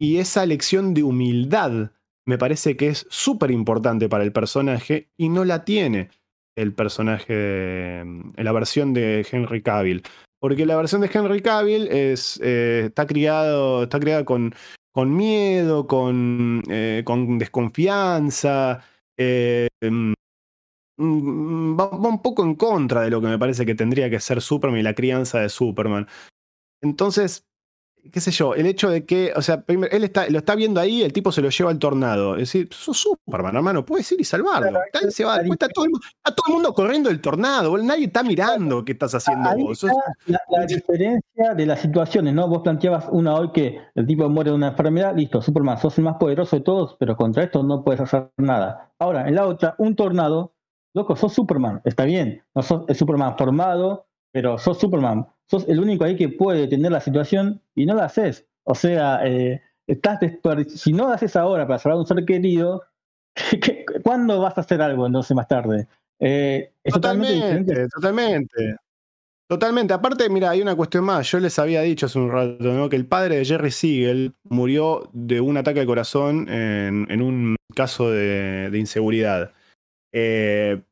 [0.00, 1.90] Y esa lección de humildad
[2.26, 6.08] me parece que es súper importante para el personaje y no la tiene
[6.56, 8.02] el personaje
[8.36, 10.02] la versión de Henry Cavill.
[10.40, 14.54] Porque la versión de Henry Cavill es, eh, está, criado, está criada con,
[14.92, 18.82] con miedo, con, eh, con desconfianza.
[19.18, 19.68] Eh,
[20.98, 24.20] mm, mm, va, un poco en contra de lo que me parece que tendría que
[24.20, 26.06] ser Superman y la crianza de Superman.
[26.82, 27.48] Entonces,
[28.12, 31.02] qué sé yo, el hecho de que, o sea, él está, lo está viendo ahí,
[31.02, 32.34] el tipo se lo lleva al tornado.
[32.34, 34.80] Es decir, sos Superman, hermano, puedes ir y salvarlo.
[35.10, 39.50] se va, está, todo el, mundo corriendo el tornado, nadie está mirando qué estás haciendo
[39.56, 39.84] vos.
[40.26, 42.48] la, diferencia de las situaciones, ¿no?
[42.48, 46.04] Vos planteabas una hoy que el tipo muere de una enfermedad, listo, Superman, sos el
[46.04, 48.92] más poderoso de todos, pero contra esto no puedes hacer nada.
[48.98, 50.54] Ahora, en la otra, un tornado,
[50.94, 55.80] loco, sos Superman, está bien, no sos el Superman formado, pero sos Superman sos el
[55.80, 58.46] único ahí que puede detener la situación y no la haces.
[58.64, 60.20] O sea, eh, estás
[60.68, 62.82] si no lo haces ahora para salvar a un ser querido,
[64.04, 65.88] ¿cuándo vas a hacer algo entonces más tarde?
[66.20, 68.76] Eh, totalmente, totalmente.
[69.48, 69.94] Totalmente.
[69.94, 71.30] Aparte, mira, hay una cuestión más.
[71.30, 72.90] Yo les había dicho hace un rato, ¿no?
[72.90, 78.10] Que el padre de Jerry Siegel murió de un ataque al corazón en, un caso
[78.10, 79.52] de, inseguridad.
[80.12, 80.82] Eh,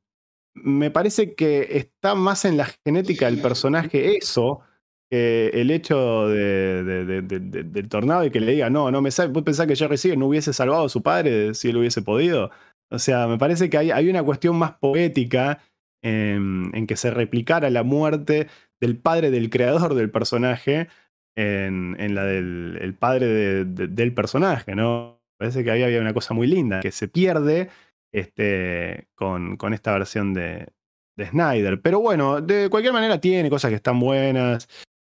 [0.54, 4.62] me parece que está más en la genética del personaje eso
[5.10, 9.76] el hecho del tornado y que le diga, no, no me sabe, ¿vos pensás que
[9.76, 12.50] Jerry Siegel no hubiese salvado a su padre si él hubiese podido?
[12.90, 15.60] O sea, me parece que hay, hay una cuestión más poética
[16.02, 18.48] en, que se replicara la muerte
[18.80, 20.88] del padre del creador del personaje
[21.36, 25.20] en, la del padre del personaje, ¿no?
[25.38, 27.68] Parece que ahí había una cosa muy linda, que se pierde
[28.16, 30.72] este, con, con esta versión de,
[31.16, 31.82] de Snyder.
[31.82, 34.68] Pero bueno, de cualquier manera tiene cosas que están buenas.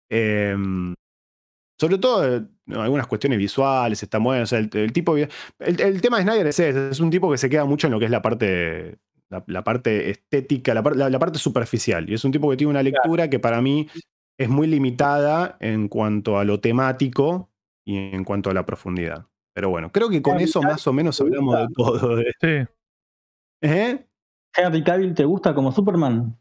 [0.10, 0.96] Em,
[1.80, 4.52] sobre todo eh, algunas cuestiones visuales están buenas.
[4.54, 5.16] el, tipo.
[5.18, 8.00] El, tema de Snyder es ese, es un tipo que se queda mucho en lo
[8.00, 8.98] que es la parte.
[9.48, 12.10] La, parte estética, la, parte superficial.
[12.10, 13.88] Y es un tipo que tiene una lectura que para mí
[14.38, 17.50] es muy limitada en cuanto a lo temático
[17.84, 19.28] y en cuanto a la profundidad.
[19.54, 22.18] Pero bueno, creo que con eso más o menos hablamos de todo.
[22.40, 22.66] Sí.
[23.66, 24.06] ¿Eh?
[24.56, 26.38] Henry Cavill te gusta como Superman?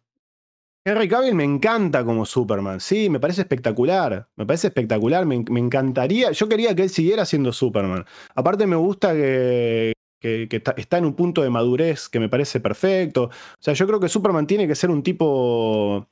[0.87, 6.31] Henry Cavill me encanta como Superman, sí, me parece espectacular, me parece espectacular, me, encantaría,
[6.33, 8.05] yo quería que él siguiera siendo Superman.
[8.35, 13.25] Aparte me gusta que, está, en un punto de madurez que me parece perfecto.
[13.25, 16.07] O sea, yo creo que Superman tiene que ser un tipo...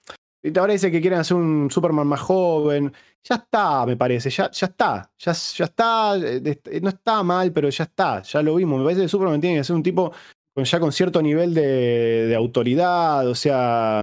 [0.56, 2.92] Ahora dice que quieren hacer un Superman más joven.
[3.22, 7.68] Ya está, me parece, ya, ya está, ya, ya está, eh, no está mal, pero
[7.68, 8.78] ya está, ya lo vimos.
[8.78, 10.12] Me parece que Superman tiene que ser un tipo
[10.56, 14.00] ya con cierto nivel de, autoridad, o sea,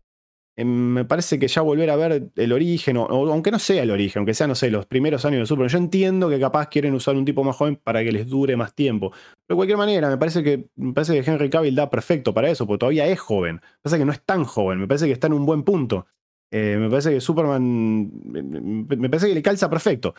[0.56, 3.92] em, me parece que ya volver a ver el origen, o, aunque no sea el
[3.92, 6.94] origen, aunque sea, no sé, los primeros años de Super, yo entiendo que capaz quieren
[6.94, 9.12] usar un tipo más joven para que les dure más tiempo.
[9.12, 12.50] Pero de cualquier manera, me parece que, me parece que Henry Cavill da perfecto para
[12.50, 13.56] eso, porque todavía es joven.
[13.56, 16.08] Me parece que no es tan joven, me parece que está en un buen punto.
[16.52, 20.16] Eh, me parece que Superman, me parece que le calza perfecto.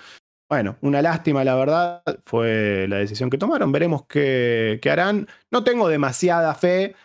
[0.50, 3.70] Bueno, una lástima, la verdad, fue la decisión que tomaron.
[3.70, 5.28] Veremos qué, harán.
[5.52, 6.96] No tengo demasiada fe,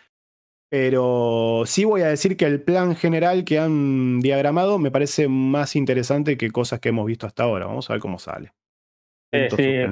[0.68, 5.76] pero sí voy a decir que el plan general que han diagramado me parece más
[5.76, 7.68] interesante que cosas que hemos visto hasta ahora.
[7.68, 8.52] Vamos a ver cómo sale.
[9.32, 9.48] Eh,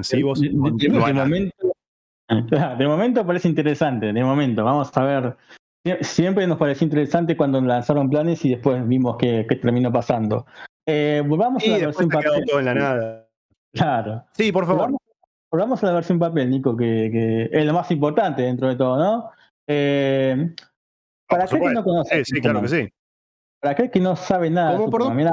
[2.78, 4.64] de, momento, parece interesante, de momento.
[4.64, 5.36] Vamos a ver.
[6.00, 10.44] Siempre nos pareció interesante cuando lanzaron planes y después vimos que, terminó pasando.
[10.88, 13.23] Eh, volvamos a la versión todo en la nada.
[13.74, 14.24] Claro.
[14.32, 14.90] Sí, por favor.
[15.50, 19.30] Volvamos, a la versión papel, Nico, que, es lo más importante dentro de todo, ¿no?
[19.68, 20.52] Eh,
[21.28, 22.24] para aquel que no conoce.
[22.24, 22.88] Sí, sí, claro que sí.
[23.60, 25.32] Para aquel que no sabe nada de Superman,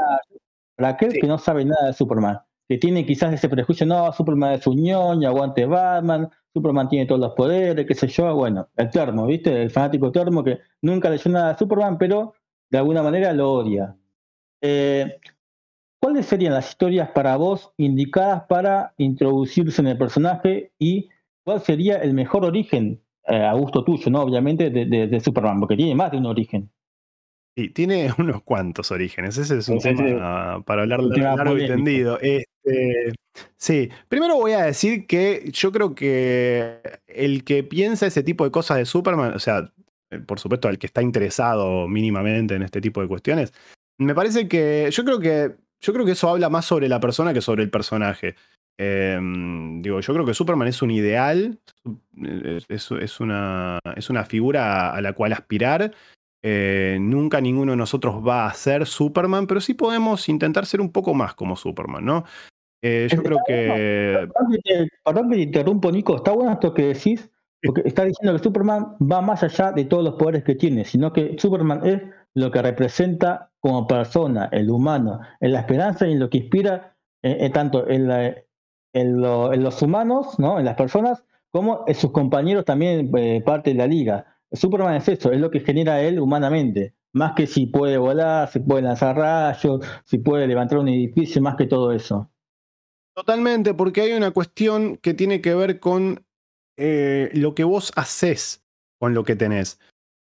[0.76, 2.40] para aquel que no sabe nada de Superman,
[2.70, 7.20] que tiene quizás ese prejuicio, no, Superman es un ñoño, aguante Batman, Superman tiene todos
[7.20, 9.64] los poderes, qué sé yo, bueno, el termo, ¿viste?
[9.64, 12.34] El fanático termo que nunca leyó nada de Superman, pero
[12.70, 13.96] de alguna manera lo odia.
[14.62, 15.20] Eh,
[16.02, 21.10] ¿Cuáles serían las historias para vos indicadas para introducirse en el personaje y
[21.44, 24.24] cuál sería el mejor origen, eh, a gusto tuyo, ¿no?
[24.24, 26.72] Obviamente, de, Superman, porque tiene más de un origen.
[27.56, 29.38] Sí, tiene unos cuantos orígenes.
[29.38, 32.18] Ese es un tema para hablar largo y tendido.
[32.20, 33.14] Este,
[33.58, 38.50] sí, primero voy a decir que yo creo que el que piensa ese tipo de
[38.50, 39.72] cosas de Superman, o sea,
[40.10, 43.54] eh, por supuesto, el que está interesado mínimamente en este tipo de cuestiones,
[44.00, 47.34] me parece que yo creo que yo creo que eso habla más sobre la persona
[47.34, 48.36] que sobre el personaje.
[48.78, 51.60] Em, digo, yo creo que Superman es un ideal,
[52.70, 55.94] es, una, es una figura a la cual aspirar.
[56.44, 60.92] Eh, nunca ninguno de nosotros va a ser Superman, pero sí podemos intentar ser un
[60.92, 62.26] poco más como Superman, ¿no?
[62.82, 64.28] Eh, yo creo que.
[65.04, 66.16] Perdón que te interrumpo, Nico.
[66.16, 67.30] Está bueno esto que decís,
[67.62, 71.14] porque está diciendo que Superman va más allá de todos los poderes que tiene, sino
[71.14, 72.02] que Superman es
[72.34, 76.96] lo que representa como persona, el humano, en la esperanza y en lo que inspira
[77.24, 78.08] eh, eh, tanto en,
[79.64, 80.60] los humanos, ¿no?
[80.60, 84.38] en las personas, como en sus compañeros también eh, parte de la liga.
[84.52, 88.60] Superman es eso, es lo que genera él humanamente, más que si puede volar, si
[88.60, 92.30] puede lanzar rayos, si puede levantar un edificio, más que todo eso.
[93.16, 96.26] Totalmente, porque hay una cuestión que tiene que ver con
[96.78, 98.62] lo que vos haces
[99.02, 99.80] con lo que tenés.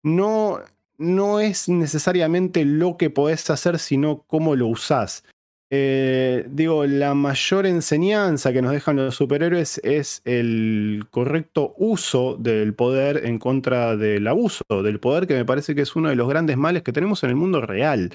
[0.03, 0.59] No,
[0.97, 5.23] no es necesariamente lo que podés hacer, sino cómo lo usás.
[5.71, 12.75] Eh, digo, la mayor enseñanza que nos dejan los superhéroes es el correcto uso del
[12.75, 16.29] poder en contra del abuso del poder, que me parece que es uno de los
[16.29, 18.11] grandes males que tenemos en el mundo real.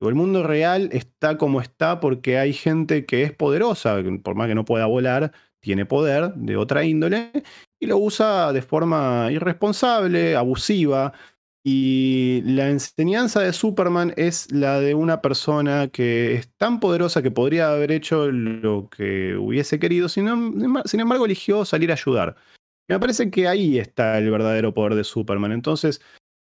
[0.00, 4.54] El mundo real está como está porque hay gente que es poderosa, por más que
[4.54, 7.30] no pueda volar, tiene poder de otra índole
[7.78, 11.12] y lo usa de forma irresponsable, abusiva.
[11.64, 17.30] Y la enseñanza de Superman es la de una persona que es tan poderosa que
[17.30, 20.28] podría haber hecho lo que hubiese querido, sin,
[20.84, 22.34] sin embargo eligió salir a ayudar.
[22.88, 25.52] me parece que ahí está el verdadero poder de Superman.
[25.52, 26.00] Entonces,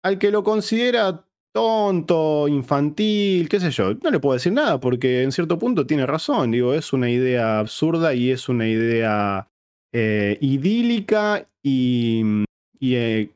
[0.03, 3.95] al que lo considera tonto, infantil, qué sé yo.
[3.95, 6.51] No le puedo decir nada porque en cierto punto tiene razón.
[6.51, 9.49] Digo, es una idea absurda y es una idea
[9.93, 12.45] eh, idílica y,
[12.81, 13.31] eh,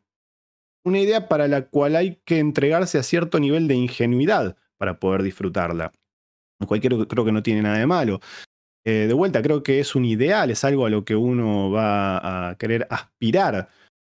[0.84, 5.22] una idea para la cual hay que entregarse a cierto nivel de ingenuidad para poder
[5.22, 5.92] disfrutarla.
[6.66, 8.20] Cualquiera creo que no tiene nada de malo.
[8.86, 12.50] Eh, de vuelta, creo que es un ideal, es algo a lo que uno va
[12.50, 13.68] a querer aspirar.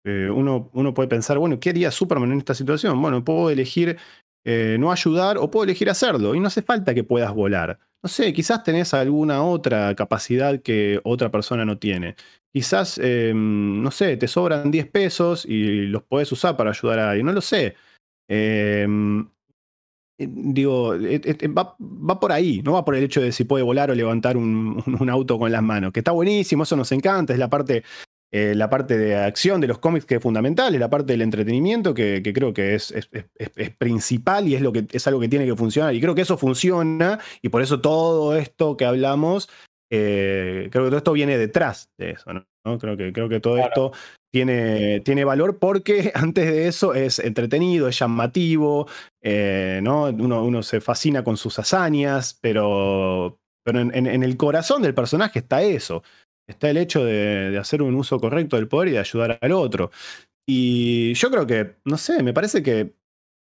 [0.05, 3.01] uno, uno, puede pensar, bueno, ¿qué haría Superman en esta situación?
[3.01, 3.97] Bueno, puedo elegir
[4.45, 6.33] no ayudar o puedo elegir hacerlo.
[6.33, 7.79] Y no hace falta que puedas volar.
[8.01, 12.15] No sé, quizás tenés alguna otra capacidad que otra persona no tiene.
[12.53, 17.09] Quizás, em, no sé, te sobran 10 pesos y los podés usar para ayudar a
[17.11, 17.25] alguien.
[17.25, 17.75] No lo sé.
[18.29, 19.27] Em,
[20.19, 23.63] eh, digo, eh, eh, va, por ahí, no va por el hecho de si puede
[23.63, 27.33] volar o levantar un, un, auto con las manos, que está buenísimo, eso nos encanta,
[27.33, 27.83] es la parte
[28.31, 31.23] eh, la parte de acción de los cómics que es fundamental, es la parte del
[31.23, 35.47] entretenimiento que, creo que es, es, principal y es, lo que, es algo que tiene
[35.47, 35.95] que funcionar.
[35.95, 39.49] Y creo que eso funciona y por eso todo esto que hablamos,
[39.91, 42.31] eh, creo que todo esto viene detrás de eso.
[42.31, 42.77] ¿no?
[42.77, 43.93] Creo, que, creo que todo esto
[44.31, 48.87] tiene, tiene valor porque antes de eso es entretenido, es llamativo,
[49.23, 50.03] eh, ¿no?
[50.03, 55.63] uno, uno, se fascina con sus hazañas, pero, pero en el corazón del personaje está
[55.63, 56.03] eso
[56.49, 59.91] está el hecho de, hacer un uso correcto del poder y de ayudar al otro.
[60.47, 62.93] Y yo creo que, no sé, me parece que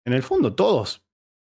[0.05, 1.01] en el fondo todos,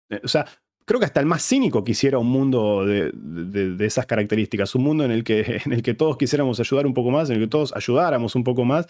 [0.10, 0.46] eh, o sea,
[0.86, 5.06] creo que hasta el más cínico quisiera un mundo de, de, esas características, un mundo
[5.06, 7.50] en el, que, en el que todos quisiéramos ayudar un poco más, en el que
[7.50, 8.88] todos ayudáramos un poco más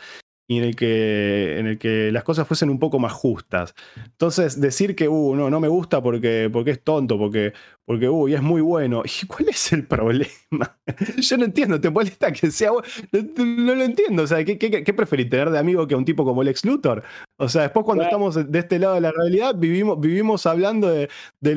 [0.48, 3.76] y en el que, en el que las cosas fuesen un poco más justas.
[3.98, 7.52] Entonces, decir que, uh, no, no me gusta porque, porque es tonto, porque,
[7.86, 9.04] porque, uh, y es muy bueno.
[9.06, 10.78] ¿Y cuál es el problema?
[11.18, 12.88] Yo no entiendo, ¿te molesta que sea bueno?
[13.36, 14.24] No, lo entiendo.
[14.24, 17.04] O sea, ¿qué, qué, preferís tener de amigo que a un tipo como Lex Luthor?
[17.38, 21.10] O sea, después cuando estamos de este lado de la realidad, vivimos, vivimos hablando de,
[21.42, 21.56] de, de,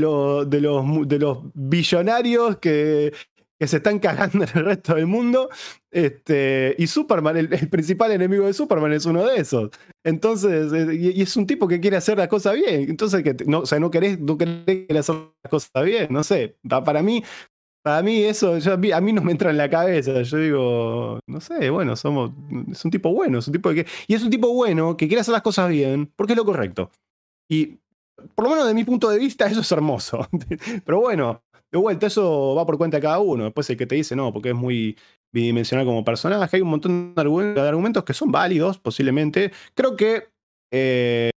[0.60, 3.12] los, de los billonarios que,
[3.61, 5.51] que se están cagando en el resto del mundo.
[5.91, 9.70] Este, y Superman, el, principal enemigo de Superman es uno de esos.
[10.03, 12.89] Entonces, eh, y, es un tipo que quiere hacer las cosas bien.
[12.89, 15.15] Entonces, que, no, o sea, no querés, no querés hacer
[15.45, 16.07] las cosas bien.
[16.09, 17.23] No sé, para mí,
[17.82, 20.23] para mí eso a, mí, no me entra en la cabeza.
[20.23, 22.31] Yo digo, no sé, bueno, somos,
[22.73, 25.20] es un tipo bueno, es un tipo que, y es un tipo bueno que quiere
[25.20, 26.91] hacer las cosas bien porque es lo correcto.
[27.47, 27.78] Y
[28.35, 30.27] por lo menos de mi punto de vista, eso es hermoso.
[30.85, 33.44] Pero bueno, de vuelta, eso va por cuenta de cada uno.
[33.44, 34.97] Después el que te dice, no, porque es muy
[35.32, 36.56] bidimensional como personaje.
[36.56, 39.52] Hay un montón de argumentos que son válidos, posiblemente.
[39.74, 40.28] Creo que
[40.72, 41.30] eh,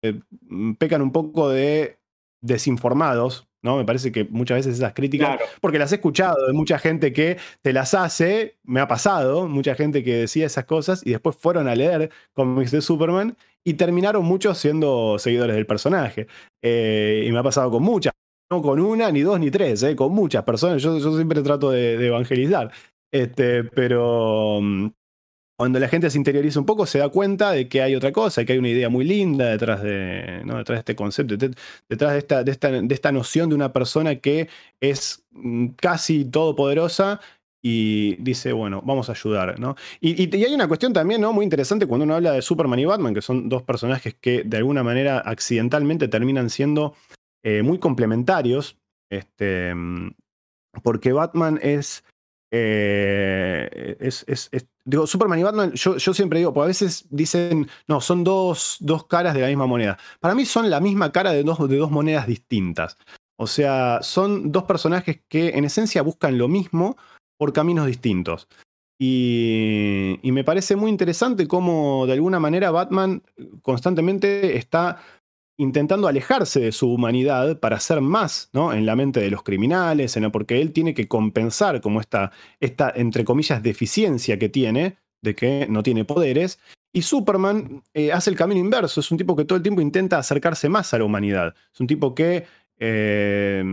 [0.77, 1.99] pecan un poco de
[2.41, 3.77] desinformados, ¿no?
[3.77, 7.37] Me parece que muchas veces esas críticas, porque las he escuchado de mucha gente que
[7.61, 11.67] te las hace, me ha pasado, mucha gente que decía esas cosas y después fueron
[11.67, 16.27] a leer cómics de Superman y terminaron muchos siendo seguidores del personaje.
[16.61, 18.13] Eh, y me ha pasado con muchas
[18.53, 19.95] no con una, ni dos, ni tres, ¿eh?
[19.95, 20.81] con muchas personas.
[20.81, 22.71] Yo, siempre trato de, evangelizar.
[23.11, 24.87] Este, pero mm,
[25.57, 28.45] cuando la gente se interioriza un poco, se da cuenta de que hay otra cosa,
[28.45, 30.57] que hay una idea muy linda detrás de, ¿no?
[30.57, 31.35] detrás de este concepto,
[31.89, 34.49] detrás de esta, de, esta, de esta noción de una persona que
[34.81, 37.19] es mm, casi todopoderosa
[37.65, 39.77] y dice, bueno, vamos a ayudar, ¿no?
[40.01, 41.31] Y, y, hay una cuestión también, ¿no?
[41.31, 44.57] Muy interesante cuando uno habla de Superman y Batman, que son dos personajes que de
[44.57, 46.93] alguna manera accidentalmente terminan siendo
[47.43, 48.77] eh, muy complementarios,
[49.11, 50.11] este, mm,
[50.81, 52.03] porque Batman es,
[52.51, 54.25] eh, es,
[54.85, 58.77] digo, Superman y Batman, yo, yo, siempre digo, porque a veces dicen, no, son dos,
[58.79, 59.97] dos, caras de la misma moneda.
[60.19, 62.97] Para mí son la misma cara de dos, de dos monedas distintas.
[63.37, 66.97] O sea, son dos personajes que en esencia buscan lo mismo
[67.37, 68.47] por caminos distintos.
[68.99, 73.23] Y, y, me parece muy interesante cómo de alguna manera Batman
[73.61, 75.01] constantemente está
[75.57, 78.73] intentando alejarse de su humanidad para ser más ¿no?
[78.73, 83.23] en la mente de los criminales, porque él tiene que compensar como esta, esta, entre
[83.23, 86.59] comillas, deficiencia que tiene, de que no tiene poderes.
[86.91, 90.17] Y Superman eh, hace el camino inverso, es un tipo que todo el tiempo intenta
[90.17, 91.55] acercarse más a la humanidad.
[91.73, 92.45] Es un tipo que
[92.77, 93.63] eh,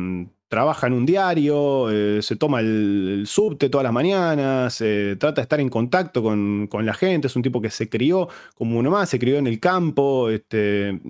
[0.51, 4.83] trabaja en un diario, eh, se toma el, subte todas las mañanas,
[5.19, 8.29] trata de estar en contacto con, con, la gente, es un tipo que se crió
[8.55, 11.01] como uno más, se crió en el campo, este,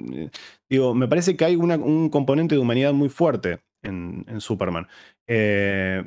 [0.70, 4.86] Digo, me parece que hay un componente de humanidad muy fuerte en, Superman.
[5.26, 6.04] Eh,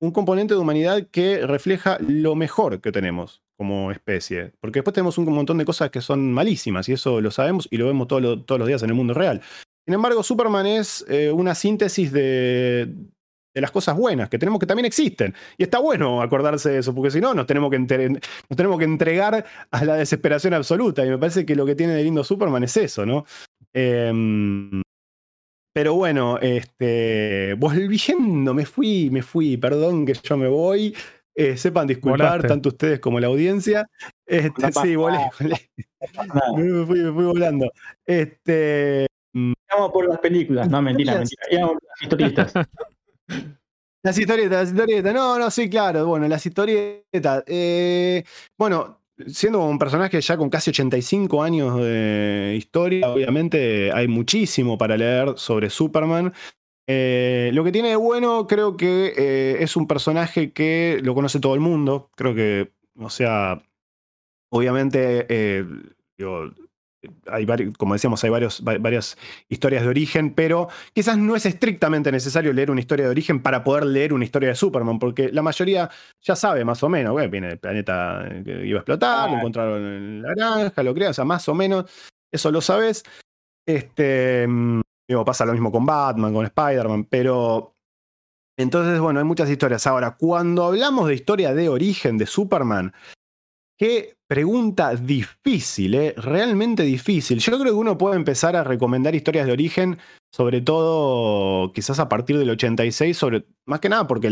[0.00, 4.52] un componente de humanidad que refleja lo mejor que tenemos como especie.
[4.60, 7.78] Porque después tenemos un montón de cosas que son malísimas y eso lo sabemos y
[7.78, 9.40] lo vemos todos los días en el mundo real.
[9.86, 12.92] Sin embargo, Superman es eh, una síntesis de,
[13.56, 15.34] de las cosas buenas que tenemos que también existen.
[15.56, 18.84] Y está bueno acordarse de eso, porque si no, nos tenemos que, nos tenemos que
[18.84, 21.06] entregar a la desesperación absoluta.
[21.06, 23.24] Y me parece que lo que tiene de lindo Superman es eso, ¿no?
[23.72, 24.82] Em,
[25.72, 30.94] pero bueno, este, volviendo, me fui, me fui, perdón que yo me voy.
[31.34, 33.88] Eh, sepan disculpar tanto ustedes como la audiencia.
[34.26, 35.18] Este, sí, volé,
[36.56, 37.72] Me, fui, me fui volando.
[38.04, 39.06] Este,
[39.70, 40.68] Vamos por las películas.
[40.70, 41.42] No, mentira, mentira.
[41.50, 42.52] Íbamos las historietas.
[44.02, 45.12] Las historietas, las historietas.
[45.12, 46.06] No, no, sí, claro.
[46.06, 47.42] Bueno, las historietas.
[47.48, 48.22] Eh,
[48.56, 54.96] bueno, siendo un personaje ya con casi 85 años de historia, obviamente hay muchísimo para
[54.96, 56.32] leer sobre Superman.
[56.86, 61.40] Eh, lo que tiene de bueno, creo que eh, es un personaje que lo conoce
[61.40, 62.08] todo el mundo.
[62.14, 63.60] Creo que, o sea,
[64.50, 65.26] obviamente,
[66.16, 66.52] digo,
[67.26, 67.46] hay
[67.78, 69.16] como decíamos, hay varios, varias
[69.48, 73.64] historias de origen, pero quizás no es estrictamente necesario leer una historia de origen para
[73.64, 75.90] poder leer una historia de Superman, porque la mayoría
[76.22, 80.34] ya sabe más o menos, viene el planeta que iba a explotar, lo encontraron la
[80.34, 81.84] granja, lo crean, o sea, más o menos,
[82.32, 83.02] eso lo sabes.
[83.66, 84.80] Este, mm,
[85.24, 87.74] pasa lo mismo con Batman, con Spider-Man, pero
[88.58, 89.86] entonces, bueno, hay muchas historias.
[89.86, 92.92] Ahora, cuando hablamos de historia de origen de Superman,
[93.78, 96.14] Qué pregunta difícil, ¿eh?
[96.16, 97.38] realmente difícil.
[97.38, 99.98] Yo creo que uno puede empezar a recomendar historias de origen,
[100.32, 104.30] sobre todo quizás a partir del 86, sobre, más que nada porque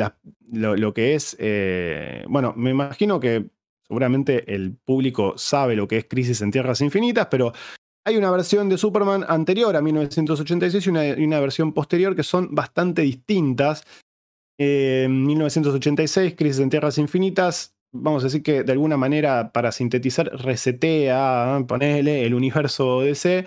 [0.50, 3.50] lo, que es, eh, bueno, me imagino que
[3.86, 7.52] seguramente el público sabe lo que es Crisis en Tierras Infinitas, pero
[8.04, 12.22] hay una versión de Superman anterior a 1986 y una, y una versión posterior que
[12.22, 13.84] son bastante distintas.
[14.58, 20.26] en 1986, Crisis en Tierras Infinitas vamos a decir que de alguna manera, para sintetizar,
[20.42, 23.46] resetea, ponele el universo DC.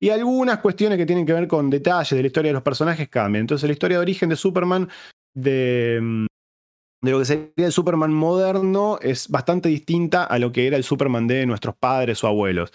[0.00, 3.08] Y algunas cuestiones que tienen que ver con detalles de la historia de los personajes
[3.08, 3.42] cambian.
[3.42, 4.88] Entonces, la historia de origen de Superman,
[5.32, 6.26] de, mm,
[7.02, 10.82] de lo que sería el Superman moderno, es bastante distinta a lo que era el
[10.82, 12.72] Superman de nuestros padres o abuelos.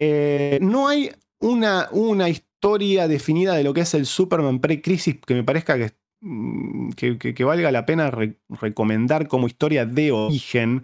[0.00, 1.10] Eh, no hay
[1.42, 5.92] una, una historia definida de lo que es el Superman pre-crisis que me parezca que
[6.22, 8.12] Mm, que, valga la pena
[8.60, 10.82] recomendar como historia de origen.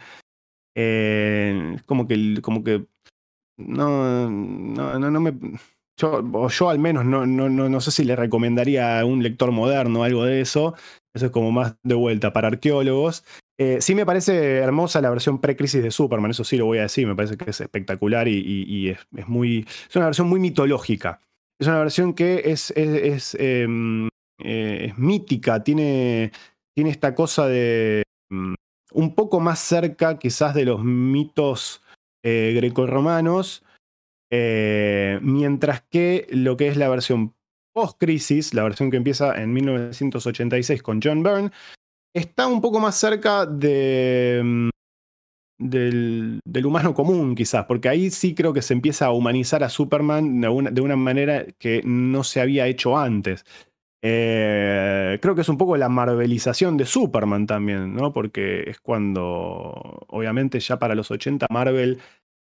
[0.75, 2.87] Eh, como que, como que
[3.59, 5.35] no, no, no, me.
[5.99, 9.51] Yo, o yo al menos no, no, no, sé si le recomendaría a un lector
[9.51, 10.75] moderno algo de eso.
[11.15, 13.25] Eso es como más de vuelta para arqueólogos.
[13.59, 16.83] Eh, sí me parece hermosa la versión pre-crisis de Superman, eso sí lo voy a
[16.83, 19.67] decir, me parece que es espectacular y, es, muy.
[19.89, 21.21] Es una versión muy mitológica.
[21.59, 24.09] Es una versión que es, es, em,
[24.39, 26.33] es mítica, tiene,
[26.75, 28.55] tiene esta cosa de mm,
[28.93, 31.83] un poco más cerca quizás de los mitos
[32.25, 33.65] eh, grecorromanos,
[34.33, 37.35] eh, mientras que lo que es la versión
[37.73, 41.51] post-crisis, la versión que empieza en 1986 con John Byrne,
[42.15, 44.69] está un poco más cerca de, mm,
[45.59, 50.41] del, humano común, quizás, porque ahí sí creo que se empieza a humanizar a Superman
[50.41, 53.45] de una manera que no se había hecho antes.
[54.03, 58.13] Eh, creo que es un poco la marvelización de Superman también, ¿no?
[58.13, 61.99] Porque es cuando, obviamente, ya para los 80 Marvel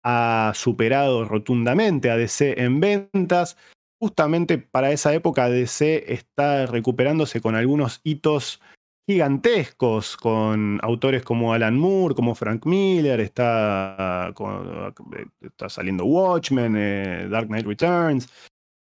[0.03, 3.57] ha superado rotundamente a DC en ventas.
[3.99, 8.61] Justamente para esa época DC está recuperándose con algunos hitos
[9.09, 14.31] gigantescos, con autores como Alan Moore, como Frank Miller, está,
[15.67, 18.29] saliendo Watchmen, eh, Dark Knight Returns.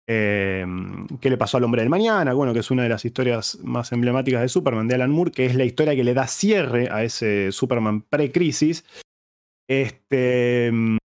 [0.09, 2.33] Em, ¿Qué le pasó al hombre del mañana?
[2.33, 5.45] Bueno, que es una de las historias más emblemáticas de Superman de Alan Moore, que
[5.45, 8.85] es la historia que le da cierre a ese Superman pre-crisis.
[9.69, 10.97] Este, em,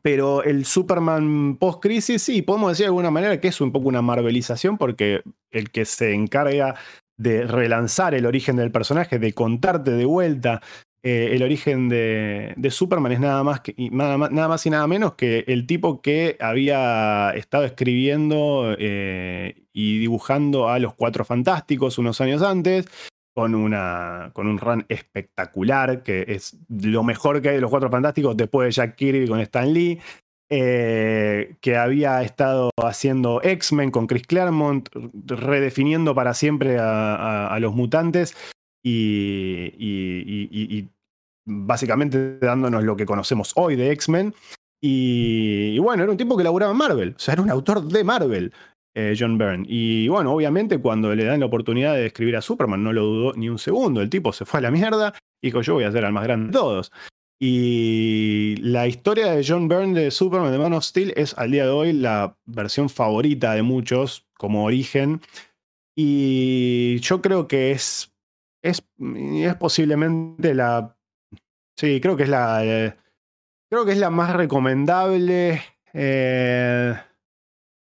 [0.00, 4.00] pero el Superman post-crisis, sí, podemos decir de alguna manera que es un poco una
[4.00, 6.76] marvelización, porque el que se encarga
[7.18, 10.62] de relanzar el origen del personaje, de contarte de vuelta
[11.06, 15.44] eh, el origen de, Superman es nada más, que, nada, más, y nada menos que
[15.46, 22.40] el tipo que había estado escribiendo eh, y dibujando a los Cuatro Fantásticos unos años
[22.40, 22.86] antes,
[23.34, 27.90] con, una, con un run espectacular, que es lo mejor que hay de los Cuatro
[27.90, 30.00] Fantásticos después de Jack Kirby con Stan Lee.
[30.50, 34.88] Eh, que había estado haciendo X-Men con Chris Claremont,
[35.26, 38.36] redefiniendo para siempre a, los mutantes
[38.84, 40.90] y,
[41.44, 44.34] básicamente dándonos lo que conocemos hoy de X-Men.
[44.80, 48.04] Y, bueno, era un tipo que laburaba en Marvel, o sea, era un autor de
[48.04, 48.52] Marvel,
[48.94, 49.64] eh, John Byrne.
[49.66, 53.32] Y bueno, obviamente cuando le dan la oportunidad de escribir a Superman, no lo dudó
[53.34, 55.92] ni un segundo, el tipo se fue a la mierda y dijo, yo voy a
[55.92, 56.92] ser el más grande de todos.
[57.40, 61.64] Y la historia de John Byrne de Superman de Man of Steel es al día
[61.64, 65.20] de hoy la versión favorita de muchos como origen.
[65.96, 68.14] Y yo creo que es
[68.64, 70.93] es, es posiblemente la.
[71.76, 72.64] Sí, creo que es la.
[72.64, 72.94] Eh,
[73.68, 75.62] creo que es la más recomendable.
[75.92, 76.94] Eh,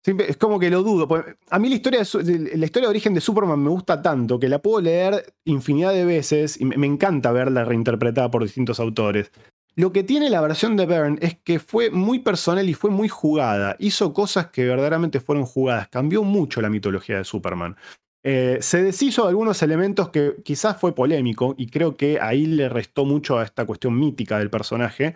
[0.05, 1.07] es como que lo dudo.
[1.49, 4.49] A mí la historia, de, la historia de origen de Superman me gusta tanto que
[4.49, 9.31] la puedo leer infinidad de veces y me, encanta verla reinterpretada por distintos autores.
[9.75, 13.07] Lo que tiene la versión de Byrne es que fue muy personal y fue muy
[13.07, 13.75] jugada.
[13.79, 15.87] Hizo cosas que verdaderamente fueron jugadas.
[15.89, 17.75] Cambió mucho la mitología de Superman.
[18.23, 22.67] Eh, se deshizo de algunos elementos que quizás fue polémico y creo que ahí le
[22.67, 25.15] restó mucho a esta cuestión mítica del personaje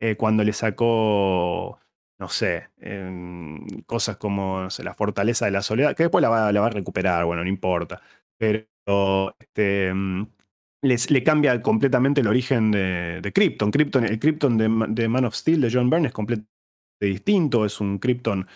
[0.00, 1.78] eh, cuando le sacó
[2.22, 2.68] no sé,
[3.86, 7.48] cosas como la fortaleza de la soledad, que después la va, a recuperar, bueno, no
[7.48, 8.00] importa.
[8.38, 10.26] Pero este, mm,
[10.82, 13.72] le cambia completamente el origen de, Krypton.
[13.72, 14.04] Krypton.
[14.04, 16.48] El Krypton de, Man of Steel de John Byrne es completamente
[17.00, 18.46] distinto, es un Krypton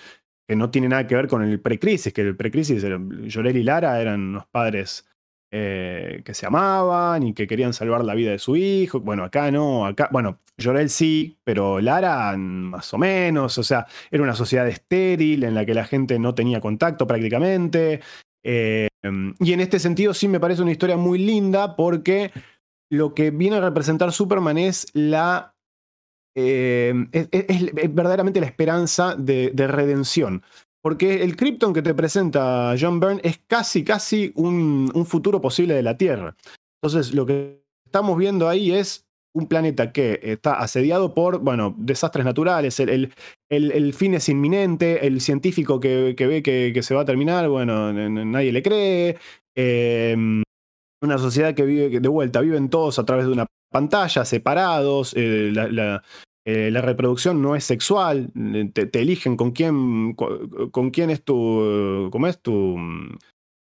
[0.48, 2.85] que no tiene nada que ver con el precrisis, que el precrisis,
[3.32, 5.06] Jorel y Lara eran unos padres
[5.52, 9.01] eh, que se amaban y que querían salvar la vida de su hijo.
[9.01, 14.23] Bueno, acá no, acá, bueno, Llorel sí, pero Lara más o menos, o sea, era
[14.23, 18.01] una sociedad estéril en la que la gente no tenía contacto prácticamente.
[18.44, 18.89] Eh,
[19.40, 22.32] y en este sentido sí me parece una historia muy linda porque
[22.90, 25.56] lo que viene a representar Superman es la...
[26.37, 30.43] Eh, es, verdaderamente la esperanza de redención.
[30.87, 35.83] Porque el Krypton que te presenta John Byrne es casi, casi un, futuro posible de
[35.83, 36.37] la Tierra.
[36.81, 39.05] Entonces, lo que estamos viendo ahí es
[39.35, 43.13] un planeta que está asediado por, bueno, desastres naturales, el,
[43.51, 48.53] el, fin es inminente, el científico que, ve que, se va a terminar, bueno, nadie
[48.53, 49.19] le cree.
[49.57, 50.45] Em,
[51.03, 55.51] una sociedad que vive de vuelta, viven todos a través de una pantalla, separados, eh,
[55.52, 56.02] la,
[56.48, 62.09] eh, la reproducción no es sexual, eh, te, eligen con quién, con, quién es tu,
[62.12, 62.76] ¿cómo es tu,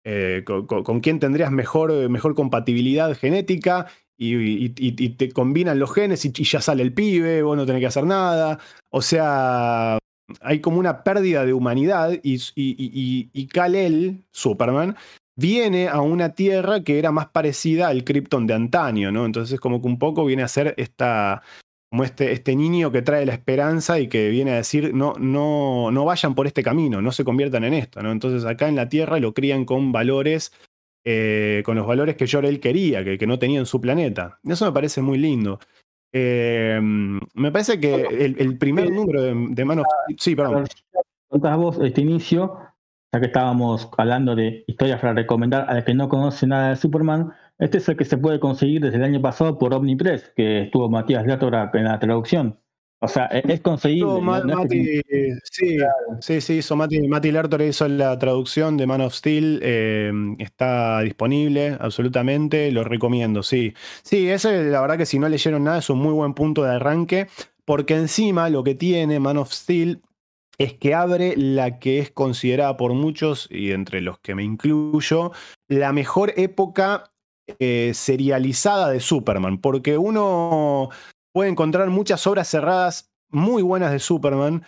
[0.04, 3.86] eh, con, quién tendrías mejor, mejor compatibilidad genética
[4.18, 4.70] y,
[5.10, 8.58] te combinan los genes y, ya sale el pibe, vos no tenés que hacer nada.
[8.90, 9.96] O sea,
[10.40, 14.96] hay como una pérdida de humanidad y, y, Kal-El, Superman,
[15.36, 19.24] viene a una tierra que era más parecida al Krypton de antaño, ¿no?
[19.26, 21.42] Entonces como que un poco viene a ser esta,
[21.90, 25.90] como este, este niño que trae la esperanza y que viene a decir, no, no,
[25.90, 28.02] no vayan por este camino, no se conviertan en esto.
[28.02, 28.12] ¿no?
[28.12, 30.52] Entonces acá en la Tierra lo crían con valores,
[31.04, 34.38] eh, con los valores que Jor-El quería, que, que, no tenía en su planeta.
[34.44, 35.60] Eso me parece muy lindo.
[36.14, 39.86] Eh, me parece que el, primer número de, de manos...
[40.18, 40.66] Sí, perdón.
[41.28, 42.58] Contás vos este inicio,
[43.12, 46.76] ya que estábamos hablando de historias para recomendar a los que no conocen nada de
[46.76, 50.62] Superman, este es el que se puede conseguir desde el año pasado por Omnipress, que
[50.62, 52.58] estuvo Matías Látora en la traducción.
[53.00, 54.20] O sea, e-, es conseguible.
[55.44, 55.78] sí,
[56.20, 59.60] sí, sí, hizo Mati, Mati Lertor hizo la traducción de Man of Steel.
[59.62, 62.70] Eh, está disponible, absolutamente.
[62.70, 63.74] Lo recomiendo, sí.
[64.02, 66.76] Sí, ese, la verdad que si no leyeron nada, es un muy buen punto de
[66.76, 67.26] arranque.
[67.64, 70.00] Porque encima lo que tiene Man of Steel
[70.58, 75.32] es que abre la que es considerada por muchos, y entre los que me incluyo,
[75.68, 77.12] la mejor época
[77.58, 80.90] eh, serializada de Superman, porque uno
[81.32, 84.62] puede encontrar muchas obras cerradas muy buenas de Superman,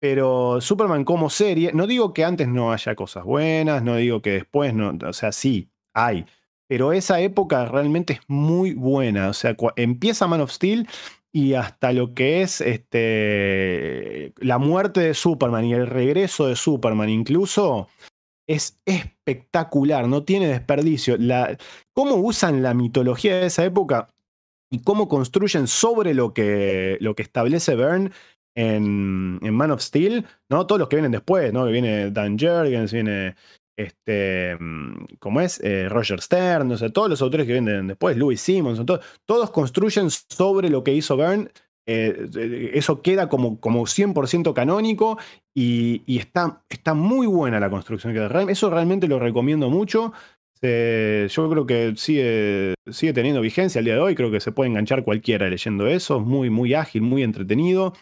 [0.00, 4.32] pero Superman como serie, no digo que antes no haya cosas buenas, no digo que
[4.32, 6.26] después no, o sea, sí, hay,
[6.66, 10.88] pero esa época realmente es muy buena, o sea, empieza Man of Steel
[11.36, 17.10] y hasta lo que es este, la muerte de Superman y el regreso de Superman
[17.10, 17.88] incluso,
[18.48, 21.18] es espectacular, no tiene desperdicio.
[21.18, 21.58] La,
[21.92, 24.08] cómo usan la mitología de esa época
[24.70, 28.12] y cómo construyen sobre lo que, lo que establece Byrne
[28.54, 30.66] en, Man of Steel, ¿no?
[30.66, 31.66] Todos los que vienen después, ¿no?
[31.66, 33.36] Que viene Dan Jurgens, viene
[33.76, 34.56] este,
[35.18, 35.60] ¿cómo es?
[35.62, 38.80] Eh, Roger Stern, no sé, todos los autores que vienen después, Louis Simmons,
[39.26, 41.48] todos construyen sobre lo que hizo Byrne
[41.88, 45.18] eh, eso queda como, como 100% canónico
[45.54, 48.16] y, está, está, muy buena la construcción.
[48.48, 50.12] Eso realmente lo recomiendo mucho.
[50.60, 54.14] yo creo que sigue, sigue teniendo vigencia al día de hoy.
[54.16, 56.18] Creo que se puede enganchar cualquiera leyendo eso.
[56.18, 57.92] Es muy, muy ágil, muy entretenido.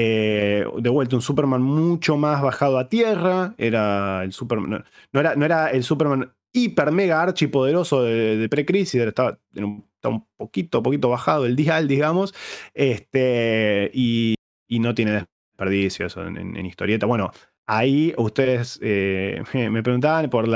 [0.00, 3.54] Eh, de vuelta, un Superman mucho más bajado a tierra.
[3.58, 4.84] Era el Superman.
[5.12, 9.00] No, era, no era el Superman hiper mega archipoderoso de, de pre-crisis.
[9.00, 12.32] Estaba en un poquito, poquito bajado el dial, digamos,
[12.74, 14.36] este, y,
[14.68, 15.26] no tiene
[15.56, 17.06] desperdicio en, historieta.
[17.06, 17.32] Bueno,
[17.68, 20.46] ahí ustedes eh, me preguntaban por,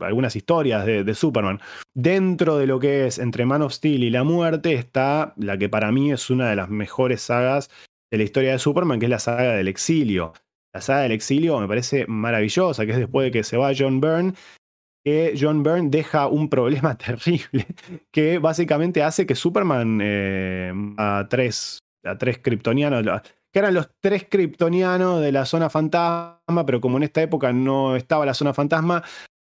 [0.00, 1.60] algunas historias de, Superman.
[1.94, 5.68] Dentro de lo que es entre Man of Steel y la muerte está la que
[5.68, 7.70] para mí es una de las mejores sagas
[8.10, 10.34] de la historia de Superman, que es la saga del exilio.
[10.72, 14.00] La saga del exilio me parece maravillosa, que es después de que se va John
[14.00, 14.34] Byrne
[15.04, 17.64] que John Byrne deja un problema terrible
[18.10, 23.22] que básicamente hace que Superman eh, a tres a tres kryptonianos,
[23.56, 27.96] que eran los tres kryptonianos de la zona fantasma, pero como en esta época no
[27.96, 29.02] estaba la zona fantasma,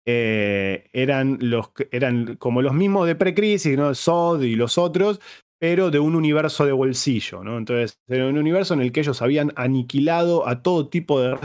[0.07, 3.93] eh, eran, los, eran como los mismos de precrisis, ¿no?
[3.93, 5.19] Sod y los otros,
[5.59, 7.57] pero de un universo de bolsillo, ¿no?
[7.57, 11.37] Entonces, era un universo en el que ellos habían aniquilado a todo tipo de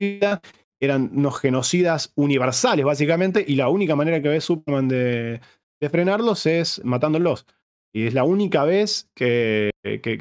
[0.00, 0.40] vida,
[0.82, 5.40] eran unos genocidas universales, básicamente, y la única manera que ve Superman de,
[5.88, 7.46] frenarlos es matándolos.
[7.92, 9.70] Y es la única vez que,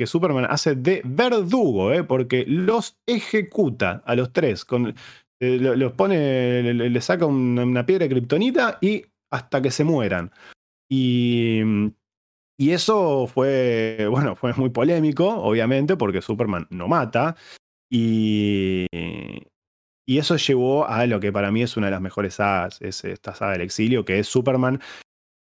[0.06, 2.04] Superman hace de verdugo, ¿eh?
[2.04, 4.66] porque los ejecuta a los tres.
[4.66, 4.96] Con,
[5.40, 10.32] eh, los pone, le, saca una, piedra de kriptonita y hasta que se mueran.
[10.90, 11.62] Y,
[12.58, 17.36] y eso fue, bueno, fue muy polémico, obviamente, porque Superman no mata.
[17.92, 18.88] Y,
[20.10, 23.06] y eso llevó a lo que para mí es una de las mejores sagas, es
[23.06, 24.82] esta saga del exilio, que es Superman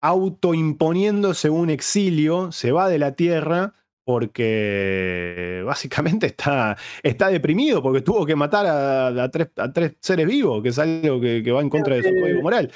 [0.03, 3.75] autoimponiéndose un exilio, se va de la Tierra
[4.05, 10.63] porque básicamente está, está deprimido porque tuvo que matar a, tres, a tres, seres vivos,
[10.63, 12.71] que es algo que, va en contra de su código moral.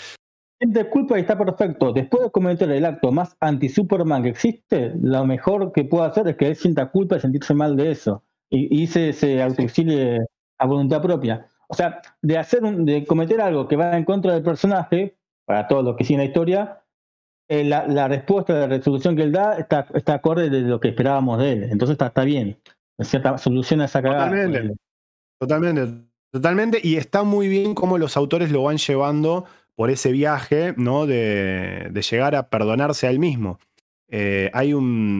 [0.58, 1.92] Siente culpa y está perfecto.
[1.92, 6.36] Después de cometer el acto más anti-Superman que existe, lo mejor que puede hacer es
[6.36, 8.22] que él sienta culpa y sentirse mal de eso.
[8.48, 10.20] Y, y se, se autoexilie
[10.58, 11.48] a voluntad propia.
[11.68, 15.84] O sea, de hacer de cometer algo que va en contra del personaje, para todos
[15.84, 16.82] los que siguen la historia,
[17.48, 21.38] eh, la, respuesta, la resolución que él da está, está acorde de lo que esperábamos
[21.38, 21.62] de él.
[21.64, 22.58] Entonces está, está bien.
[23.00, 24.30] Cierta solución a esa cagada.
[24.30, 24.74] Totalmente.
[25.38, 26.06] Totalmente.
[26.32, 26.80] Totalmente.
[26.82, 29.44] Y está muy bien cómo los autores lo van llevando
[29.76, 31.06] por ese viaje, ¿no?
[31.06, 33.58] De, llegar a perdonarse a él mismo.
[34.08, 35.18] Eh, hay, un,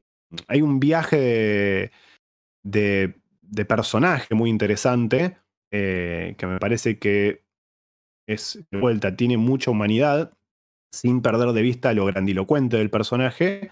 [0.49, 1.91] hay un viaje
[2.65, 5.37] de, de, personaje muy interesante
[5.71, 7.45] eh, que me parece que
[8.27, 10.36] es de vuelta, tiene mucha humanidad
[10.93, 13.71] sin perder de vista lo grandilocuente del personaje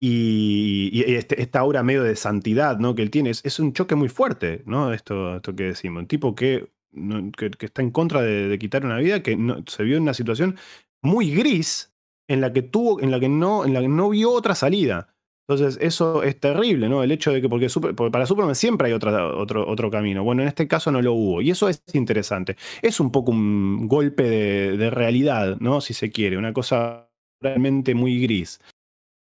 [0.00, 2.94] y, este, esta aura medio de santidad ¿no?
[2.94, 3.30] que él tiene.
[3.30, 4.92] Es, un choque muy fuerte, ¿no?
[4.92, 6.02] Esto, esto que decimos.
[6.02, 6.70] Un tipo que,
[7.36, 9.36] que, está en contra de, quitar una vida, que
[9.66, 10.56] se vio en una situación
[11.02, 11.92] muy gris
[12.28, 15.14] en la que tuvo, en la que no, en la que no vio otra salida.
[15.48, 17.02] Entonces, eso es terrible, ¿no?
[17.02, 17.68] El hecho de que, porque,
[18.12, 20.22] para Superman siempre hay otra, otro, otro camino.
[20.22, 21.40] Bueno, en este caso no lo hubo.
[21.40, 22.56] Y eso es interesante.
[22.82, 25.80] Es un poco un golpe de, de realidad, ¿no?
[25.80, 27.08] Si se quiere, una cosa
[27.40, 28.60] realmente muy gris.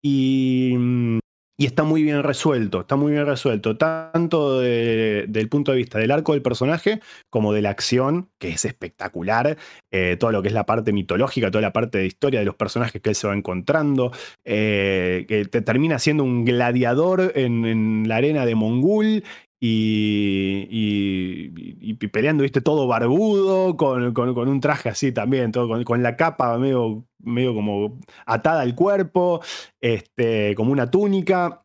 [0.03, 1.19] Y mm,
[1.59, 6.11] y está muy bien resuelto, está muy bien resuelto, tanto del punto de vista del
[6.11, 7.01] arco del personaje
[7.31, 9.57] como de la acción, que es espectacular,
[9.91, 12.57] eh, todo lo que es la parte mitológica, toda la parte de historia de los
[12.57, 14.13] personajes que él se va encontrando,
[14.45, 19.25] eh, que te termina siendo un gladiador en, la arena de Mongul
[19.59, 20.67] y,
[21.81, 27.05] y, peleando, viste, todo barbudo, con, un traje así también, todo con, la capa medio,
[27.55, 29.41] como atada al cuerpo,
[29.81, 31.63] este, como una túnica.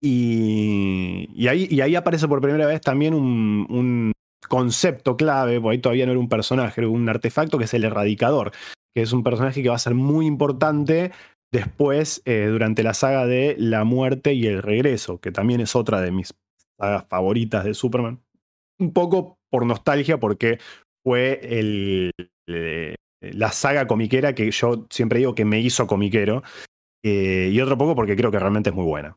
[0.00, 4.12] Y, ahí, aparece por primera vez también un, un
[4.48, 7.84] concepto clave, porque ahí todavía no era un personaje, era un artefacto que es el
[7.84, 8.50] erradicador,
[8.94, 11.12] que es un personaje que va a ser muy importante
[11.52, 16.00] después eh, durante la saga de La muerte y el regreso, que también es otra
[16.00, 16.32] de mis
[16.82, 18.20] sagas favoritas de Superman.
[18.78, 20.58] Un poco por nostalgia, porque
[21.04, 22.10] fue el,
[22.48, 26.42] eh, la saga comiquera que yo siempre digo que me hizo comiquero.
[27.04, 29.16] Eh, y otro poco porque creo que realmente es muy buena.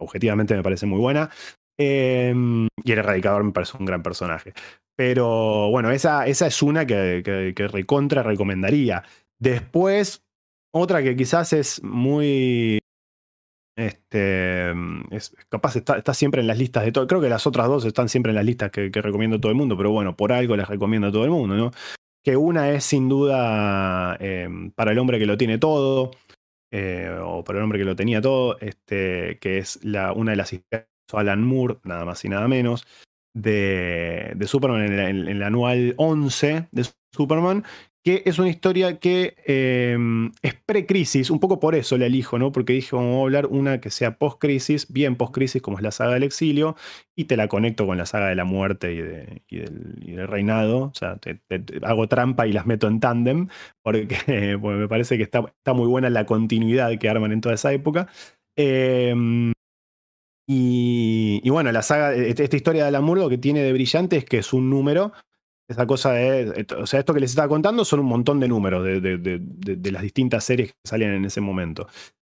[0.00, 1.30] objetivamente me parece muy buena.
[1.78, 4.52] Em, y el Erradicador me parece un gran personaje.
[4.96, 7.22] Pero bueno, esa, esa es una que,
[7.54, 9.04] que recontra recomendaría.
[9.40, 10.24] Después,
[10.74, 12.80] otra que quizás es muy
[13.78, 17.06] este, mm, es, capaz está, está, siempre en las listas de todo.
[17.06, 19.56] Creo que las otras dos están siempre en las listas que, recomiendo a todo el
[19.56, 21.70] mundo, pero bueno, por algo las recomiendo a todo el mundo, ¿no?
[22.24, 26.10] Que una es sin duda em, para el hombre que lo tiene todo,
[26.72, 30.36] eh, o para el hombre que lo tenía todo, este, que es la, una de
[30.38, 32.84] las historias de Alan Moore, nada más y nada menos,
[33.32, 37.64] de, de Superman en, en el anual 11 de Superman,
[38.04, 42.52] que es una historia que em, es pre-crisis, un poco por eso la elijo, ¿no?
[42.52, 46.14] Porque dije, vamos a hablar una que sea post-crisis, bien post-crisis, como es la saga
[46.14, 46.76] del exilio,
[47.16, 50.84] y te la conecto con la saga de la muerte y, del, reinado.
[50.84, 51.18] O sea,
[51.82, 53.48] hago trampa y las meto en tándem,
[53.82, 54.16] porque,
[54.62, 58.08] me parece que está, está, muy buena la continuidad que arman en toda esa época.
[58.56, 59.52] Em,
[60.50, 64.38] y, bueno, la saga, e, esta historia de Alan que tiene de brillante es que
[64.38, 65.12] es un número
[65.68, 66.66] esa cosa de.
[66.78, 70.44] O sea, esto que les estaba contando son un montón de números de, las distintas
[70.44, 71.86] series que salían en ese momento.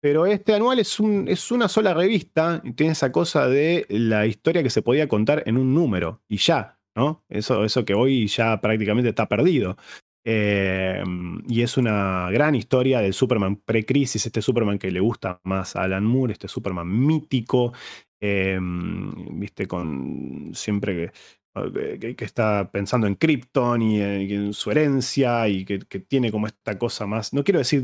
[0.01, 4.25] Pero este anual es, un, es una sola revista y tiene esa cosa de la
[4.25, 7.23] historia que se podía contar en un número y ya, ¿no?
[7.29, 9.77] Eso, eso que hoy ya prácticamente está perdido.
[10.23, 11.03] Eh,
[11.47, 15.83] y es una gran historia del Superman pre-crisis, este Superman que le gusta más a
[15.83, 17.73] Alan Moore, este Superman mítico,
[18.19, 21.11] em, viste, con siempre que,
[21.53, 27.05] que, está pensando en Krypton y en, su herencia y que, tiene como esta cosa
[27.05, 27.83] más, no quiero decir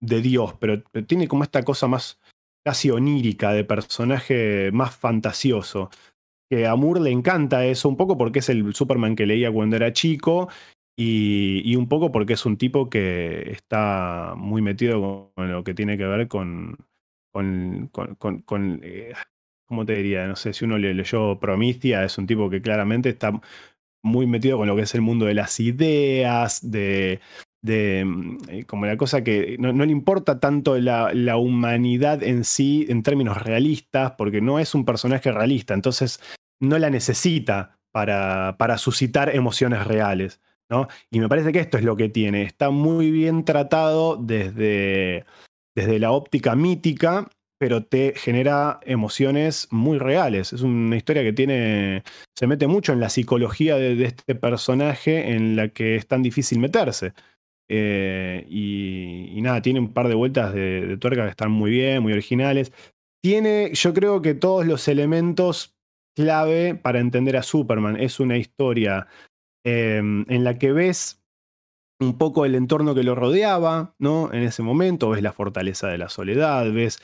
[0.00, 2.20] de Dios, pero tiene como esta cosa más
[2.64, 5.90] casi onírica de personaje más fantasioso.
[6.50, 9.76] Que a Moore le encanta eso, un poco porque es el Superman que leía cuando
[9.76, 10.48] era chico
[10.98, 15.98] y, un poco porque es un tipo que está muy metido con, lo que tiene
[15.98, 16.76] que ver con,
[17.32, 19.12] con, con, eh,
[19.66, 20.26] ¿cómo te diría?
[20.26, 23.40] No sé, si uno le leyó Promistia, es un tipo que claramente está
[24.02, 27.20] muy metido con lo que es el mundo de las ideas, de,
[27.62, 32.44] de mm, eh, como la cosa que no, le importa tanto la, la, humanidad en
[32.44, 36.20] sí en términos realistas, porque no es un personaje realista, entonces
[36.60, 40.40] no la necesita para, para suscitar emociones reales.
[40.68, 40.88] ¿no?
[41.10, 42.42] Y me parece que esto es lo que tiene.
[42.42, 45.24] Está muy bien tratado desde,
[45.74, 50.52] desde la óptica mítica, pero te genera emociones muy reales.
[50.52, 52.02] Es una historia que tiene.
[52.36, 56.58] se mete mucho en la psicología de, este personaje en la que es tan difícil
[56.58, 57.14] meterse.
[57.68, 62.12] Eh, y, nada, tiene un par de vueltas de, tuerca que están muy bien, muy
[62.12, 62.72] originales.
[63.22, 65.74] Tiene, yo creo que todos los elementos
[66.16, 67.96] clave para entender a Superman.
[68.00, 69.06] Es una historia
[69.64, 71.22] em, en la que ves
[72.00, 74.32] un poco el entorno que lo rodeaba, ¿no?
[74.32, 77.00] En ese momento ves la fortaleza de la soledad, ves,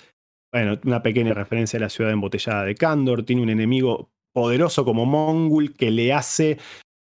[0.52, 5.06] bueno, una pequeña referencia a la ciudad embotellada de Kandor, tiene un enemigo poderoso como
[5.06, 6.58] Mongul que le hace,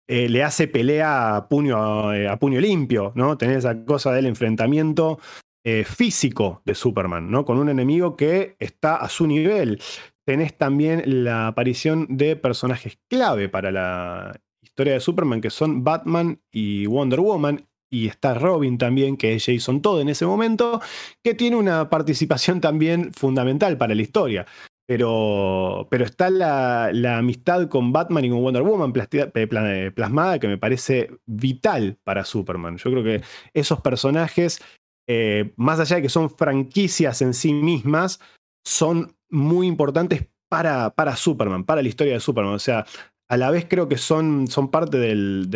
[0.08, 3.36] eh, le hace pelea a puño, eh, a puño limpio, ¿no?
[3.36, 5.18] Tenés esa cosa del enfrentamiento
[5.64, 7.44] eh, físico de Superman, ¿no?
[7.44, 9.80] Con un enemigo que está a su nivel
[10.24, 16.40] tenés también la aparición de personajes clave para la historia de Superman, que son Batman
[16.50, 17.66] y Wonder Woman.
[17.94, 20.80] Y está Robin también, que es Jason Todd en ese momento,
[21.22, 24.46] que tiene una participación también fundamental para la historia.
[24.84, 31.12] Pero, pero está la, amistad con Batman y con Wonder Woman plasmada que me parece
[31.24, 32.78] vital para Superman.
[32.78, 33.22] Yo creo que
[33.54, 34.60] esos personajes,
[35.08, 38.18] eh, más allá de que son franquicias en sí mismas,
[38.66, 42.54] son muy importantes para, para Superman, para la historia de Superman.
[42.54, 42.84] O sea,
[43.28, 45.48] a la vez creo que son, son parte del,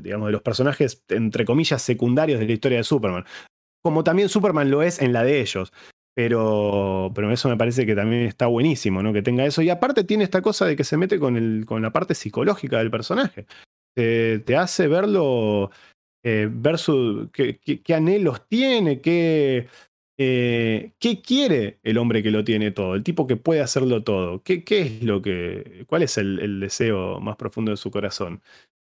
[0.00, 3.24] digamos, de los personajes, entre comillas, secundarios de la historia de Superman.
[3.82, 5.72] Como también Superman lo es en la de ellos.
[6.16, 9.12] Pero, pero eso me parece que también está buenísimo, ¿no?
[9.12, 9.62] Que tenga eso.
[9.62, 12.78] Y aparte tiene esta cosa de que se mete con, el, con la parte psicológica
[12.78, 13.46] del personaje.
[13.94, 15.72] te hace verlo,
[16.24, 19.66] eh, ver su, qué, qué, anhelos tiene, qué,
[20.16, 22.94] eh, ¿Qué quiere el hombre que lo tiene todo?
[22.94, 24.42] El tipo que puede hacerlo todo.
[24.42, 25.84] ¿Qué, qué es lo que.
[25.88, 28.42] ¿Cuál es el, deseo más profundo de su corazón?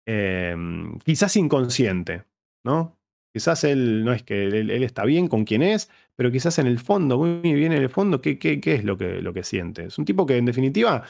[0.05, 2.25] Em, quizás inconsciente,
[2.63, 2.97] ¿no?
[3.33, 6.79] Quizás él no es que él, está bien con quien es, pero quizás en el
[6.79, 9.85] fondo, muy bien en el fondo, ¿qué, es lo que, lo que siente?
[9.85, 11.03] Es un tipo que en definitiva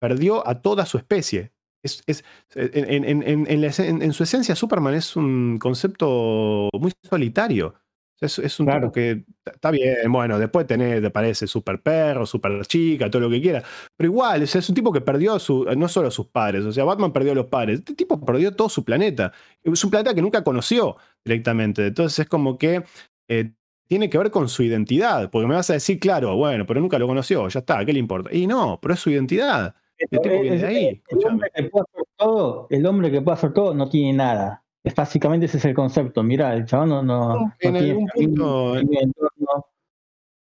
[0.00, 1.52] perdió a toda su especie.
[1.82, 2.24] Es, es,
[2.54, 7.74] en, en, su esencia, Superman es un concepto muy solitario.
[8.18, 13.10] Es, un tipo que está bien, bueno, después tenés, te parece super perro, super chica,
[13.10, 13.62] todo lo que quiera.
[13.94, 16.84] Pero igual, es, un tipo que perdió su, no solo a sus padres, o sea,
[16.84, 17.80] Batman perdió a los padres.
[17.80, 19.32] Este tipo perdió todo su planeta.
[19.62, 21.86] Es un planeta que nunca conoció directamente.
[21.88, 22.84] Entonces es como que
[23.28, 23.52] eh,
[23.86, 25.30] tiene que ver con su identidad.
[25.30, 27.98] Porque me vas a decir, claro, bueno, pero nunca lo conoció, ya está, ¿qué le
[27.98, 28.34] importa?
[28.34, 29.74] Y no, pero es su identidad.
[29.98, 33.88] El, ahí, el hombre que puede hacer todo, el hombre que puede hacer todo no
[33.88, 36.22] tiene nada básicamente ese es el concepto.
[36.22, 38.74] Mira, el chabón no, no, en algún punto,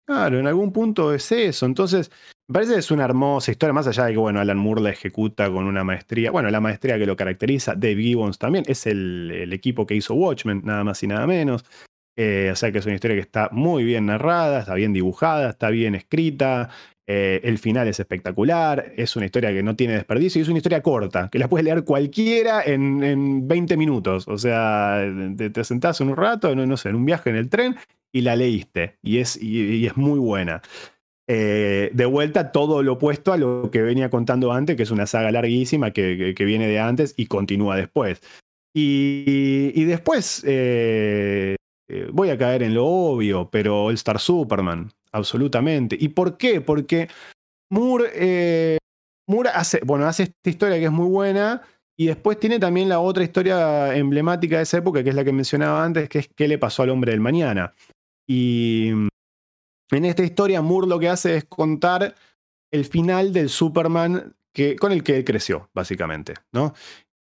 [0.06, 1.68] Claro, en algún punto es eso.
[1.68, 2.10] Entonces,
[2.48, 4.90] me parece que es una hermosa historia, más allá de que, bueno, Alan Moore la
[4.90, 6.32] ejecuta con una maestría.
[6.32, 10.64] Bueno, la maestría que lo caracteriza, Dave Gibbons también, es el, equipo que hizo Watchmen,
[10.66, 11.64] nada más y nada menos.
[12.22, 15.52] Eh, o sea que es una historia que está muy bien narrada, está bien dibujada,
[15.52, 16.70] está bien escrita,
[17.08, 20.58] eh, el final es espectacular, es una historia que no tiene desperdicio y es una
[20.58, 24.28] historia corta, que la puedes leer cualquiera en, 20 minutos.
[24.28, 25.02] O sea,
[25.38, 27.78] te, sentás en un rato, no, sé, en un viaje en el tren
[28.12, 28.98] y la leíste.
[29.02, 30.62] Y es, y, es muy buena.
[31.26, 35.06] Eh, de vuelta, todo lo opuesto a lo que venía contando antes, que es una
[35.06, 38.22] saga larguísima que, viene de antes y continúa después.
[38.76, 40.44] Y, después
[42.12, 45.98] voy a caer en lo obvio, pero All Star Superman absolutamente.
[46.00, 46.62] ¿Y por qué?
[46.62, 47.10] Porque
[47.72, 48.78] Moore, eh,
[49.28, 51.62] Moore hace, bueno, hace esta historia que es muy buena
[51.98, 55.34] y después tiene también la otra historia emblemática de esa época, que es la que
[55.34, 57.74] mencionaba antes, que es qué le pasó al hombre del mañana.
[58.28, 58.90] Y
[59.92, 62.16] en esta historia Moore lo que hace es contar
[62.72, 66.36] el final del Superman que, con el que él creció, básicamente.
[66.54, 66.74] ¿no?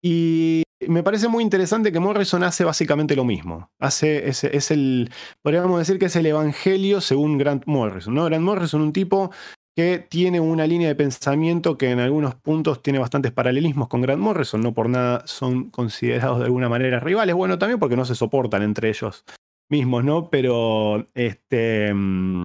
[0.02, 3.70] Y me parece muy interesante que Morrison hace básicamente lo mismo.
[3.80, 5.10] Hace, es, el,
[5.42, 8.14] podríamos decir que es el evangelio según Grant Morrison.
[8.14, 8.24] ¿no?
[8.24, 9.30] Grant Morrison, un tipo
[9.74, 14.20] que tiene una línea de pensamiento que en algunos puntos tiene bastantes paralelismos con Grant
[14.20, 18.14] Morrison, no por nada son considerados de alguna manera rivales, bueno, también porque no se
[18.14, 19.24] soportan entre ellos
[19.70, 20.28] mismos, ¿no?
[20.28, 22.42] Pero, este, mm,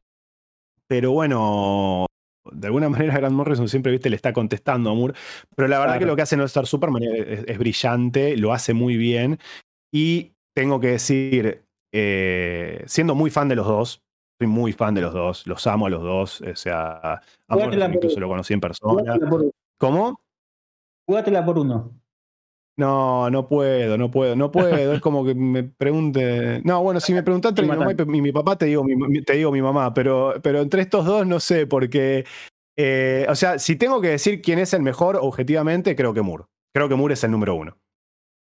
[0.87, 2.06] pero bueno,
[2.51, 5.13] de alguna manera Grant Morrison siempre, viste, le está contestando a Moore,
[5.55, 8.97] pero la verdad que lo que hace No Star Superman es, brillante, lo hace muy
[8.97, 9.39] bien,
[9.93, 11.63] y tengo que decir,
[11.93, 14.01] eh, siendo muy fan de los dos,
[14.39, 16.41] soy muy fan de los dos, los amo a los dos.
[16.41, 19.17] O sea, incluso lo conocí en persona.
[19.79, 20.21] ¿Cómo?
[21.07, 21.99] Jugátela por uno.
[22.77, 24.93] No, no puedo, no puedo, no puedo.
[24.93, 26.61] es como que me pregunte.
[26.63, 29.33] No, bueno, si me preguntas entre mi mamá y mi, papá, te digo mi, te
[29.33, 32.25] digo mi mamá, pero, pero entre estos dos no sé, porque.
[32.79, 36.45] Eh, o sea, si tengo que decir quién es el mejor objetivamente, creo que Moore.
[36.71, 37.75] Creo que Moore es el número uno.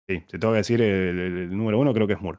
[0.07, 2.37] Sí, si tengo que decir el número uno, creo que es Moore.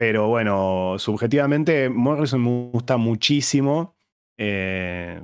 [0.00, 3.94] Pero bueno, subjetivamente Morrison me gusta muchísimo.
[4.38, 5.20] Eh,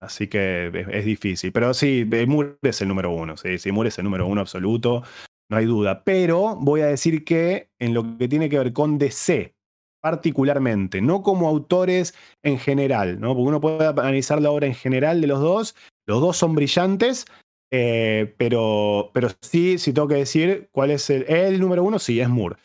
[0.00, 1.52] así que es, difícil.
[1.52, 3.36] Pero sí, Moore es el número uno.
[3.36, 5.02] Sí, sí, Moore es el número uno absoluto.
[5.48, 6.02] No hay duda.
[6.04, 9.54] Pero voy a decir que en lo que tiene que ver con DC,
[10.00, 13.34] particularmente, no como autores en general, ¿no?
[13.34, 15.74] Porque uno puede analizar la obra en general de los dos.
[16.06, 17.26] Los dos son brillantes,
[17.72, 22.20] eh, pero, pero sí, si tengo que decir cuál es el, el número uno, sí,
[22.20, 22.56] es Moore.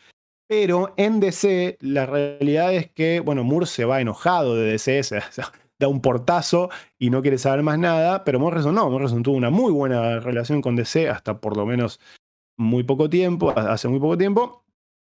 [0.47, 5.01] Pero en DC, la realidad es que, bueno, Moore se va enojado de DC,
[5.81, 9.49] da un portazo y no quiere saber más nada, pero Morrison no, Morrison tuvo una
[9.49, 11.99] muy buena relación con DC hasta por lo menos
[12.61, 14.63] muy poco tiempo, hace muy poco tiempo,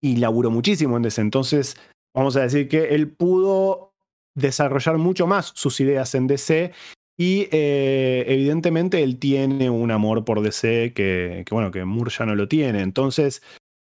[0.02, 1.22] y laburó muchísimo en DC.
[1.22, 1.78] Entonces,
[2.14, 3.94] vamos a decir que él pudo
[4.36, 6.72] desarrollar mucho más sus ideas en DC
[7.18, 12.36] y eh, evidentemente él tiene un amor por DC que, bueno, que Moore ya no
[12.36, 12.82] lo tiene.
[12.82, 13.44] Entonces,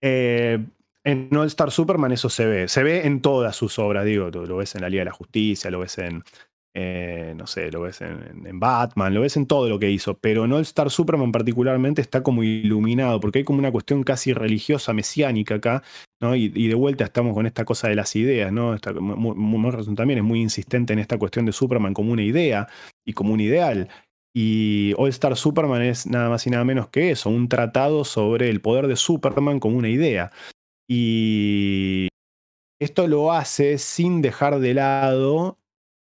[0.03, 0.65] eh,
[1.05, 2.69] en All Star Superman eso se ve.
[2.69, 5.71] Se ve en todas sus obras, digo, lo ves en la Liga de la Justicia,
[5.71, 6.23] lo ves en,
[6.79, 10.45] eh, no sé, lo ves en, Batman, lo ves en todo lo que hizo, pero
[10.45, 14.93] en All Star Superman particularmente está como iluminado, porque hay como una cuestión casi religiosa,
[14.93, 15.83] mesiánica acá,
[16.21, 16.37] ¿no?
[16.37, 18.77] Y, de vuelta estamos con esta cosa de las ideas, ¿no?
[18.93, 22.69] Morrison también es muy insistente en esta cuestión de Superman como una idea
[23.07, 23.89] y como un ideal.
[24.35, 28.51] Y All Star Superman es nada más y nada menos que eso, un tratado sobre
[28.51, 30.31] el poder de Superman como una idea.
[30.87, 32.09] Y
[32.79, 35.59] esto lo hace sin dejar de lado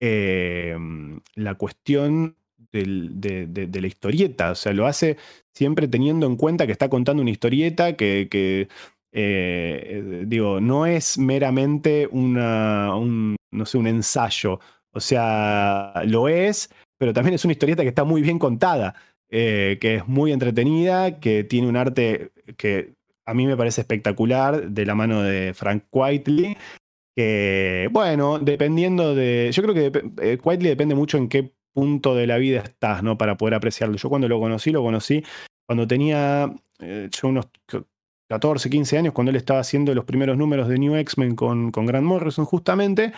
[0.00, 2.36] em, la cuestión
[2.72, 4.52] de, la historieta.
[4.52, 5.16] O sea, lo hace
[5.52, 8.68] siempre teniendo en cuenta que está contando una historieta que,
[9.12, 14.60] eh, digo, no es meramente una, un, no sé, un ensayo.
[14.92, 18.94] O sea, lo es, pero también es una historieta que está muy bien contada,
[19.30, 22.94] eh, que es muy entretenida, que tiene un arte que
[23.26, 26.56] a mí me parece espectacular, de la mano de Frank Whiteley.
[27.16, 29.50] Que, bueno, dependiendo de.
[29.52, 33.18] Yo creo que eh, Whiteley depende mucho en qué punto de la vida estás, ¿no?
[33.18, 33.96] Para poder apreciarlo.
[33.96, 35.22] Yo cuando lo conocí, lo conocí
[35.66, 37.46] cuando tenía eh, yo unos
[38.28, 41.86] 14, 15 años, cuando él estaba haciendo los primeros números de New X-Men con, con
[41.86, 43.12] Grant Morrison, justamente.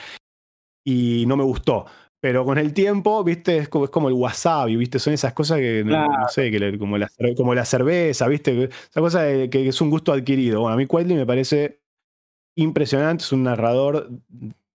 [0.85, 1.86] Y no me gustó.
[2.20, 5.59] Pero con el tiempo, viste, es como, es como el wasabi, viste, son esas cosas
[5.59, 9.90] que, no, sé, que como, la, como la cerveza, viste, esa cosa que es un
[9.90, 10.60] gusto adquirido.
[10.60, 11.82] Bueno, a mí Quietly me parece
[12.57, 14.11] impresionante, es un narrador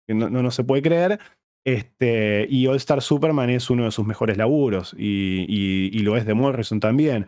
[0.08, 1.20] que no, no, se puede creer.
[1.66, 6.26] Este, y All Star Superman es uno de sus mejores laburos, y, y, lo es
[6.26, 7.28] de Morrison también.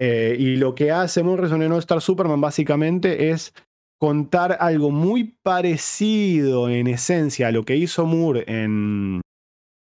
[0.00, 3.54] Eh, y lo que hace Morrison en All Star Superman básicamente es
[3.98, 9.20] contar algo muy parecido en esencia a lo que hizo Moore en,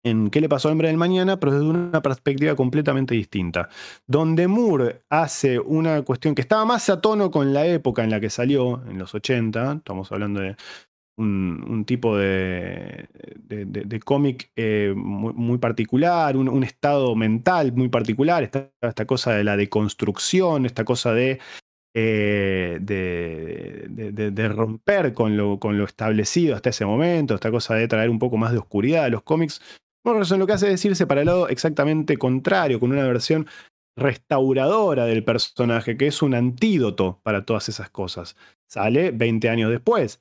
[0.06, 1.38] en ¿Qué le pasó al hombre del mañana?
[1.40, 3.68] pero desde una perspectiva completamente distinta.
[4.06, 8.20] Donde Moore hace una cuestión que estaba más a tono con la época en la
[8.20, 10.56] que salió, en los 80, estamos hablando de
[11.18, 13.08] un, tipo de,
[14.04, 20.84] cómic eh, muy, particular, un, estado mental muy particular, esta, cosa de la deconstrucción, esta
[20.84, 21.40] cosa de
[21.98, 28.36] eh, de, romper con lo, establecido hasta ese momento, esta cosa de traer un poco
[28.36, 29.62] más de oscuridad a los cómics,
[30.06, 33.46] Morrison lo que hace es irse para el lado exactamente contrario, con una versión
[33.98, 38.36] restauradora del personaje, que es un antídoto para todas esas cosas.
[38.70, 40.20] Sale 20 años después.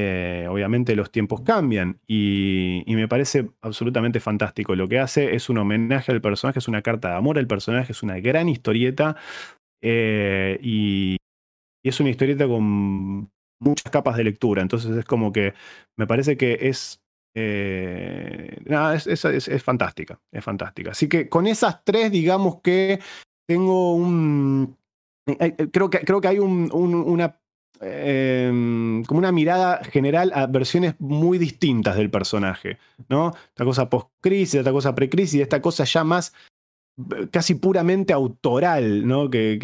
[0.00, 4.76] Eh, obviamente los tiempos cambian y, me parece absolutamente fantástico.
[4.76, 7.92] Lo que hace es un homenaje al personaje, es una carta de amor al personaje,
[7.92, 9.16] es una gran historieta
[9.82, 11.16] eh, y,
[11.82, 13.30] y, es una historieta con
[13.60, 14.62] muchas capas de lectura.
[14.62, 15.54] Entonces es como que
[15.98, 17.02] me parece que es
[17.40, 18.58] eh,
[18.96, 20.90] es, fantástica, es fantástica.
[20.90, 23.00] Así que con esas tres, digamos que
[23.46, 24.76] tengo un...
[25.26, 27.38] Eh, eh, creo que, creo que hay un, una...
[27.80, 32.78] Em, como una mirada general a versiones muy distintas del personaje,
[33.08, 33.32] ¿no?
[33.50, 36.34] Esta cosa post-crisis, esta cosa pre-crisis, esta cosa ya más
[37.30, 39.30] casi puramente autoral, ¿no?
[39.30, 39.58] Que,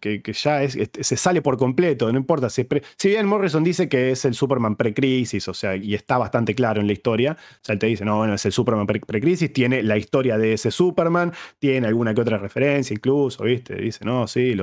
[0.00, 2.48] que, ya es, se sale por completo, no importa.
[2.48, 2.66] Si,
[2.96, 6.80] si, bien Morrison dice que es el Superman pre-crisis, o sea, y está bastante claro
[6.80, 9.82] en la historia, o sea, él te dice, no, bueno, es el Superman pre-crisis, tiene
[9.82, 13.74] la historia de ese Superman, tiene alguna que otra referencia incluso, ¿viste?
[13.74, 14.54] Dice, no, sí,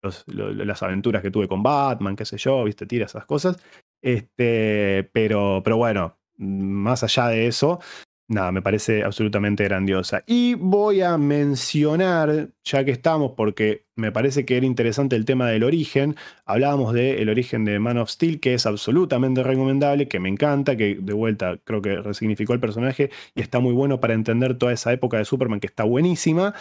[0.00, 2.86] las aventuras que tuve con Batman, qué sé yo, ¿viste?
[2.86, 3.58] Tira esas cosas.
[4.00, 7.80] Este, pero, pero bueno, más allá de eso,
[8.28, 10.22] nada, me parece absolutamente grandiosa.
[10.26, 15.48] Y voy a mencionar, ya que estamos, porque me parece que era interesante el tema
[15.48, 20.28] del origen, hablábamos del origen de Man of Steel, que es absolutamente recomendable, que me
[20.28, 24.58] encanta, que de vuelta creo que resignificó el personaje y está muy bueno para entender
[24.58, 26.54] toda esa época de Superman, que está buenísima.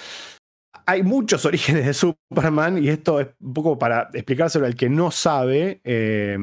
[0.86, 5.12] Hay muchos orígenes de Superman y esto es un poco para explicárselo al que no
[5.12, 5.82] sabe.
[5.84, 6.38] Eh,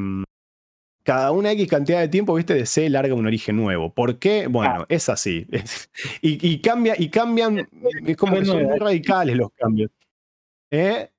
[1.02, 3.92] cada una X cantidad de tiempo, viste, de C larga un origen nuevo.
[3.92, 4.46] ¿Por qué?
[4.46, 5.46] Bueno, es así.
[6.22, 7.68] y, cambia, y cambian,
[8.06, 9.90] es como que son muy radicales los cambios.
[10.70, 11.10] ¿Eh?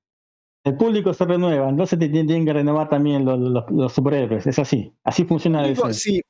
[0.64, 4.46] El público se renueva, entonces te tienen que renovar también los, superhéroes.
[4.46, 4.92] Es así.
[5.04, 6.22] Así funciona el Sí,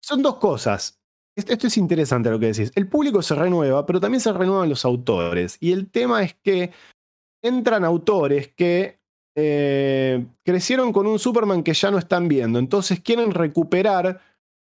[0.00, 1.00] son dos cosas.
[1.34, 2.70] Esto es interesante lo que decís.
[2.74, 5.56] El público se renueva, pero también se renuevan los autores.
[5.60, 6.72] Y el tema es que
[7.42, 9.01] entran autores que
[9.34, 12.58] eh, crecieron con un Superman que ya no están viendo.
[12.58, 14.20] Entonces quieren recuperar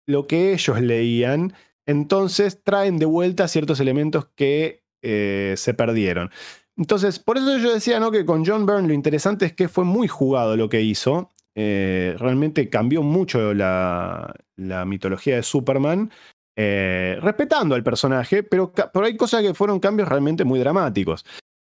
[0.06, 1.54] lo que ellos leían.
[1.86, 6.30] Entonces traen de vuelta ciertos elementos que eh, se perdieron.
[6.76, 8.10] Entonces, por eso yo decía ¿no?
[8.10, 11.30] que con John Byrne lo interesante es que fue muy jugado lo que hizo.
[11.56, 16.10] Eh, realmente cambió mucho la, mitología de Superman.
[16.56, 21.24] respetando al personaje, pero, pero hay cosas que fueron cambios realmente muy dramáticos.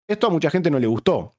[0.06, 1.34] Esto a mucha gente no le gustó.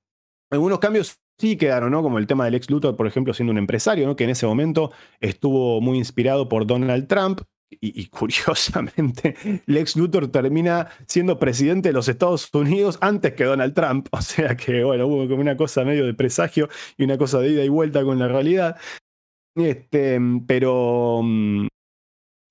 [0.52, 2.04] Algunos cambios sí quedaron, ¿no?
[2.04, 4.16] Como el tema del ex Luthor, por ejemplo, siendo un empresario, ¿no?
[4.16, 7.42] Que en ese momento estuvo muy inspirado por Donald Trump.
[7.82, 9.36] Y, curiosamente,
[9.68, 14.08] Lex Luthor termina siendo presidente de los Estados Unidos antes que Donald Trump.
[14.12, 16.68] O sea que, bueno, hubo como una cosa medio de presagio
[16.98, 18.78] y una cosa de ida y vuelta con la realidad.
[19.56, 21.22] Este, pero,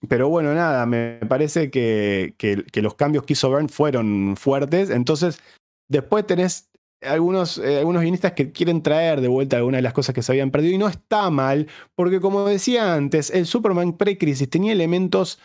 [0.09, 4.91] pero bueno, nada, me parece que, que, que los cambios que hizo Byrne fueron fuertes.
[4.91, 5.41] Entonces,
[5.89, 6.68] después tenés
[7.03, 10.33] algunos, eh, algunos guionistas que quieren traer de vuelta algunas de las cosas que se
[10.33, 15.39] habían perdido y no está mal, porque como decía antes, el Superman pre-crisis tenía elementos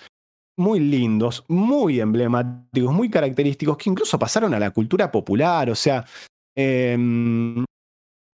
[0.57, 6.05] muy lindos, muy emblemáticos, muy característicos, que incluso pasaron a la cultura popular, o sea,
[6.55, 7.63] em,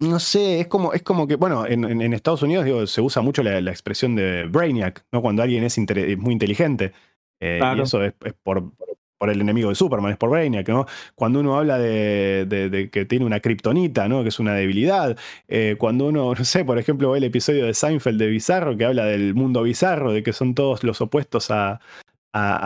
[0.01, 3.43] no sé, es como, es como que, bueno, en, Estados Unidos digo, se usa mucho
[3.43, 5.21] la, expresión de Brainiac, ¿no?
[5.21, 5.77] Cuando alguien es,
[6.17, 6.93] muy inteligente.
[7.41, 8.13] Eh, y eso es,
[8.43, 8.89] por, por
[9.27, 10.85] el enemigo de Superman, es por Brainiac, ¿no?
[11.15, 14.23] Cuando uno habla de, que tiene una kriptonita, ¿no?
[14.23, 15.17] Que es una debilidad.
[15.47, 18.85] Eh, cuando uno, no sé, por ejemplo, ve el episodio de Seinfeld de Bizarro, que
[18.85, 21.79] habla del mundo bizarro, de que son todos los opuestos a,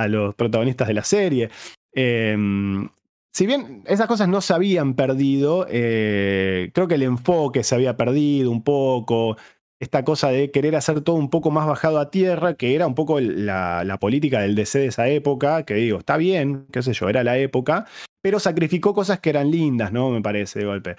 [0.09, 1.49] los protagonistas de la serie.
[1.93, 2.89] Em,
[3.31, 7.97] si bien esas cosas no se habían perdido, eh, creo que el enfoque se había
[7.97, 9.38] perdido un poco
[9.79, 12.95] esta cosa de querer hacer todo un poco más bajado a tierra, que era un
[12.95, 17.09] poco la, política del DC de esa época, que digo, está bien, qué sé yo,
[17.09, 17.85] era la época,
[18.21, 20.09] pero sacrificó cosas que eran lindas, ¿no?
[20.09, 20.95] Me parece, de golpe.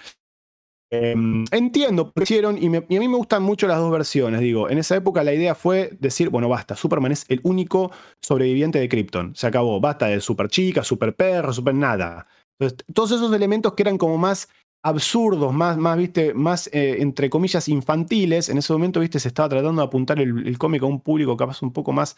[0.91, 4.39] Em, entiendo, hicieron, y, y, a mí me gustan mucho las dos versiones.
[4.39, 7.91] Digo, en esa época la idea fue decir, bueno, basta, Superman es el único
[8.21, 9.35] sobreviviente de Krypton.
[9.35, 12.27] Se acabó, basta de super chica, super perro, super nada.
[12.59, 14.47] Entonces, todos esos elementos que eran como más
[14.85, 16.35] absurdos, más, más, ¿viste?
[16.35, 18.49] más eh, entre comillas, infantiles.
[18.49, 19.19] En ese momento, ¿viste?
[19.19, 22.15] Se estaba tratando de apuntar el, cómic a un público capaz un poco más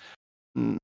[0.54, 0.76] mm,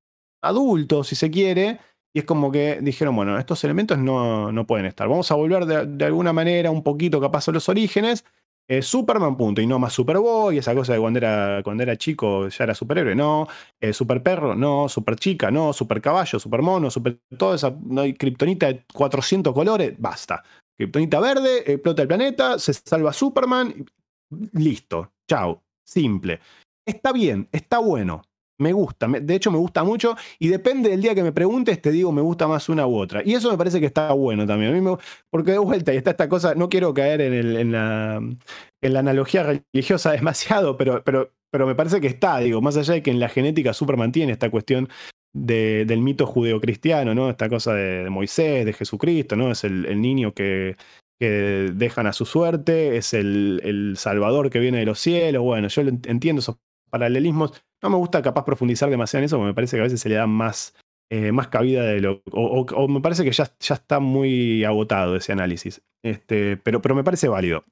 [0.42, 1.78] adulto, si se quiere.
[2.14, 5.08] Y es como que dijeron, bueno, estos elementos no, no pueden estar.
[5.08, 8.24] Vamos a volver de, alguna manera un poquito capaz a los orígenes.
[8.66, 12.48] Eh, Superman, punto, y no más Superboy, esa cosa de cuando era, cuando era chico
[12.48, 13.46] ya era superhéroe, no.
[13.78, 14.88] Eh, super perro, no.
[14.88, 15.74] Super chica, no.
[15.74, 17.20] Super caballo, super.
[17.36, 17.76] Toda esa.
[17.82, 20.42] No kriptonita de 400 colores, basta.
[20.76, 23.86] Kryptonita verde, explota el planeta, se salva Superman,
[24.52, 26.40] listo, chao, simple.
[26.86, 28.22] Está bien, está bueno,
[28.58, 31.90] me gusta, de hecho me gusta mucho y depende del día que me preguntes, te
[31.90, 33.22] digo me gusta más una u otra.
[33.24, 34.74] Y eso me parece que está bueno también.
[34.74, 34.96] A mí
[35.30, 38.16] porque de vuelta y está esta cosa, no quiero caer en, la,
[38.80, 42.94] en la, analogía religiosa demasiado, pero, pero, pero me parece que está, digo, más allá
[42.94, 44.88] de que en la genética Superman tiene esta cuestión
[45.34, 47.28] del mito judeocristiano, ¿no?
[47.28, 49.50] Esta cosa de, Moisés, de Jesucristo, ¿no?
[49.50, 50.76] Es el, niño que,
[51.18, 55.42] dejan a su suerte, es el, salvador que viene de los cielos.
[55.42, 56.56] Bueno, yo entiendo esos
[56.90, 57.52] paralelismos.
[57.82, 60.08] No me gusta capaz profundizar demasiado en eso, porque me parece que a veces se
[60.08, 60.74] le da más,
[61.10, 62.22] eh, más cabida de lo.
[62.30, 65.82] O, me parece que ya, ya, está muy agotado ese análisis.
[66.02, 67.64] Este, pero, pero me parece válido.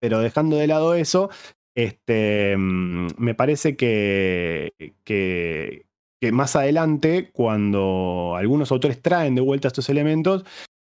[0.00, 1.30] Pero dejando de lado eso,
[1.76, 4.72] Este, mm, me parece que,
[5.04, 5.86] que,
[6.20, 10.44] que más adelante, cuando algunos autores traen de vuelta estos elementos,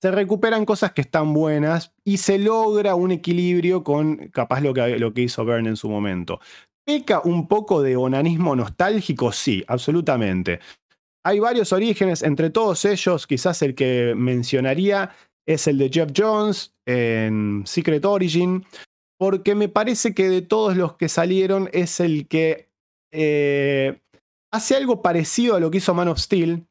[0.00, 4.98] se recuperan cosas que están buenas y se logra un equilibrio con capaz lo que,
[4.98, 6.40] lo que hizo Verne en su momento.
[6.84, 9.32] ¿Peca un poco de onanismo nostálgico?
[9.32, 10.60] Sí, absolutamente.
[11.24, 15.10] Hay varios orígenes, entre todos ellos, quizás el que mencionaría
[15.44, 18.64] es el de Jeff Jones en Secret Origin,
[19.18, 22.68] porque me parece que de todos los que salieron es el que
[23.12, 23.98] eh,
[24.56, 26.66] hace algo parecido a lo que hizo Man of Steel,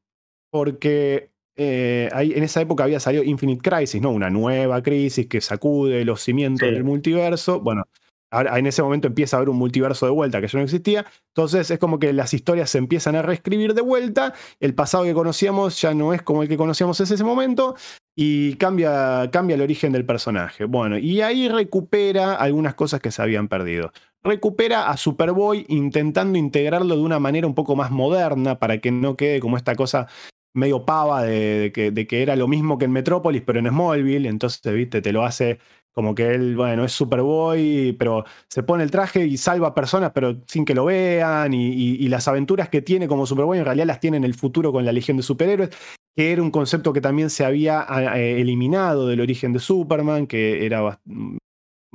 [0.51, 4.11] porque eh, ahí, en esa época había salido Infinite Crisis, ¿no?
[4.11, 7.61] Una nueva crisis que sacude los cimientos del multiverso.
[7.61, 7.83] Bueno,
[8.31, 11.05] en ese momento empieza a haber un multiverso de vuelta que ya no existía.
[11.29, 14.33] Entonces es como que las historias se empiezan a reescribir de vuelta.
[14.59, 17.75] El pasado que conocíamos ya no es como el que conocíamos en ese momento
[18.15, 20.65] y cambia, cambia el origen del personaje.
[20.65, 23.91] Bueno, y ahí recupera algunas cosas que se habían perdido.
[24.25, 29.15] Recupera a Superboy intentando integrarlo de una manera un poco más moderna para que no
[29.15, 30.07] quede como esta cosa
[30.55, 34.27] medio pava de, que, de, que, era lo mismo que en Metrópolis, pero en Smallville.
[34.27, 35.59] Entonces, viste, te lo hace
[35.91, 40.11] como que él, bueno, es Superboy, pero se pone el traje y salva a personas,
[40.13, 41.53] pero sin que lo vean.
[41.53, 44.85] Y, las aventuras que tiene como Superboy en realidad las tiene en el futuro con
[44.85, 45.69] la Legión de Superhéroes,
[46.15, 47.85] que era un concepto que también se había
[48.15, 51.37] eh, eliminado del origen de Superman, que era, mm,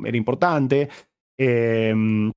[0.05, 0.89] era importante.
[1.43, 2.33] Em,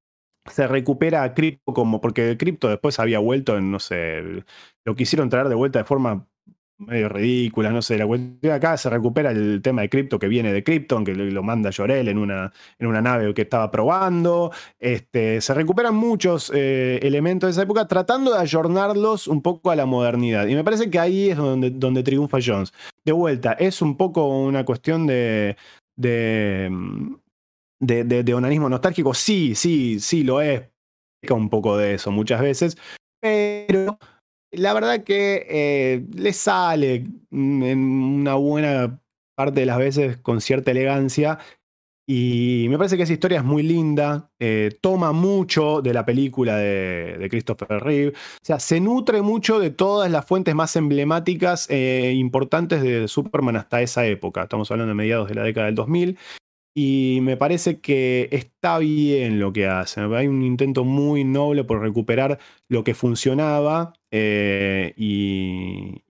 [0.50, 4.22] se recupera a Crypto como, porque Crypto después había vuelto en, no sé,
[4.86, 6.26] lo quisieron traer de vuelta de forma
[6.78, 7.98] medio ridícula, no sé.
[7.98, 11.44] La cuestión acá se recupera el tema de cripto que viene de Krypton, que lo
[11.44, 14.52] manda Llorel en una, en una nave que estaba probando.
[14.80, 19.76] Este, se recuperan muchos eh, elementos de esa época tratando de ayornarlos un poco a
[19.76, 20.48] la modernidad.
[20.48, 22.72] Y me parece que ahí es donde, donde triunfa Jones.
[23.06, 25.58] De vuelta, es un poco una cuestión de,
[25.98, 26.70] de,
[27.86, 29.14] de, de onanismo nostálgico.
[29.14, 30.64] Sí, sí, sí lo es.
[31.30, 32.78] Un poco de eso muchas veces.
[33.22, 33.98] Pero
[34.54, 39.00] la verdad que eh, le sale mm, en una buena
[39.36, 41.40] parte de las veces con cierta elegancia.
[42.06, 46.58] Y me parece que esa historia es muy linda, eh, toma mucho de la película
[46.58, 52.12] de, Christopher Reeve, o sea, se nutre mucho de todas las fuentes más emblemáticas e
[52.12, 56.18] importantes de Superman hasta esa época, estamos hablando de mediados de la década del 2000,
[56.76, 60.02] y me parece que está bien lo que hace.
[60.02, 66.02] Hay un intento muy noble por recuperar lo que funcionaba eh, y,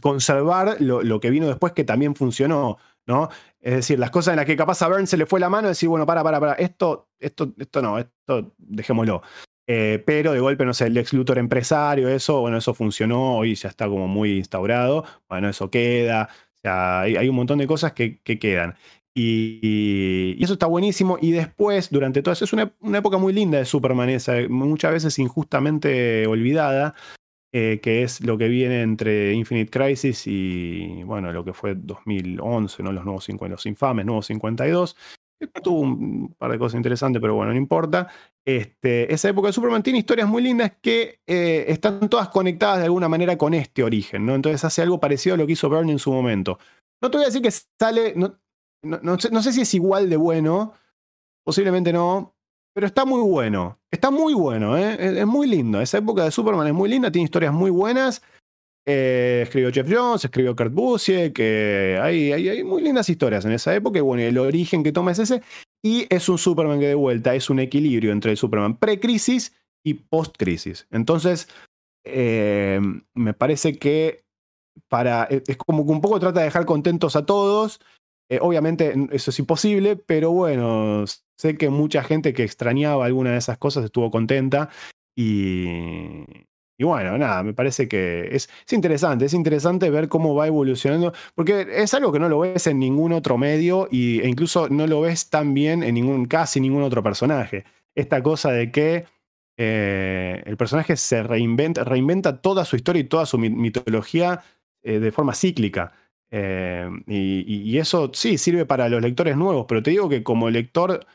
[0.00, 2.78] conservar lo, que vino después que también funcionó.
[3.06, 3.28] ¿no?
[3.60, 5.68] Es decir, las cosas en las que capaz a Byrne se le fue la mano,
[5.68, 9.22] decir, bueno, para, para, para, esto, esto, esto no, esto dejémoslo.
[9.66, 13.54] Eh, pero de golpe, no sé, el ex Luthor empresario, eso, bueno, eso funcionó, hoy
[13.54, 16.28] ya está como muy instaurado, bueno, eso queda.
[16.62, 18.74] Sea, hay, un montón de cosas que quedan.
[19.16, 21.18] Y, eso está buenísimo.
[21.20, 25.18] Y después, durante todo eso, es una, época muy linda de Superman, esa, muchas veces
[25.18, 26.94] injustamente olvidada,
[27.52, 32.82] eh, que es lo que viene entre Infinite Crisis y, bueno, lo que fue 2011,
[32.82, 32.92] ¿no?
[32.92, 34.96] Los nuevos 50, los infames nuevos 52.
[35.62, 38.08] tuvo un par de cosas interesantes, pero bueno, no importa.
[38.44, 42.84] Este, esa época de Superman tiene historias muy lindas que eh, están todas conectadas de
[42.84, 44.34] alguna manera con este origen, ¿no?
[44.34, 46.58] Entonces hace algo parecido a lo que hizo Bernie en su momento.
[47.00, 48.14] No te voy a decir que sale,
[49.42, 50.74] sé, si es igual de bueno,
[51.44, 52.34] posiblemente no,
[52.74, 53.78] pero está muy bueno.
[53.90, 55.20] Está muy bueno, ¿eh?
[55.20, 55.80] es, muy lindo.
[55.80, 58.22] Esa época de Superman es muy linda, tiene historias muy buenas.
[58.86, 63.74] Eh, escribió Jeff Jones, escribió Kurt Busiek, que hay, hay, muy lindas historias en esa
[63.74, 63.98] época.
[63.98, 65.42] Y bueno, el origen que toma es ese.
[65.82, 69.54] Y es un Superman que de vuelta es un equilibrio entre el Superman pre-crisis
[69.84, 70.88] y post-crisis.
[70.90, 71.48] Entonces,
[72.04, 72.80] eh,
[73.14, 74.24] me parece que
[74.88, 75.24] para.
[75.24, 77.80] Es como que un poco trata de dejar contentos a todos
[78.34, 81.04] eh, obviamente eso es imposible, pero bueno,
[81.36, 84.70] sé que mucha gente que extrañaba alguna de esas cosas estuvo contenta
[85.16, 86.24] y,
[86.80, 91.66] bueno, nada, me parece que es, es, interesante, es interesante ver cómo va evolucionando, porque
[91.70, 95.00] es algo que no lo ves en ningún otro medio y, e incluso no lo
[95.00, 97.64] ves tan bien en ningún, casi ningún otro personaje.
[97.94, 99.04] Esta cosa de que
[99.56, 104.42] eh, el personaje se reinventa, reinventa toda su historia y toda su mitología
[104.82, 105.92] eh, de forma cíclica.
[106.36, 111.06] Eh, y, eso sí sirve para los lectores nuevos, pero te digo que como lector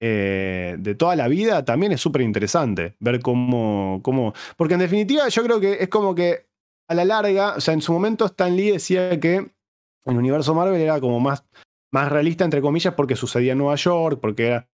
[0.00, 4.34] eh, de toda la vida también es súper interesante ver cómo, cómo.
[4.56, 6.48] Porque en definitiva, yo creo que es como que
[6.88, 9.52] a la larga, o sea, en su momento Stan Lee decía que
[10.06, 11.44] el universo Marvel era como más,
[11.92, 14.68] más realista, entre comillas, porque sucedía en Nueva York, porque era.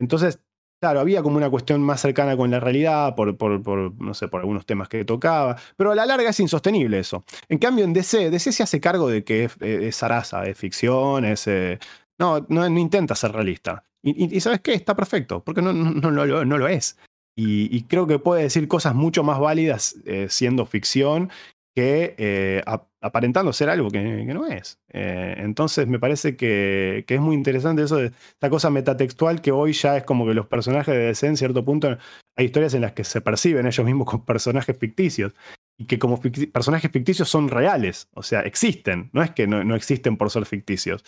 [0.00, 0.40] Entonces,
[0.80, 4.40] Claro, había como una cuestión más cercana con la realidad por, por, no sé, por
[4.40, 7.24] algunos temas que tocaba, pero a la larga es insostenible eso.
[7.48, 11.24] En cambio, en DC, DC se hace cargo de que es, es zaraza, es ficción,
[11.24, 11.46] es...
[11.48, 11.78] Eh,
[12.18, 13.84] no, no, intenta ser realista.
[14.02, 14.74] Y, ¿sabes qué?
[14.74, 16.96] Está perfecto, porque no, no, no, lo, es.
[17.36, 21.30] Y, creo que puede decir cosas mucho más válidas eh, siendo ficción
[21.78, 22.62] que eh,
[23.00, 24.80] aparentando ser algo que, no es.
[24.92, 29.72] Eh, entonces me parece que, es muy interesante eso de esta cosa metatextual que hoy
[29.74, 31.96] ya es como que los personajes de DC en cierto punto
[32.36, 35.34] hay historias en las que se perciben ellos mismos como personajes ficticios
[35.78, 36.20] y que como
[36.52, 41.04] personajes ficticios son reales, o sea, existen, no es que no, existen por ser ficticios.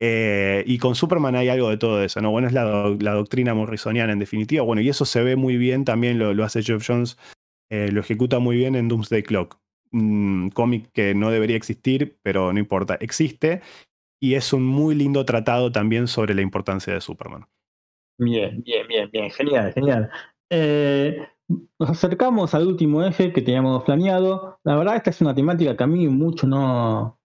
[0.00, 2.32] Eh, y con Superman hay algo de todo eso, ¿no?
[2.32, 6.18] Bueno, es la, doctrina morrisoniana en definitiva, bueno, y eso se ve muy bien, también
[6.18, 7.16] lo, hace Jeff Jones,
[7.70, 9.60] lo ejecuta muy bien en Doomsday Clock
[9.92, 13.62] un cómic que no debería existir, pero no importa, existe.
[14.20, 17.46] Y es un muy lindo tratado también sobre la importancia de Superman.
[18.18, 20.10] Bien, bien, bien, bien, genial, genial.
[20.50, 21.28] Eh,
[21.78, 24.58] nos acercamos al último eje que teníamos planeado.
[24.64, 27.20] La verdad, esta es una temática que a mí mucho no,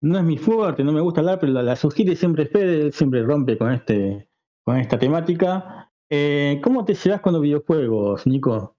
[0.00, 3.58] no es mi fuerte, no me gusta hablar, pero la, sugiere siempre Fede, siempre rompe
[3.58, 4.28] con, este,
[4.64, 5.90] con esta temática.
[6.08, 8.75] Eh, ¿Cómo te llevas con los videojuegos, Nico?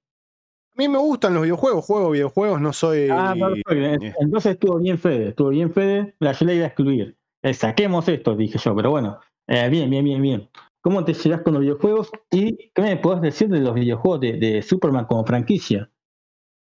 [0.77, 3.09] A mí me gustan los videojuegos, juego videojuegos, no soy.
[3.11, 4.05] Ah, perfecto.
[4.19, 6.13] Entonces estuvo bien Fede, estuvo bien Fede.
[6.19, 7.17] La yo le iba a excluir.
[7.41, 9.19] Eh, saquemos esto, dije yo, pero bueno.
[9.47, 10.49] Eh, bien, bien, bien, bien.
[10.81, 12.11] ¿Cómo te llevas con los videojuegos?
[12.29, 15.89] ¿Y qué me puedes decir de los videojuegos de, Superman como franquicia?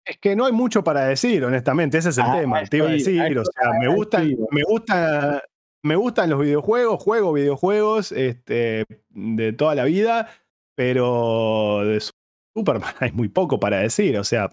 [0.07, 2.65] Es que no hay mucho para decir, honestamente, ese es el ah, tema.
[2.65, 5.43] Te iba a decir, o sea, me gustan, me gusta,
[5.83, 10.31] me gustan los videojuegos, juego videojuegos este, de toda la vida,
[10.75, 12.01] pero de
[12.59, 14.19] Superman hay muy poco para decir.
[14.19, 14.51] O sea,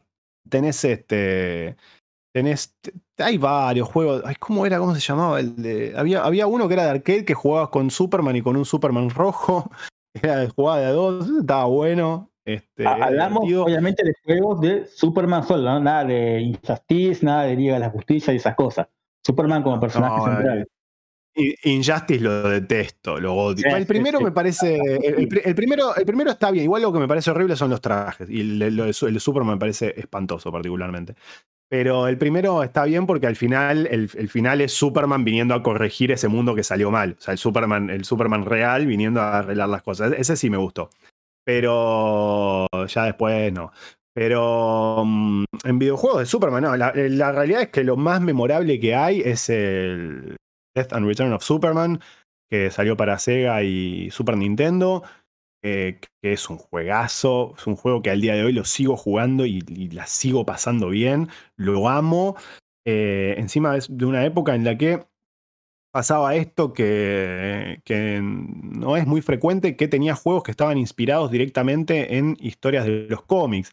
[0.49, 1.75] tenés este.
[2.33, 2.75] Tenés.
[3.17, 4.23] Hay varios juegos.
[4.39, 4.77] ¿Cómo era?
[4.77, 5.39] ¿Cómo se llamaba?
[5.39, 8.55] El de, había, había uno que era de arcade que jugabas con Superman y con
[8.55, 9.69] un Superman rojo.
[10.21, 11.29] Era de jugada de dos.
[11.41, 12.31] Estaba bueno.
[12.45, 17.79] Este, Hablamos obviamente de juegos de Superman solo, nada de Injustice, nada de Liga de
[17.81, 18.87] la Justicia y esas cosas.
[19.25, 20.67] Superman como personaje central.
[21.35, 23.65] Injustice lo detesto, lo odio.
[23.75, 24.77] el primero me parece.
[24.77, 26.63] El, primero, el primero está bien.
[26.63, 28.29] Igual lo que me parece horrible son los trajes.
[28.29, 31.15] Y el, de Superman me parece espantoso, particularmente.
[31.67, 36.11] Pero el primero está bien porque al final, el, final es Superman viniendo a corregir
[36.11, 37.17] ese mundo que salió mal.
[37.19, 40.13] O sea, el Superman, el Superman real viniendo a arreglar las cosas.
[40.17, 40.89] Ese sí me gustó.
[41.43, 43.73] Pero ya después no.
[44.13, 46.77] Pero mm, en videojuegos de Superman, no.
[46.77, 50.37] la, realidad es que lo más memorable que hay es el,
[50.75, 52.01] Death and Return of Superman,
[52.49, 55.03] que salió para Sega y Super Nintendo,
[55.63, 58.95] eh, que es un juegazo, es un juego que al día de hoy lo sigo
[58.95, 62.35] jugando y, la sigo pasando bien, lo amo.
[62.85, 65.07] Eh, encima es de una época en la que
[65.91, 67.79] pasaba esto que,
[68.21, 73.23] no es muy frecuente, que tenía juegos que estaban inspirados directamente en historias de los
[73.23, 73.71] cómics.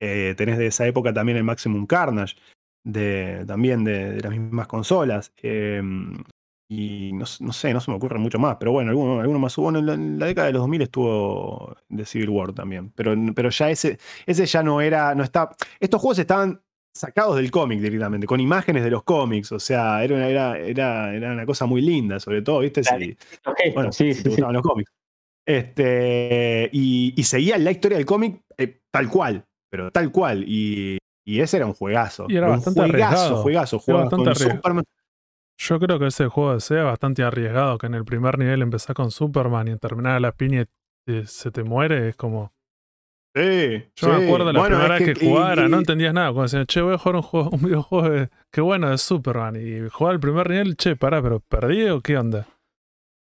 [0.00, 2.36] Eh, tenés de esa época también el Maximum Carnage,
[2.84, 5.32] de, también de, las mismas consolas.
[5.38, 6.22] Em,
[6.74, 9.68] y no, sé, no se me ocurre mucho más, pero bueno, alguno, alguno más hubo.
[9.76, 13.98] en, la, década de los 2000 estuvo de Civil War también, pero, pero ya ese,
[14.24, 15.54] ese ya no era, no está.
[15.78, 16.62] Estos juegos estaban
[16.94, 21.14] sacados del cómic directamente, con imágenes de los cómics, o sea, era una, era, era,
[21.14, 22.82] era una cosa muy linda, sobre todo, ¿viste?
[22.82, 23.16] Si,
[23.74, 24.90] bueno, sí, sí, gustaban los cómics.
[25.44, 30.44] Este, y, seguía la historia del cómic eh, tal cual, pero tal cual.
[30.48, 30.96] Y,
[31.26, 32.24] y, ese era un juegazo.
[32.30, 34.16] Y era un bastante juegazo, juegazo, juegazo.
[34.16, 34.84] Con Superman,
[35.62, 39.10] yo creo que ese juego sea bastante arriesgado, que en el primer nivel empezás con
[39.10, 40.64] Superman y en terminar a la piña
[41.06, 42.52] y se te muere, es como...
[43.34, 46.26] Sí, Yo me acuerdo la primera vez que, jugara, no entendías nada.
[46.28, 49.56] Cuando decían, che, voy a jugar un, juego, un videojuego de, qué bueno de Superman.
[49.56, 52.46] Y jugar el primer nivel, che, pará, pero ¿perdí o qué onda?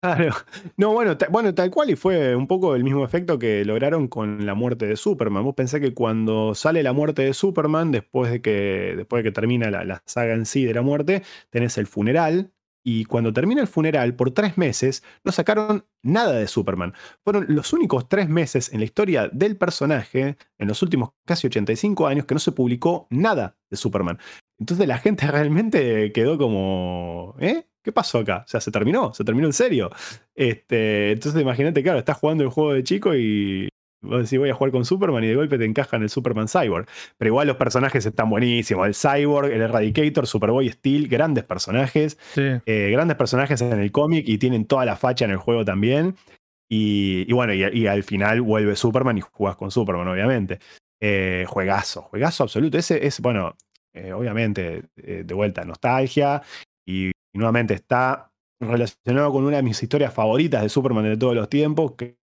[0.01, 0.33] Claro.
[0.77, 4.45] No, bueno, bueno, tal cual y fue un poco el mismo efecto que lograron con
[4.45, 5.43] la muerte de Superman.
[5.43, 9.33] Vos pensás que cuando sale la muerte de Superman, después de que, después de que
[9.33, 12.53] termina la, saga en sí de la muerte, tenés el funeral.
[12.81, 16.93] Y cuando termina el funeral, por tres meses, no sacaron nada de Superman.
[17.25, 22.07] Fueron los únicos tres meses en la historia del personaje, en los últimos casi 85
[22.07, 24.17] años, que no se publicó nada de Superman.
[24.59, 27.65] Entonces la gente realmente quedó como, ¿eh?
[27.89, 28.43] ¿Qué pasó acá?
[28.45, 29.89] O sea, se terminó, se terminó en serio.
[30.35, 33.67] Este, entonces imagínate, claro, estás jugando el juego de chico y
[34.01, 36.87] vos decís voy a jugar con Superman y de golpe te encajan el Superman Cyborg.
[37.17, 38.85] Pero igual los personajes están buenísimos.
[38.85, 42.19] El Cyborg, el Eradicator, Superboy Steel, grandes personajes.
[42.37, 46.15] Eh, grandes personajes en el cómic y tienen toda la facha en el juego también.
[46.71, 50.59] Y, bueno, y, al final vuelve Superman y jugás con Superman, obviamente.
[51.01, 52.77] Eh, juegazo, juegazo absoluto.
[52.77, 53.55] Ese es, bueno,
[53.91, 56.43] eh, obviamente, de vuelta, nostalgia.
[56.85, 58.31] Y y nuevamente está
[58.61, 62.17] relacionado con una de mis historias favoritas de Superman de todos los tiempos, que,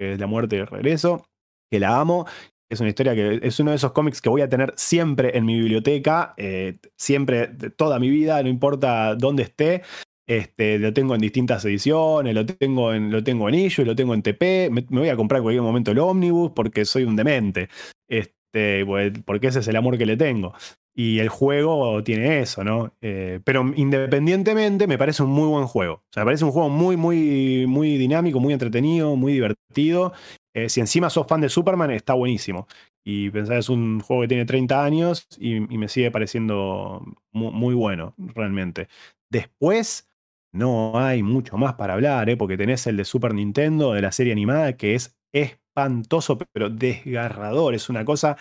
[0.00, 1.26] es La muerte y el regreso,
[1.70, 2.26] que la amo.
[2.70, 5.44] Es una historia que es uno de esos cómics que voy a tener siempre en
[5.44, 9.82] mi biblioteca, eh, siempre, toda mi vida, no importa dónde esté.
[10.28, 14.12] Este, lo tengo en distintas ediciones, lo tengo en, lo tengo en Issue, lo tengo
[14.12, 14.68] en TP.
[14.70, 17.70] Me, voy a comprar en cualquier momento el Omnibus porque soy un demente.
[18.06, 18.84] Este,
[19.24, 20.52] porque ese es el amor que le tengo.
[21.00, 22.92] Y el juego tiene eso, ¿no?
[23.00, 25.94] Eh, pero independientemente, me parece un muy buen juego.
[25.94, 30.12] O sea, me parece un juego muy, muy, muy dinámico, muy entretenido, muy divertido.
[30.52, 32.66] Eh, si encima sos fan de Superman, está buenísimo.
[33.04, 38.14] Y pensar, es un juego que tiene 30 años y, me sigue pareciendo muy, bueno,
[38.18, 38.88] realmente.
[39.30, 40.10] Después,
[40.52, 42.36] no hay mucho más para hablar, ¿eh?
[42.36, 47.76] porque tenés el de Super Nintendo, de la serie animada, que es espantoso, pero desgarrador.
[47.76, 48.36] Es una cosa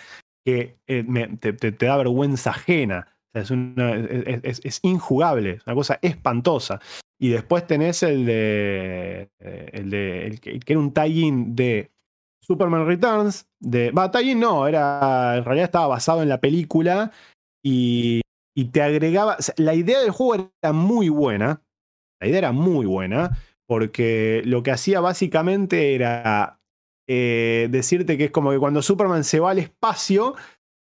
[0.48, 1.03] que eh,
[1.41, 3.06] te, da vergüenza ajena.
[3.34, 3.52] es,
[4.64, 6.80] es, injugable, es una cosa espantosa.
[7.19, 9.30] Y después tenés el de.
[9.40, 10.40] Eh, el de.
[10.41, 11.91] que, era un tie de
[12.41, 13.45] Superman Returns.
[13.60, 15.36] De, va, tie no, era.
[15.36, 17.11] En realidad estaba basado en la película.
[17.61, 18.22] Y,
[18.56, 19.36] y te agregaba.
[19.57, 21.61] la idea del juego era muy buena.
[22.22, 23.38] La idea era muy buena.
[23.68, 26.56] Porque lo que hacía básicamente era
[27.07, 30.35] eh, decirte que es como que cuando Superman se va al espacio,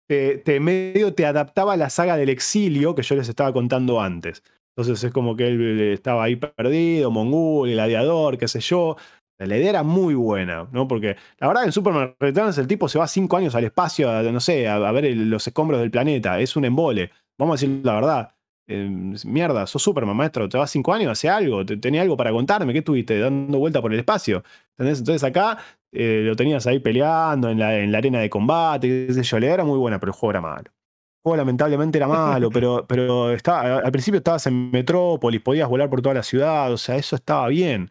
[0.09, 4.43] te, medio te adaptaba a la saga del exilio que yo les estaba contando antes.
[4.76, 8.97] Entonces es como que él estaba ahí perdido, Mongul, el aviador, qué sé yo.
[9.38, 10.88] La idea era muy buena, ¿no?
[10.88, 14.40] Porque la verdad en Superman Returns el tipo se va cinco años al espacio, no
[14.40, 16.40] sé, a, ver los escombros del planeta.
[16.40, 17.10] Es un embole.
[17.38, 18.32] Vamos a decir la verdad.
[18.68, 18.88] Eh,
[19.24, 22.80] mierda, sos Superman, maestro, te vas cinco años, hace algo, tenía algo para contarme, ¿qué
[22.80, 24.43] estuviste dando vuelta por el espacio?
[24.76, 25.59] Entonces acá
[25.97, 29.39] eh, lo tenías ahí peleando en la, en la, arena de combate, qué sé yo,
[29.39, 30.70] le era muy buena, pero el juego era malo.
[30.70, 35.90] El juego lamentablemente era malo, pero, pero estaba, al principio estabas en Metrópolis, podías volar
[35.90, 37.90] por toda la ciudad, o sea, eso estaba bien.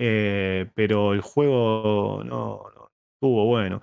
[0.00, 3.80] Eh, pero el juego no, no estuvo bueno.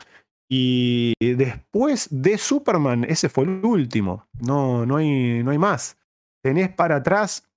[0.48, 4.28] Y después de Superman, ese fue el último.
[4.40, 5.98] No, no, hay, no hay más
[6.46, 7.50] tenés para atrás,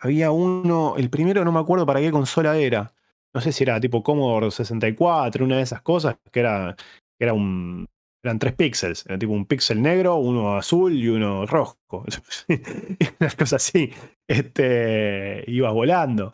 [0.00, 2.92] había uno, el primero no me acuerdo para qué consola era.
[3.34, 6.74] No sé si era tipo Commodore 64, una de esas cosas, que era,
[7.18, 7.86] era un,
[8.24, 11.78] eran tres píxeles, era tipo un píxel negro, uno azul y uno rojo.
[13.20, 13.92] Unas cosas así.
[14.28, 16.32] Este, ibas volando.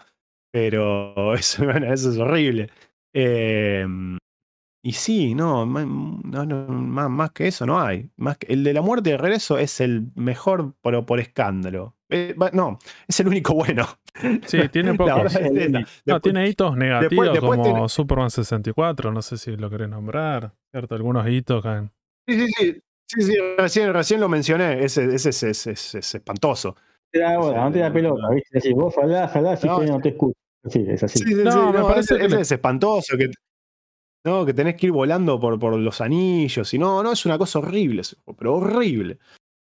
[0.52, 2.70] Pero eso, eso es horrible.
[3.14, 3.86] Eh,
[4.86, 8.08] y sí, no, más, que eso no hay.
[8.16, 11.95] Más el de la muerte de regreso es el mejor, pero por escándalo.
[12.08, 12.78] Eh, no,
[13.08, 13.86] es el único bueno.
[14.46, 15.38] Sí, tiene pocos.
[16.04, 20.94] no, tiene hitos negativos como Superman 64, no sé si lo querés nombrar, ¿cierto?
[20.94, 21.90] Algunos hitos caen.
[22.26, 22.82] Sí, sí, sí.
[23.08, 26.74] Sí, sí, recién, recién lo mencioné, ese, ese, es espantoso.
[27.12, 28.60] no te da pelota, ¿viste?
[28.60, 30.36] Si vos falás, falás y no, te escucho.
[30.64, 31.20] Sí, es así.
[31.20, 33.16] Sí, no, me parece que es espantoso.
[33.16, 33.30] Que,
[34.24, 36.74] no, que tenés que ir volando por, por los anillos.
[36.74, 38.02] Y no, no, es una cosa horrible,
[38.36, 39.18] pero horrible.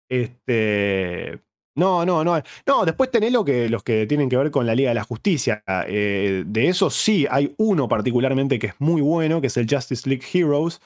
[0.08, 1.42] Este.
[1.76, 2.42] No, no, no.
[2.68, 5.04] No, después tenés lo que, los que tienen que ver con la Liga de la
[5.04, 5.64] Justicia.
[5.88, 10.08] Eh, de eso sí, hay uno particularmente que es muy bueno, que es el Justice
[10.08, 10.82] League Heroes,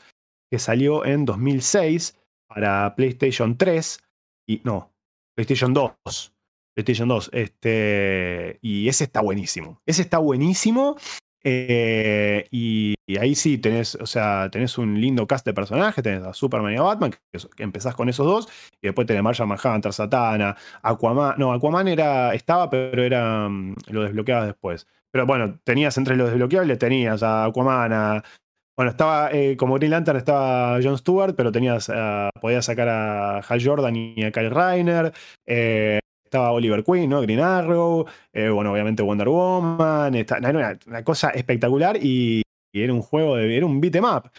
[0.49, 3.99] que salió en 2006 para PlayStation 3.
[4.47, 4.91] Y no,
[5.35, 6.33] PlayStation 2.
[6.73, 7.29] PlayStation 2.
[7.33, 9.81] Este, y ese está buenísimo.
[9.85, 10.95] Ese está buenísimo.
[11.43, 16.33] Eh, y, ahí sí tenés, o sea, tenés un lindo cast de personajes, tenés a
[16.33, 18.47] Superman y a Batman, que, empezás con esos dos,
[18.81, 24.03] y después tenés Martian Manhunter, Satana, Aquaman, no, Aquaman era, estaba, pero era, mm, lo
[24.03, 24.87] desbloqueabas después.
[25.11, 28.23] Pero bueno, tenías entre los desbloqueables, tenías a Aquaman, a,
[28.77, 31.91] bueno, estaba, eh, como Green Lantern estaba John Stewart, pero tenías,
[32.41, 35.13] podías sacar a Hal Jordan y a Kyle Reiner,
[35.45, 37.21] eh, estaba Oliver Queen, ¿no?
[37.21, 42.41] Green Arrow, eh, bueno, obviamente Wonder Woman, era una, cosa espectacular y,
[42.73, 44.29] era un juego, de, era un beat em up.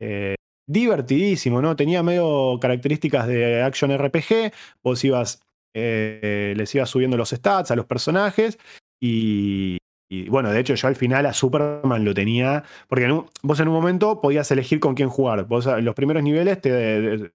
[0.00, 0.34] Eh,
[0.68, 1.76] divertidísimo, ¿no?
[1.76, 4.52] Tenía medio características de action RPG,
[4.82, 5.40] vos ibas,
[5.74, 8.58] eh, les ibas subiendo los stats a los personajes
[9.00, 13.08] y, y bueno, de hecho yo al final a Superman lo tenía, porque
[13.42, 15.46] vos en un momento podías elegir con quién jugar.
[15.46, 17.32] Vos en los primeros niveles te,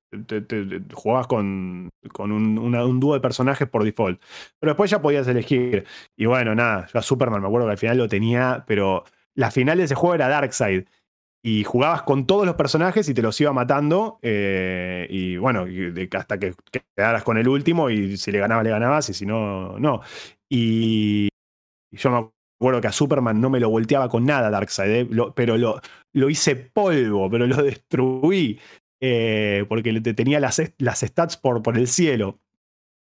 [0.94, 4.22] jugabas con, con un, dúo de personajes por default.
[4.60, 5.86] Pero después ya podías elegir.
[6.16, 9.04] Y bueno, nada, yo a Superman me acuerdo que al final lo tenía, pero
[9.36, 10.86] la final de ese juego era Darkseid.
[11.44, 14.20] Y jugabas con todos los personajes y te los iba matando.
[14.22, 15.66] Eh, y bueno,
[16.14, 16.54] hasta que,
[16.96, 20.02] quedaras con el último y si le ganabas, le ganabas y si no, no.
[20.48, 21.30] Y,
[21.92, 25.10] y yo me acuerdo que a Superman no me lo volteaba con nada Darkseid, ¿eh?
[25.36, 25.82] pero lo,
[26.14, 28.60] lo, hice polvo, pero lo destruí.
[29.04, 32.40] Eh, porque tenía las, las stats por, por el cielo.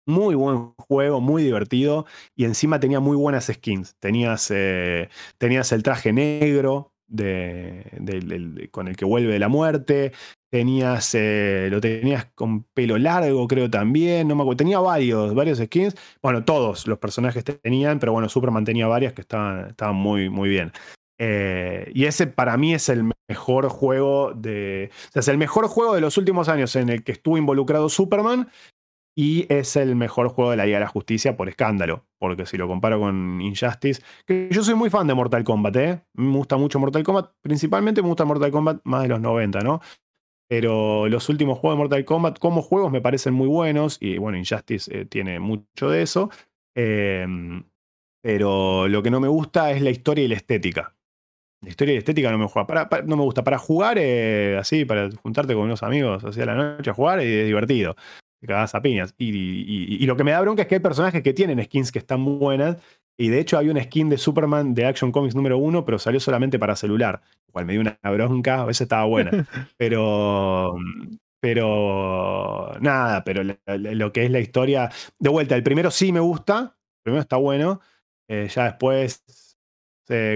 [0.07, 2.05] Muy buen juego, muy divertido.
[2.37, 3.97] Y encima tenía muy buenas skins.
[3.99, 5.09] Tenías, eh,
[5.39, 10.13] tenías el traje negro de, con el que vuelve de la muerte.
[10.57, 15.59] Tenías, eh, lo tenías con pelo largo, creo también, no me acuerdo, tenía varios, varios
[15.59, 20.31] skins, bueno, todos los personajes tenían, pero bueno, Superman tenía varias que estaban, estaban muy,
[20.31, 20.73] muy bien.
[21.19, 24.91] Eh, y ese para mí es el mejor juego de.
[25.09, 27.89] O sea, es el mejor juego de los últimos años en el que estuvo involucrado
[27.89, 28.49] Superman.
[29.19, 32.05] Y es el mejor juego de la Liga de la Justicia por escándalo.
[32.19, 34.03] Porque si lo comparo con Injustice.
[34.27, 36.03] Que yo soy muy fan de Mortal Kombat, ¿eh?
[36.13, 37.33] Me gusta mucho Mortal Kombat.
[37.41, 39.81] Principalmente me gusta Mortal Kombat más de los 90, ¿no?
[40.49, 43.99] Pero los últimos juegos de Mortal Kombat como juegos me parecen muy buenos.
[44.01, 46.31] Y bueno, Injustice eh, tiene mucho de eso.
[46.75, 47.65] Em,
[48.23, 50.95] pero lo que no me gusta es la historia y la estética.
[51.63, 52.89] La historia y la estética no me, juega.
[53.05, 53.43] no me gusta.
[53.43, 57.21] Para jugar, eh, así, para juntarte con unos amigos así a la noche a jugar,
[57.23, 57.97] y es divertido.
[58.41, 59.15] Te cagas a piñas.
[59.19, 62.25] Y, lo que me da bronca es que hay personajes que tienen skins que están
[62.39, 62.77] buenas.
[63.19, 66.21] Y de hecho hay una skin de Superman de Action Comics número uno, pero salió
[66.21, 67.23] solamente para celular.
[67.51, 69.31] Cual me dio una bronca, a veces estaba buena.
[69.79, 70.75] Pero.
[71.41, 72.73] Pero.
[72.81, 74.91] Nada, pero lo que es la historia.
[75.19, 76.77] De vuelta, el primero sí me gusta.
[76.99, 77.81] El primero está bueno.
[78.29, 79.23] Eh, ya después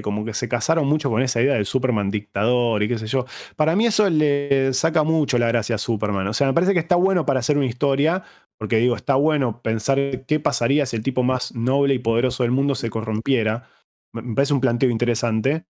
[0.02, 3.27] como que se casaron mucho con esa idea del Superman dictador y qué sé yo.
[3.57, 6.27] Para mí eso le saca mucho la gracia a Superman.
[6.27, 8.24] O sea, me parece que está bueno para hacer una historia,
[8.61, 12.53] porque digo, está bueno pensar qué pasaría si el tipo más noble y poderoso del
[12.53, 13.70] mundo se corrompiera.
[14.12, 15.65] Me parece un planteo interesante.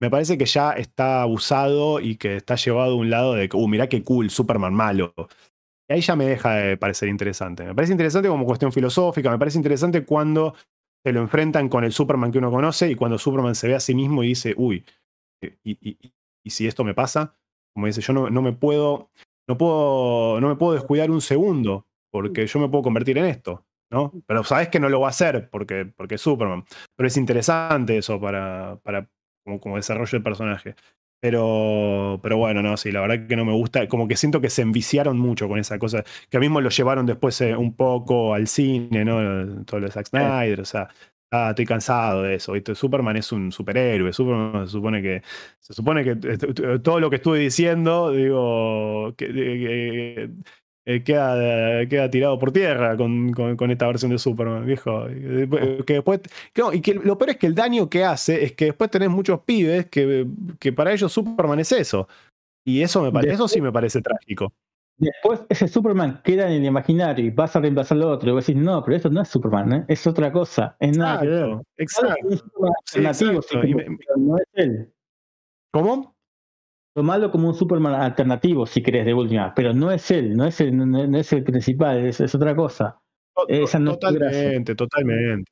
[0.00, 3.68] Me parece que ya está abusado y que está llevado a un lado de uh,
[3.68, 5.14] mirá qué cool, Superman malo.
[5.88, 7.62] Y ahí ya me deja de parecer interesante.
[7.62, 10.56] Me parece interesante como cuestión filosófica, me parece interesante cuando
[11.06, 13.80] se lo enfrentan con el Superman que uno conoce y cuando Superman se ve a
[13.80, 14.84] sí mismo y dice, uy,
[15.44, 17.36] eh, y, si esto me pasa,
[17.72, 19.10] como dice, yo no, no, me puedo,
[19.48, 23.66] no puedo, no me puedo descuidar un segundo porque yo me puedo convertir en esto,
[23.90, 24.12] ¿no?
[24.26, 26.64] Pero sabes que no lo va a hacer porque, porque es Superman.
[26.94, 29.08] Pero es interesante eso para, para
[29.44, 30.76] como, como desarrollo del personaje.
[31.22, 33.86] Pero, pero bueno, no, sí, la verdad que no me gusta.
[33.86, 36.02] Como que siento que se enviciaron mucho con esa cosa.
[36.28, 39.64] Que mismo lo llevaron después eh, un poco al cine, ¿no?
[39.64, 40.88] Todo lo de Zack Snyder, o sea.
[41.30, 42.54] Ah, estoy cansado de eso.
[42.74, 44.12] Superman es un superhéroe.
[44.12, 45.22] Superman se supone que.
[45.60, 49.14] Se supone que eh, todo lo que estuve diciendo, digo.
[49.16, 50.28] que,
[50.84, 55.06] eh, queda, queda, tirado por tierra con, con, esta versión de Superman, viejo.
[55.86, 56.20] Que después,
[56.72, 59.40] y que lo peor es que el daño que hace es que después tenés muchos
[59.40, 60.26] pibes que,
[60.58, 62.08] que para ellos Superman es eso.
[62.64, 64.52] Y eso, me parece, eso sí me parece trágico.
[64.98, 68.30] Después ese Superman queda en el imaginario y vas a reemplazar lo otro.
[68.30, 69.84] Y vos decís, no, pero esto no es Superman, ¿eh?
[69.88, 71.60] es otra cosa, es nada.
[71.76, 72.28] exacto.
[74.16, 74.92] no es él.
[75.72, 76.14] ¿Cómo?
[76.94, 80.60] Tomalo como un Superman alternativo, si querés, de última, pero no es él, no es
[80.60, 83.00] el, no, es el principal, es, otra cosa.
[83.34, 85.50] totalmente, totalmente.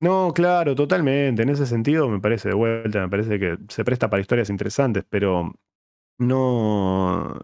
[0.00, 1.42] No, claro, totalmente.
[1.42, 5.04] En ese sentido me parece de vuelta, me parece que se presta para historias interesantes,
[5.08, 5.54] pero
[6.18, 7.40] no.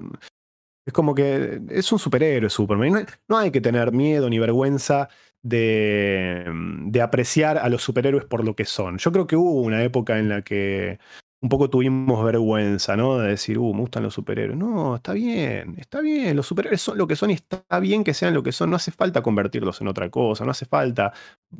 [0.86, 3.06] Es como que es un superhéroe Superman.
[3.28, 5.08] No, hay que tener miedo ni vergüenza
[5.42, 6.44] de,
[6.86, 8.98] de apreciar a los superhéroes por lo que son.
[8.98, 10.98] Yo creo que hubo una época en la que
[11.42, 13.18] un poco tuvimos vergüenza, ¿no?
[13.18, 14.58] De decir, uh, me gustan los superhéroes.
[14.58, 16.36] No, está bien, está bien.
[16.36, 18.68] Los superhéroes son lo que son y está bien que sean lo que son.
[18.68, 21.12] No hace falta convertirlos en otra cosa, no hace falta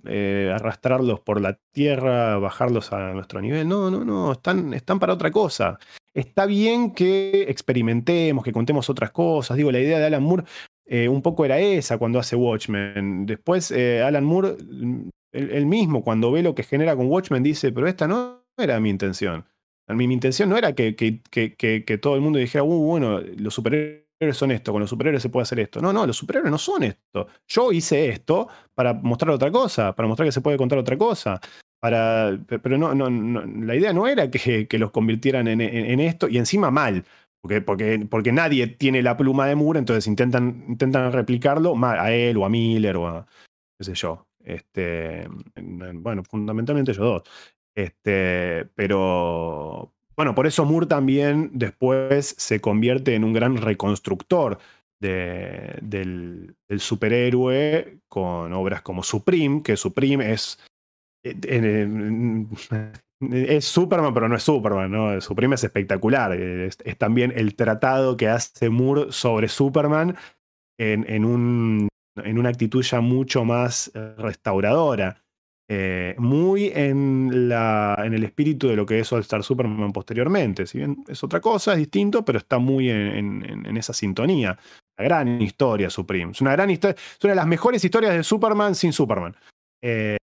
[0.05, 3.67] eh, arrastrarlos por la tierra, bajarlos a nuestro nivel.
[3.67, 5.79] No, no, no, están, están para otra cosa.
[6.13, 9.57] Está bien que experimentemos, que contemos otras cosas.
[9.57, 10.45] Digo, la idea de Alan Moore
[10.85, 13.25] eh, un poco era esa cuando hace Watchmen.
[13.25, 17.73] Después, eh, Alan Moore, mm, él mismo, cuando ve lo que genera con Watchmen, dice,
[17.73, 19.47] pero esta no era mi intención.
[19.95, 24.51] Mi, intención no era que, que, todo el mundo dijera, uh, bueno, los superhéroes son
[24.51, 25.81] esto, con los superhéroes se puede hacer esto.
[25.81, 27.29] No, no, los superhéroes no son esto.
[27.49, 31.41] Yo hice esto para mostrar otra cosa, para mostrar que se puede contar otra cosa.
[31.81, 33.09] Para, pero no, no,
[33.65, 37.05] la idea no era que, los convirtieran en, esto y encima mal.
[37.41, 42.37] Porque, porque, porque, nadie tiene la pluma de Moore, entonces intentan, intentan replicarlo a él
[42.37, 43.27] o a Miller o a,
[43.79, 44.27] qué sé yo.
[44.45, 45.27] Este,
[45.57, 47.23] bueno, fundamentalmente ellos dos.
[47.77, 54.59] Este, pero bueno, por eso Moore también después se convierte en un gran reconstructor
[55.01, 60.59] del, superhéroe con obras como Supreme, que Supreme es,
[61.25, 61.89] eh,
[63.31, 65.21] es Superman, pero no es Superman, ¿no?
[65.21, 66.33] Supreme es espectacular.
[66.35, 70.17] Es, también el tratado que hace Moore sobre Superman
[70.79, 75.23] en una actitud ya mucho más eh, restauradora.
[75.73, 80.67] Eh, muy en, el espíritu de lo que es All Star Superman posteriormente.
[80.67, 84.59] Si bien es otra cosa, es distinto, pero está muy en, esa sintonía.
[84.99, 86.33] La gran historia Supreme.
[86.33, 86.83] Es una gran es
[87.23, 89.37] una de las mejores historias de Superman sin Superman.
[89.81, 90.17] Eh,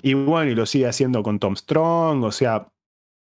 [0.00, 2.68] y bueno, y lo sigue haciendo con Tom Strong, o sea,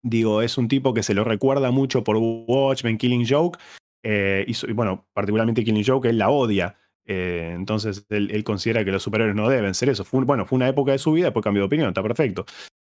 [0.03, 3.61] digo, es un tipo que se lo recuerda mucho por Watchmen, Killing Joke,
[4.03, 6.77] y, bueno, particularmente Killing Joke, él la odia.
[7.07, 10.05] Entonces él, considera que los superhéroes no deben ser eso.
[10.11, 12.47] Bueno, fue una época de su vida, después cambió de opinión, está perfecto.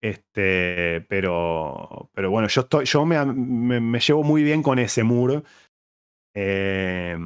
[0.01, 5.43] Este, pero, pero bueno, yo, estoy, yo me, me, llevo muy bien con ese muro.
[6.33, 7.17] Eh,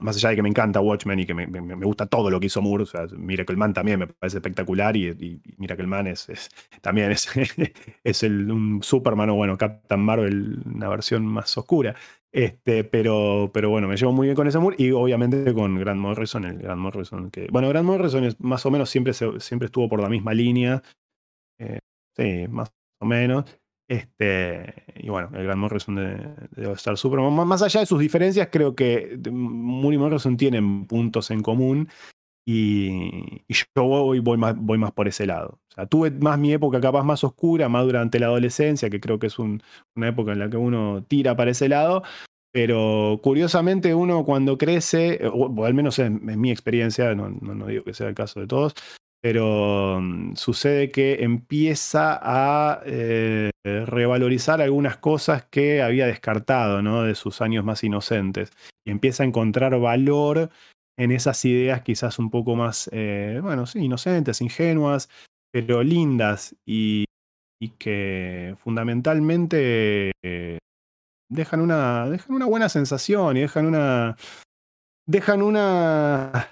[0.00, 1.46] más allá de que me encanta Watchmen y que me,
[1.84, 5.08] gusta todo lo que hizo Moore, o sea, Miracle Man también me parece espectacular y,
[5.08, 6.50] y Man es, es
[6.80, 7.28] también es,
[8.04, 11.94] es un Superman o bueno, Captain Marvel, una versión más oscura.
[12.32, 16.00] Este, pero, pero bueno, me llevo muy bien con ese Moore y obviamente con Grant
[16.00, 19.88] Morrison, el Grant Morrison que, bueno, Grant Morrison es, más o menos siempre, siempre estuvo
[19.88, 20.82] por la misma línea.
[21.58, 21.78] Eh,
[22.16, 23.44] Sí, más o menos.
[23.88, 26.16] Este, y bueno, el Gran Morrison de,
[26.56, 27.32] de Star Superman.
[27.46, 31.88] Más allá de sus diferencias, creo que Moore y Morrison tienen puntos en común.
[32.48, 35.60] Y, yo voy, voy, más, voy más por ese lado.
[35.70, 39.18] O sea, tuve más mi época capaz más oscura, más durante la adolescencia, que creo
[39.18, 39.60] que es una
[40.00, 42.02] época en la que uno tira para ese lado.
[42.52, 48.08] Pero curiosamente uno cuando crece, o, al menos en, mi experiencia, no, digo que sea
[48.08, 48.74] el caso de todos,
[49.20, 57.02] pero mm, sucede que empieza a eh, revalorizar algunas cosas que había descartado ¿no?
[57.02, 58.50] de sus años más inocentes
[58.84, 60.50] y empieza a encontrar valor
[60.98, 65.08] en esas ideas quizás un poco más, eh, bueno, sí, inocentes, ingenuas,
[65.52, 67.04] pero lindas y,
[67.78, 70.58] que fundamentalmente eh,
[71.28, 74.16] dejan, una, dejan una buena sensación y dejan una...
[75.08, 76.48] Dejan una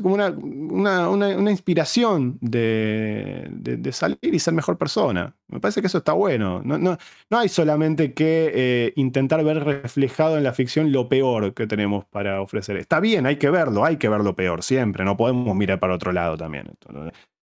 [0.00, 5.34] como una, una, una, inspiración de, de, salir y ser mejor persona.
[5.48, 6.62] Me parece que eso está bueno.
[6.64, 6.96] No, no,
[7.30, 12.04] no hay solamente que eh, intentar ver reflejado en la ficción lo peor que tenemos
[12.06, 12.76] para ofrecer.
[12.76, 15.04] Está bien, hay que verlo, hay que ver lo peor siempre.
[15.04, 16.70] No podemos mirar para otro lado también.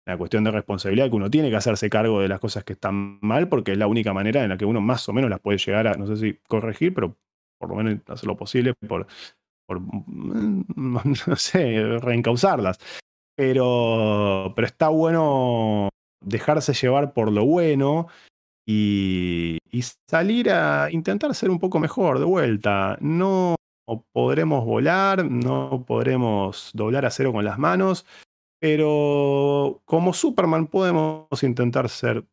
[0.05, 3.19] La cuestión de responsabilidad que uno tiene que hacerse cargo de las cosas que están
[3.21, 5.59] mal, porque es la única manera en la que uno más o menos las puede
[5.59, 7.17] llegar a, no sé si corregir, pero
[7.59, 9.07] por lo menos hacer lo posible por
[9.69, 10.63] Mm,
[11.27, 12.79] no sé, reencauzarlas.
[13.37, 15.89] Pero, pero está bueno
[16.23, 18.09] dejarse llevar por lo bueno
[18.67, 19.59] y,
[20.09, 22.97] salir a intentar ser un poco mejor de vuelta.
[23.01, 23.57] No
[24.13, 28.07] podremos volar, no podremos doblar acero con las manos,
[28.61, 32.25] pero como Superman podemos intentar ser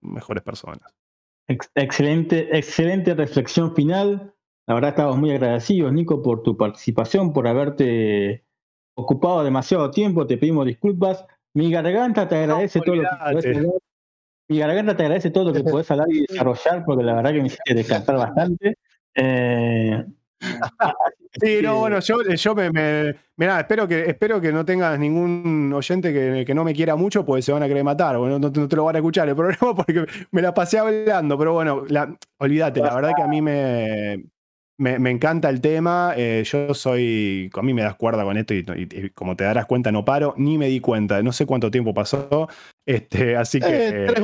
[0.00, 0.92] mejores personas.
[1.48, 4.34] Excelente, excelente reflexión final.
[4.68, 8.44] La verdad estamos muy agradecidos, Nico, por tu participación, por haberte
[8.94, 10.26] ocupado demasiado tiempo.
[10.26, 11.24] Te pedimos disculpas.
[11.54, 13.80] Mi garganta te agradece todo lo que podés hablar.
[14.46, 17.40] Mi garganta te agradece todo lo que podés hablar y desarrollar, porque la verdad que
[17.40, 18.76] me hiciste descansar bastante.
[19.14, 20.04] Eh,
[21.40, 25.72] sí, no, bueno, yo, yo me, me mirá, espero que, espero que no tengas ningún
[25.72, 28.52] oyente que, que, no me quiera mucho, porque se van a querer matar, bueno, no,
[28.52, 32.14] te lo van a escuchar el programa porque me la pasé hablando, pero bueno, la,
[32.36, 34.24] olvídate, la verdad que a mí me,
[34.78, 36.14] me, encanta el tema.
[36.16, 37.50] Eh, yo soy.
[37.54, 38.64] A mí me das cuerda con esto y,
[39.14, 40.34] como te darás cuenta, no paro.
[40.36, 41.22] Ni me di cuenta.
[41.22, 42.48] No sé cuánto tiempo pasó.
[42.86, 44.06] Este, así que.
[44.06, 44.14] Eh,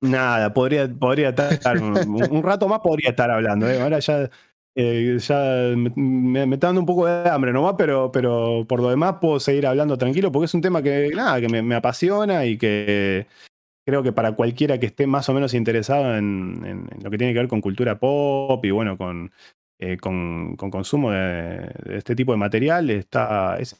[0.00, 1.80] nada, podría, podría estar.
[1.80, 3.68] un, rato más podría estar hablando.
[3.70, 3.80] ¿eh?
[3.80, 4.28] Ahora ya.
[4.74, 9.38] ya me, está dando un poco de hambre nomás, pero, pero por lo demás puedo
[9.38, 13.28] seguir hablando tranquilo porque es un tema que, nada, que me apasiona y que,
[13.90, 17.40] creo que para cualquiera que esté más o menos interesado en, lo que tiene que
[17.40, 19.32] ver con cultura pop y bueno, con,
[19.80, 23.76] eh, con, consumo de, este tipo de material, está, es,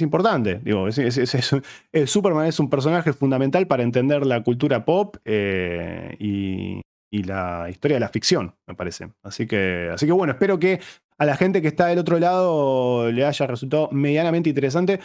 [0.00, 0.60] importante.
[0.62, 6.80] Digo, Superman es un personaje fundamental para entender la cultura pop eh, y,
[7.22, 9.08] la historia de la ficción, me parece.
[9.22, 10.80] Así que, así que bueno, espero que
[11.16, 14.98] a la gente que está del otro lado le haya resultado medianamente interesante.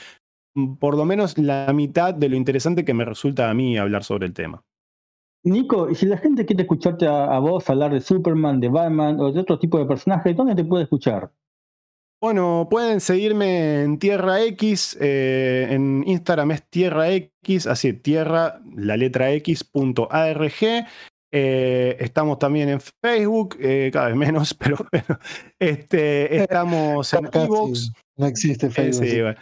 [0.56, 4.04] Mm, por lo menos la mitad de lo interesante que me resulta a mí hablar
[4.04, 4.64] sobre el tema.
[5.44, 9.32] Nico, y si la gente quiere escucharte a, vos hablar de Superman, de Batman o
[9.32, 11.32] de otro tipo de personajes, ¿dónde te puede escuchar?
[12.22, 18.98] Bueno, pueden seguirme en Tierra X, eh, en Instagram es Tierra X, así, Tierra, la
[18.98, 20.86] letra X, punto ARG.
[21.32, 25.20] Eh, estamos también en Facebook, eh, cada vez menos, pero bueno.
[25.58, 27.94] Este, estamos en Evox.
[28.18, 29.38] No existe Facebook.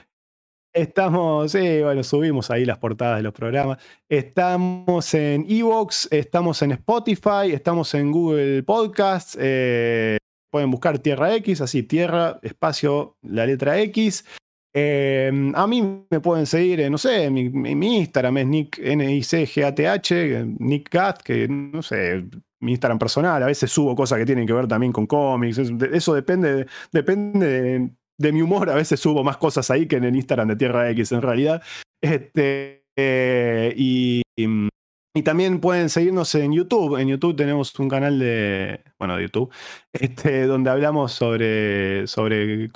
[0.74, 3.80] Estamos, sí, bueno, subimos ahí las portadas de los programas.
[4.08, 9.38] Estamos en Evox, estamos en Spotify, estamos en Google Podcasts.
[9.40, 10.18] Eh,
[10.52, 14.24] pueden buscar Tierra X, así, Tierra, espacio, la letra X.
[14.74, 21.24] Eh, a mí me pueden seguir, no sé, mi, Instagram es Nick, N-I-C-G-A-T-H, Nick Gat,
[21.24, 22.26] que no sé,
[22.60, 23.42] mi Instagram personal.
[23.42, 25.58] A veces subo cosas que tienen que ver también con cómics.
[25.58, 30.06] Eso, depende, depende de, de mi humor, a veces subo más cosas ahí que en
[30.06, 31.62] el Instagram de Tierra X en realidad.
[32.02, 34.22] Este, eh, y,
[35.18, 36.98] Y también pueden seguirnos en YouTube.
[36.98, 39.52] En YouTube tenemos un canal de, bueno, de YouTube,
[39.92, 42.70] este, donde hablamos sobre, sobre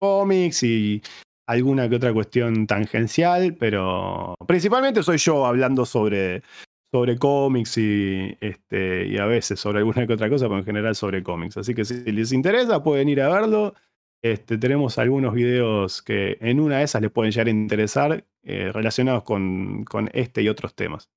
[0.00, 1.02] cómics y
[1.46, 6.42] alguna que otra cuestión tangencial, pero principalmente soy yo hablando sobre,
[6.90, 10.96] sobre cómics y, este, y a veces sobre alguna que otra cosa, pero en general
[10.96, 11.58] sobre cómics.
[11.58, 13.74] Así que si les interesa, pueden ir a verlo.
[14.22, 18.70] Este, tenemos algunos videos que en una de esas les pueden llegar a interesar eh,
[18.72, 21.10] relacionados con, con este y otros temas.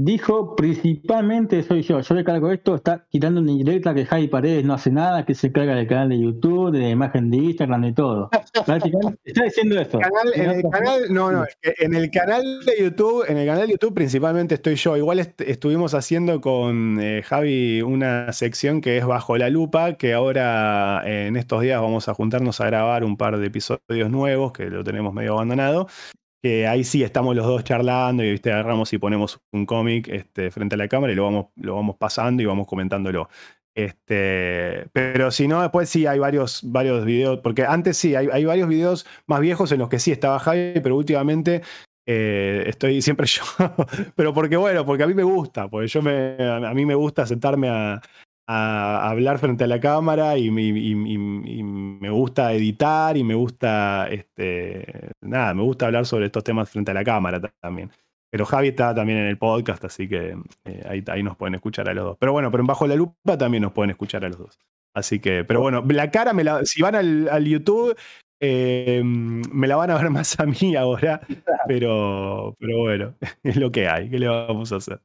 [0.00, 1.98] Dijo, principalmente soy yo.
[1.98, 5.34] Yo le cargo esto, está tirando una indirecta que Javi Paredes no hace nada, que
[5.34, 8.30] se carga del canal de YouTube, de la imagen de Instagram, de todo.
[8.54, 8.78] está
[9.42, 9.98] diciendo eso.
[10.34, 13.92] en el canal, no, no, en el canal de YouTube, en el canal de YouTube
[13.92, 14.96] principalmente estoy yo.
[14.96, 21.02] Igual estuvimos haciendo con eh, Javi una sección que es Bajo la Lupa, que ahora
[21.04, 24.84] en estos días vamos a juntarnos a grabar un par de episodios nuevos, que lo
[24.84, 25.88] tenemos medio abandonado
[26.42, 28.52] que ahí sí estamos los dos charlando y ¿viste?
[28.52, 31.96] agarramos y ponemos un cómic este, frente a la cámara y lo vamos, lo vamos
[31.96, 33.28] pasando y vamos comentándolo.
[33.74, 38.44] Este, pero si no, después sí hay varios, varios videos, porque antes sí, hay, hay
[38.44, 41.62] varios videos más viejos en los que sí estaba Javi, pero últimamente
[42.06, 43.42] eh, estoy siempre yo.
[44.16, 47.26] pero porque bueno, porque a mí me gusta, porque yo me, a mí me gusta
[47.26, 48.00] sentarme a,
[48.50, 55.52] a hablar frente a la cámara y, me gusta editar y me gusta, este, nada,
[55.52, 57.90] me gusta hablar sobre estos temas frente a la cámara también.
[58.30, 61.88] Pero Javi está también en el podcast, así que eh, ahí, ahí nos pueden escuchar
[61.88, 62.16] a los dos.
[62.18, 64.58] Pero bueno, pero en Bajo la Lupa también nos pueden escuchar a los dos.
[64.94, 67.96] Así que, pero bueno, la cara, me la, si van al, YouTube,
[68.40, 71.20] eh, me la van a ver más a mí ahora,
[71.68, 75.00] pero, pero bueno, es lo que hay, ¿qué le vamos a hacer?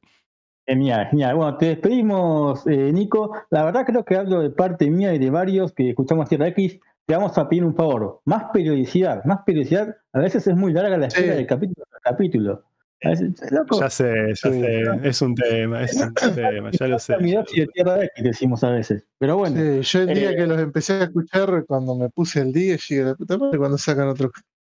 [0.66, 1.36] Genial, genial.
[1.36, 3.32] Bueno, te despedimos, eh, Nico.
[3.50, 6.78] La verdad creo que hablo de parte mía y de varios que escuchamos Tierra X.
[7.06, 9.94] Te vamos a pedir un favor, más periodicidad, más periodicidad.
[10.14, 12.62] A veces es muy larga la espera del capítulo capítulo.
[13.02, 13.32] Ya sé,
[13.80, 14.30] ya sé,
[15.02, 17.16] es un tema, es un tema, ya lo sé.
[17.20, 19.82] Y de Tierra X decimos a veces, pero bueno.
[19.82, 23.04] yo el día eh, que los empecé a escuchar, cuando me puse el día, llegué
[23.04, 24.30] la puta madre cuando sacan otro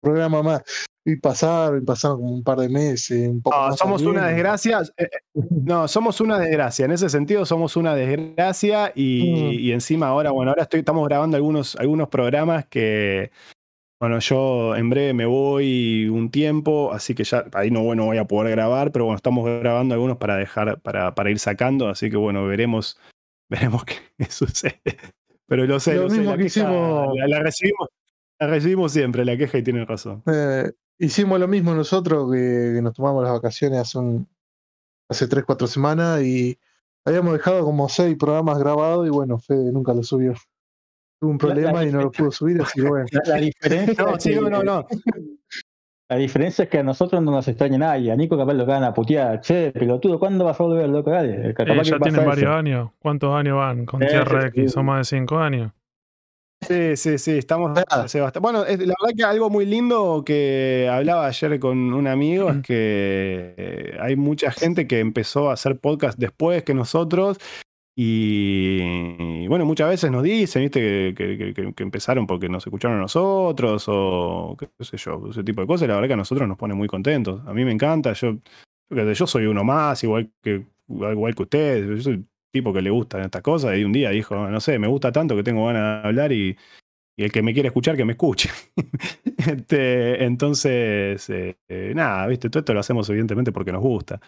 [0.05, 0.63] programa más.
[1.03, 3.27] Y pasaron, y pasaron como un par de meses.
[3.27, 4.81] Un poco no, somos una desgracia.
[4.97, 6.85] Eh, eh, no, somos una desgracia.
[6.85, 8.91] En ese sentido, somos una desgracia.
[8.95, 9.73] Y, mm.
[9.73, 13.31] encima ahora, bueno, ahora estoy, estamos grabando algunos, algunos programas que.
[13.99, 18.17] Bueno, yo en breve me voy un tiempo, así que ya ahí no, bueno, voy
[18.17, 22.09] a poder grabar, pero bueno, estamos grabando algunos para dejar, para, para ir sacando, así
[22.09, 22.99] que bueno, veremos,
[23.49, 24.81] veremos qué sucede.
[25.47, 26.35] Pero lo sé, lo, sé, la,
[27.27, 27.87] la, recibimos,
[28.39, 30.23] la recibimos siempre, la queja y tiene razón.
[30.25, 34.27] Eh, hicimos lo mismo nosotros, que, nos tomamos las vacaciones hace, un,
[35.09, 36.57] hace 3, 4 semanas y
[37.05, 40.33] habíamos dejado como seis programas grabados y bueno, Fede nunca lo subió.
[41.19, 43.05] Tuvo un problema y no lo pudo subir, así que bueno.
[43.25, 44.87] La, diferencia no, sí, no, no,
[46.07, 48.11] La diferencia es que a nosotros no nos extraña nadie.
[48.11, 49.41] A Nico capaz lo van a putear.
[49.41, 51.09] Che, pelotudo, ¿cuándo vas a volver al loco?
[51.09, 51.55] Dale.
[51.83, 52.91] ya tienen varios años.
[52.99, 54.73] ¿Cuántos años van con Tierra X?
[54.73, 55.71] Son más de 5 años.
[56.67, 58.39] Sí, sí, sí, estamos bastante.
[58.39, 63.53] Bueno, la verdad que algo muy lindo que hablaba ayer con un amigo es que
[63.57, 67.37] eh, hay mucha gente que empezó a hacer podcast después que nosotros
[67.97, 74.57] y, bueno, muchas veces nos dicen, viste, que, empezaron porque nos escucharon a nosotros o
[74.59, 75.87] qué sé yo, ese tipo de cosas.
[75.87, 77.41] La verdad que a nosotros nos pone muy contentos.
[77.47, 78.37] A mí me encanta, yo,
[78.89, 81.87] yo soy uno más, igual que, igual que ustedes.
[81.87, 84.87] Yo soy tipo que le gustan estas cosas y un día dijo, no sé, me
[84.87, 86.55] gusta tanto que tengo ganas de hablar y,
[87.17, 88.49] el que me quiere escuchar, que me escuche.
[89.37, 94.21] este, entonces, eh, nada, viste, todo esto lo hacemos evidentemente porque nos gusta.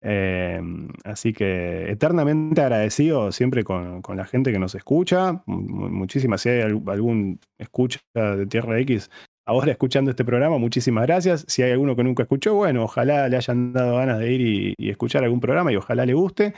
[0.00, 0.60] Eh,
[1.04, 5.42] así que eternamente agradecido siempre con, con, la gente que nos escucha.
[5.46, 9.10] Muchísimas, si hay algún escucha de Tierra X
[9.48, 11.44] ahora escuchando este programa, muchísimas gracias.
[11.48, 14.90] Si hay alguno que nunca escuchó, bueno, ojalá le hayan dado ganas de ir y
[14.90, 16.54] escuchar algún programa y ojalá le guste.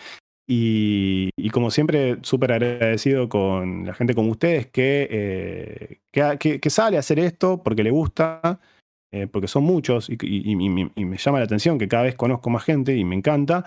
[0.53, 7.01] Y, como siempre, súper agradecido con la gente como ustedes que, eh, que, sale a
[7.01, 8.59] hacer esto porque le gusta,
[9.12, 12.97] eh, porque son muchos y, me llama la atención que cada vez conozco más gente
[12.97, 13.65] y me encanta.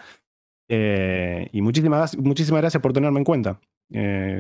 [0.68, 3.62] Eh, y muchísimas, muchísimas gracias por tenerme en cuenta,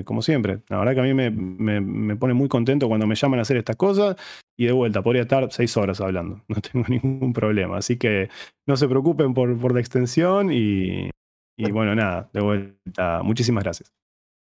[0.04, 0.60] como siempre.
[0.68, 3.56] La verdad que a mí me, me, pone muy contento cuando me llaman a hacer
[3.56, 4.18] estas cosas
[4.58, 7.78] y de vuelta, podría estar seis horas hablando, no tengo ningún problema.
[7.78, 8.28] Así que
[8.68, 11.10] no se preocupen por, por la extensión y,
[11.58, 13.94] y bueno, nada, de vuelta, muchísimas gracias.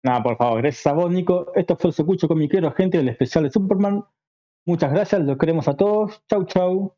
[0.04, 1.52] Nada, por favor, gracias a vos, Nico.
[1.54, 4.04] Esto fue el Socucho Comiquero, gente del especial de Superman.
[4.66, 6.22] Muchas gracias, los queremos a todos.
[6.28, 6.96] Chau, chau.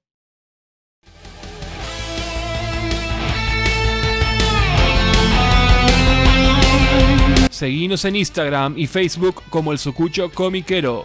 [7.51, 11.05] Seguinos en Instagram y Facebook como el Socucho Comiquero.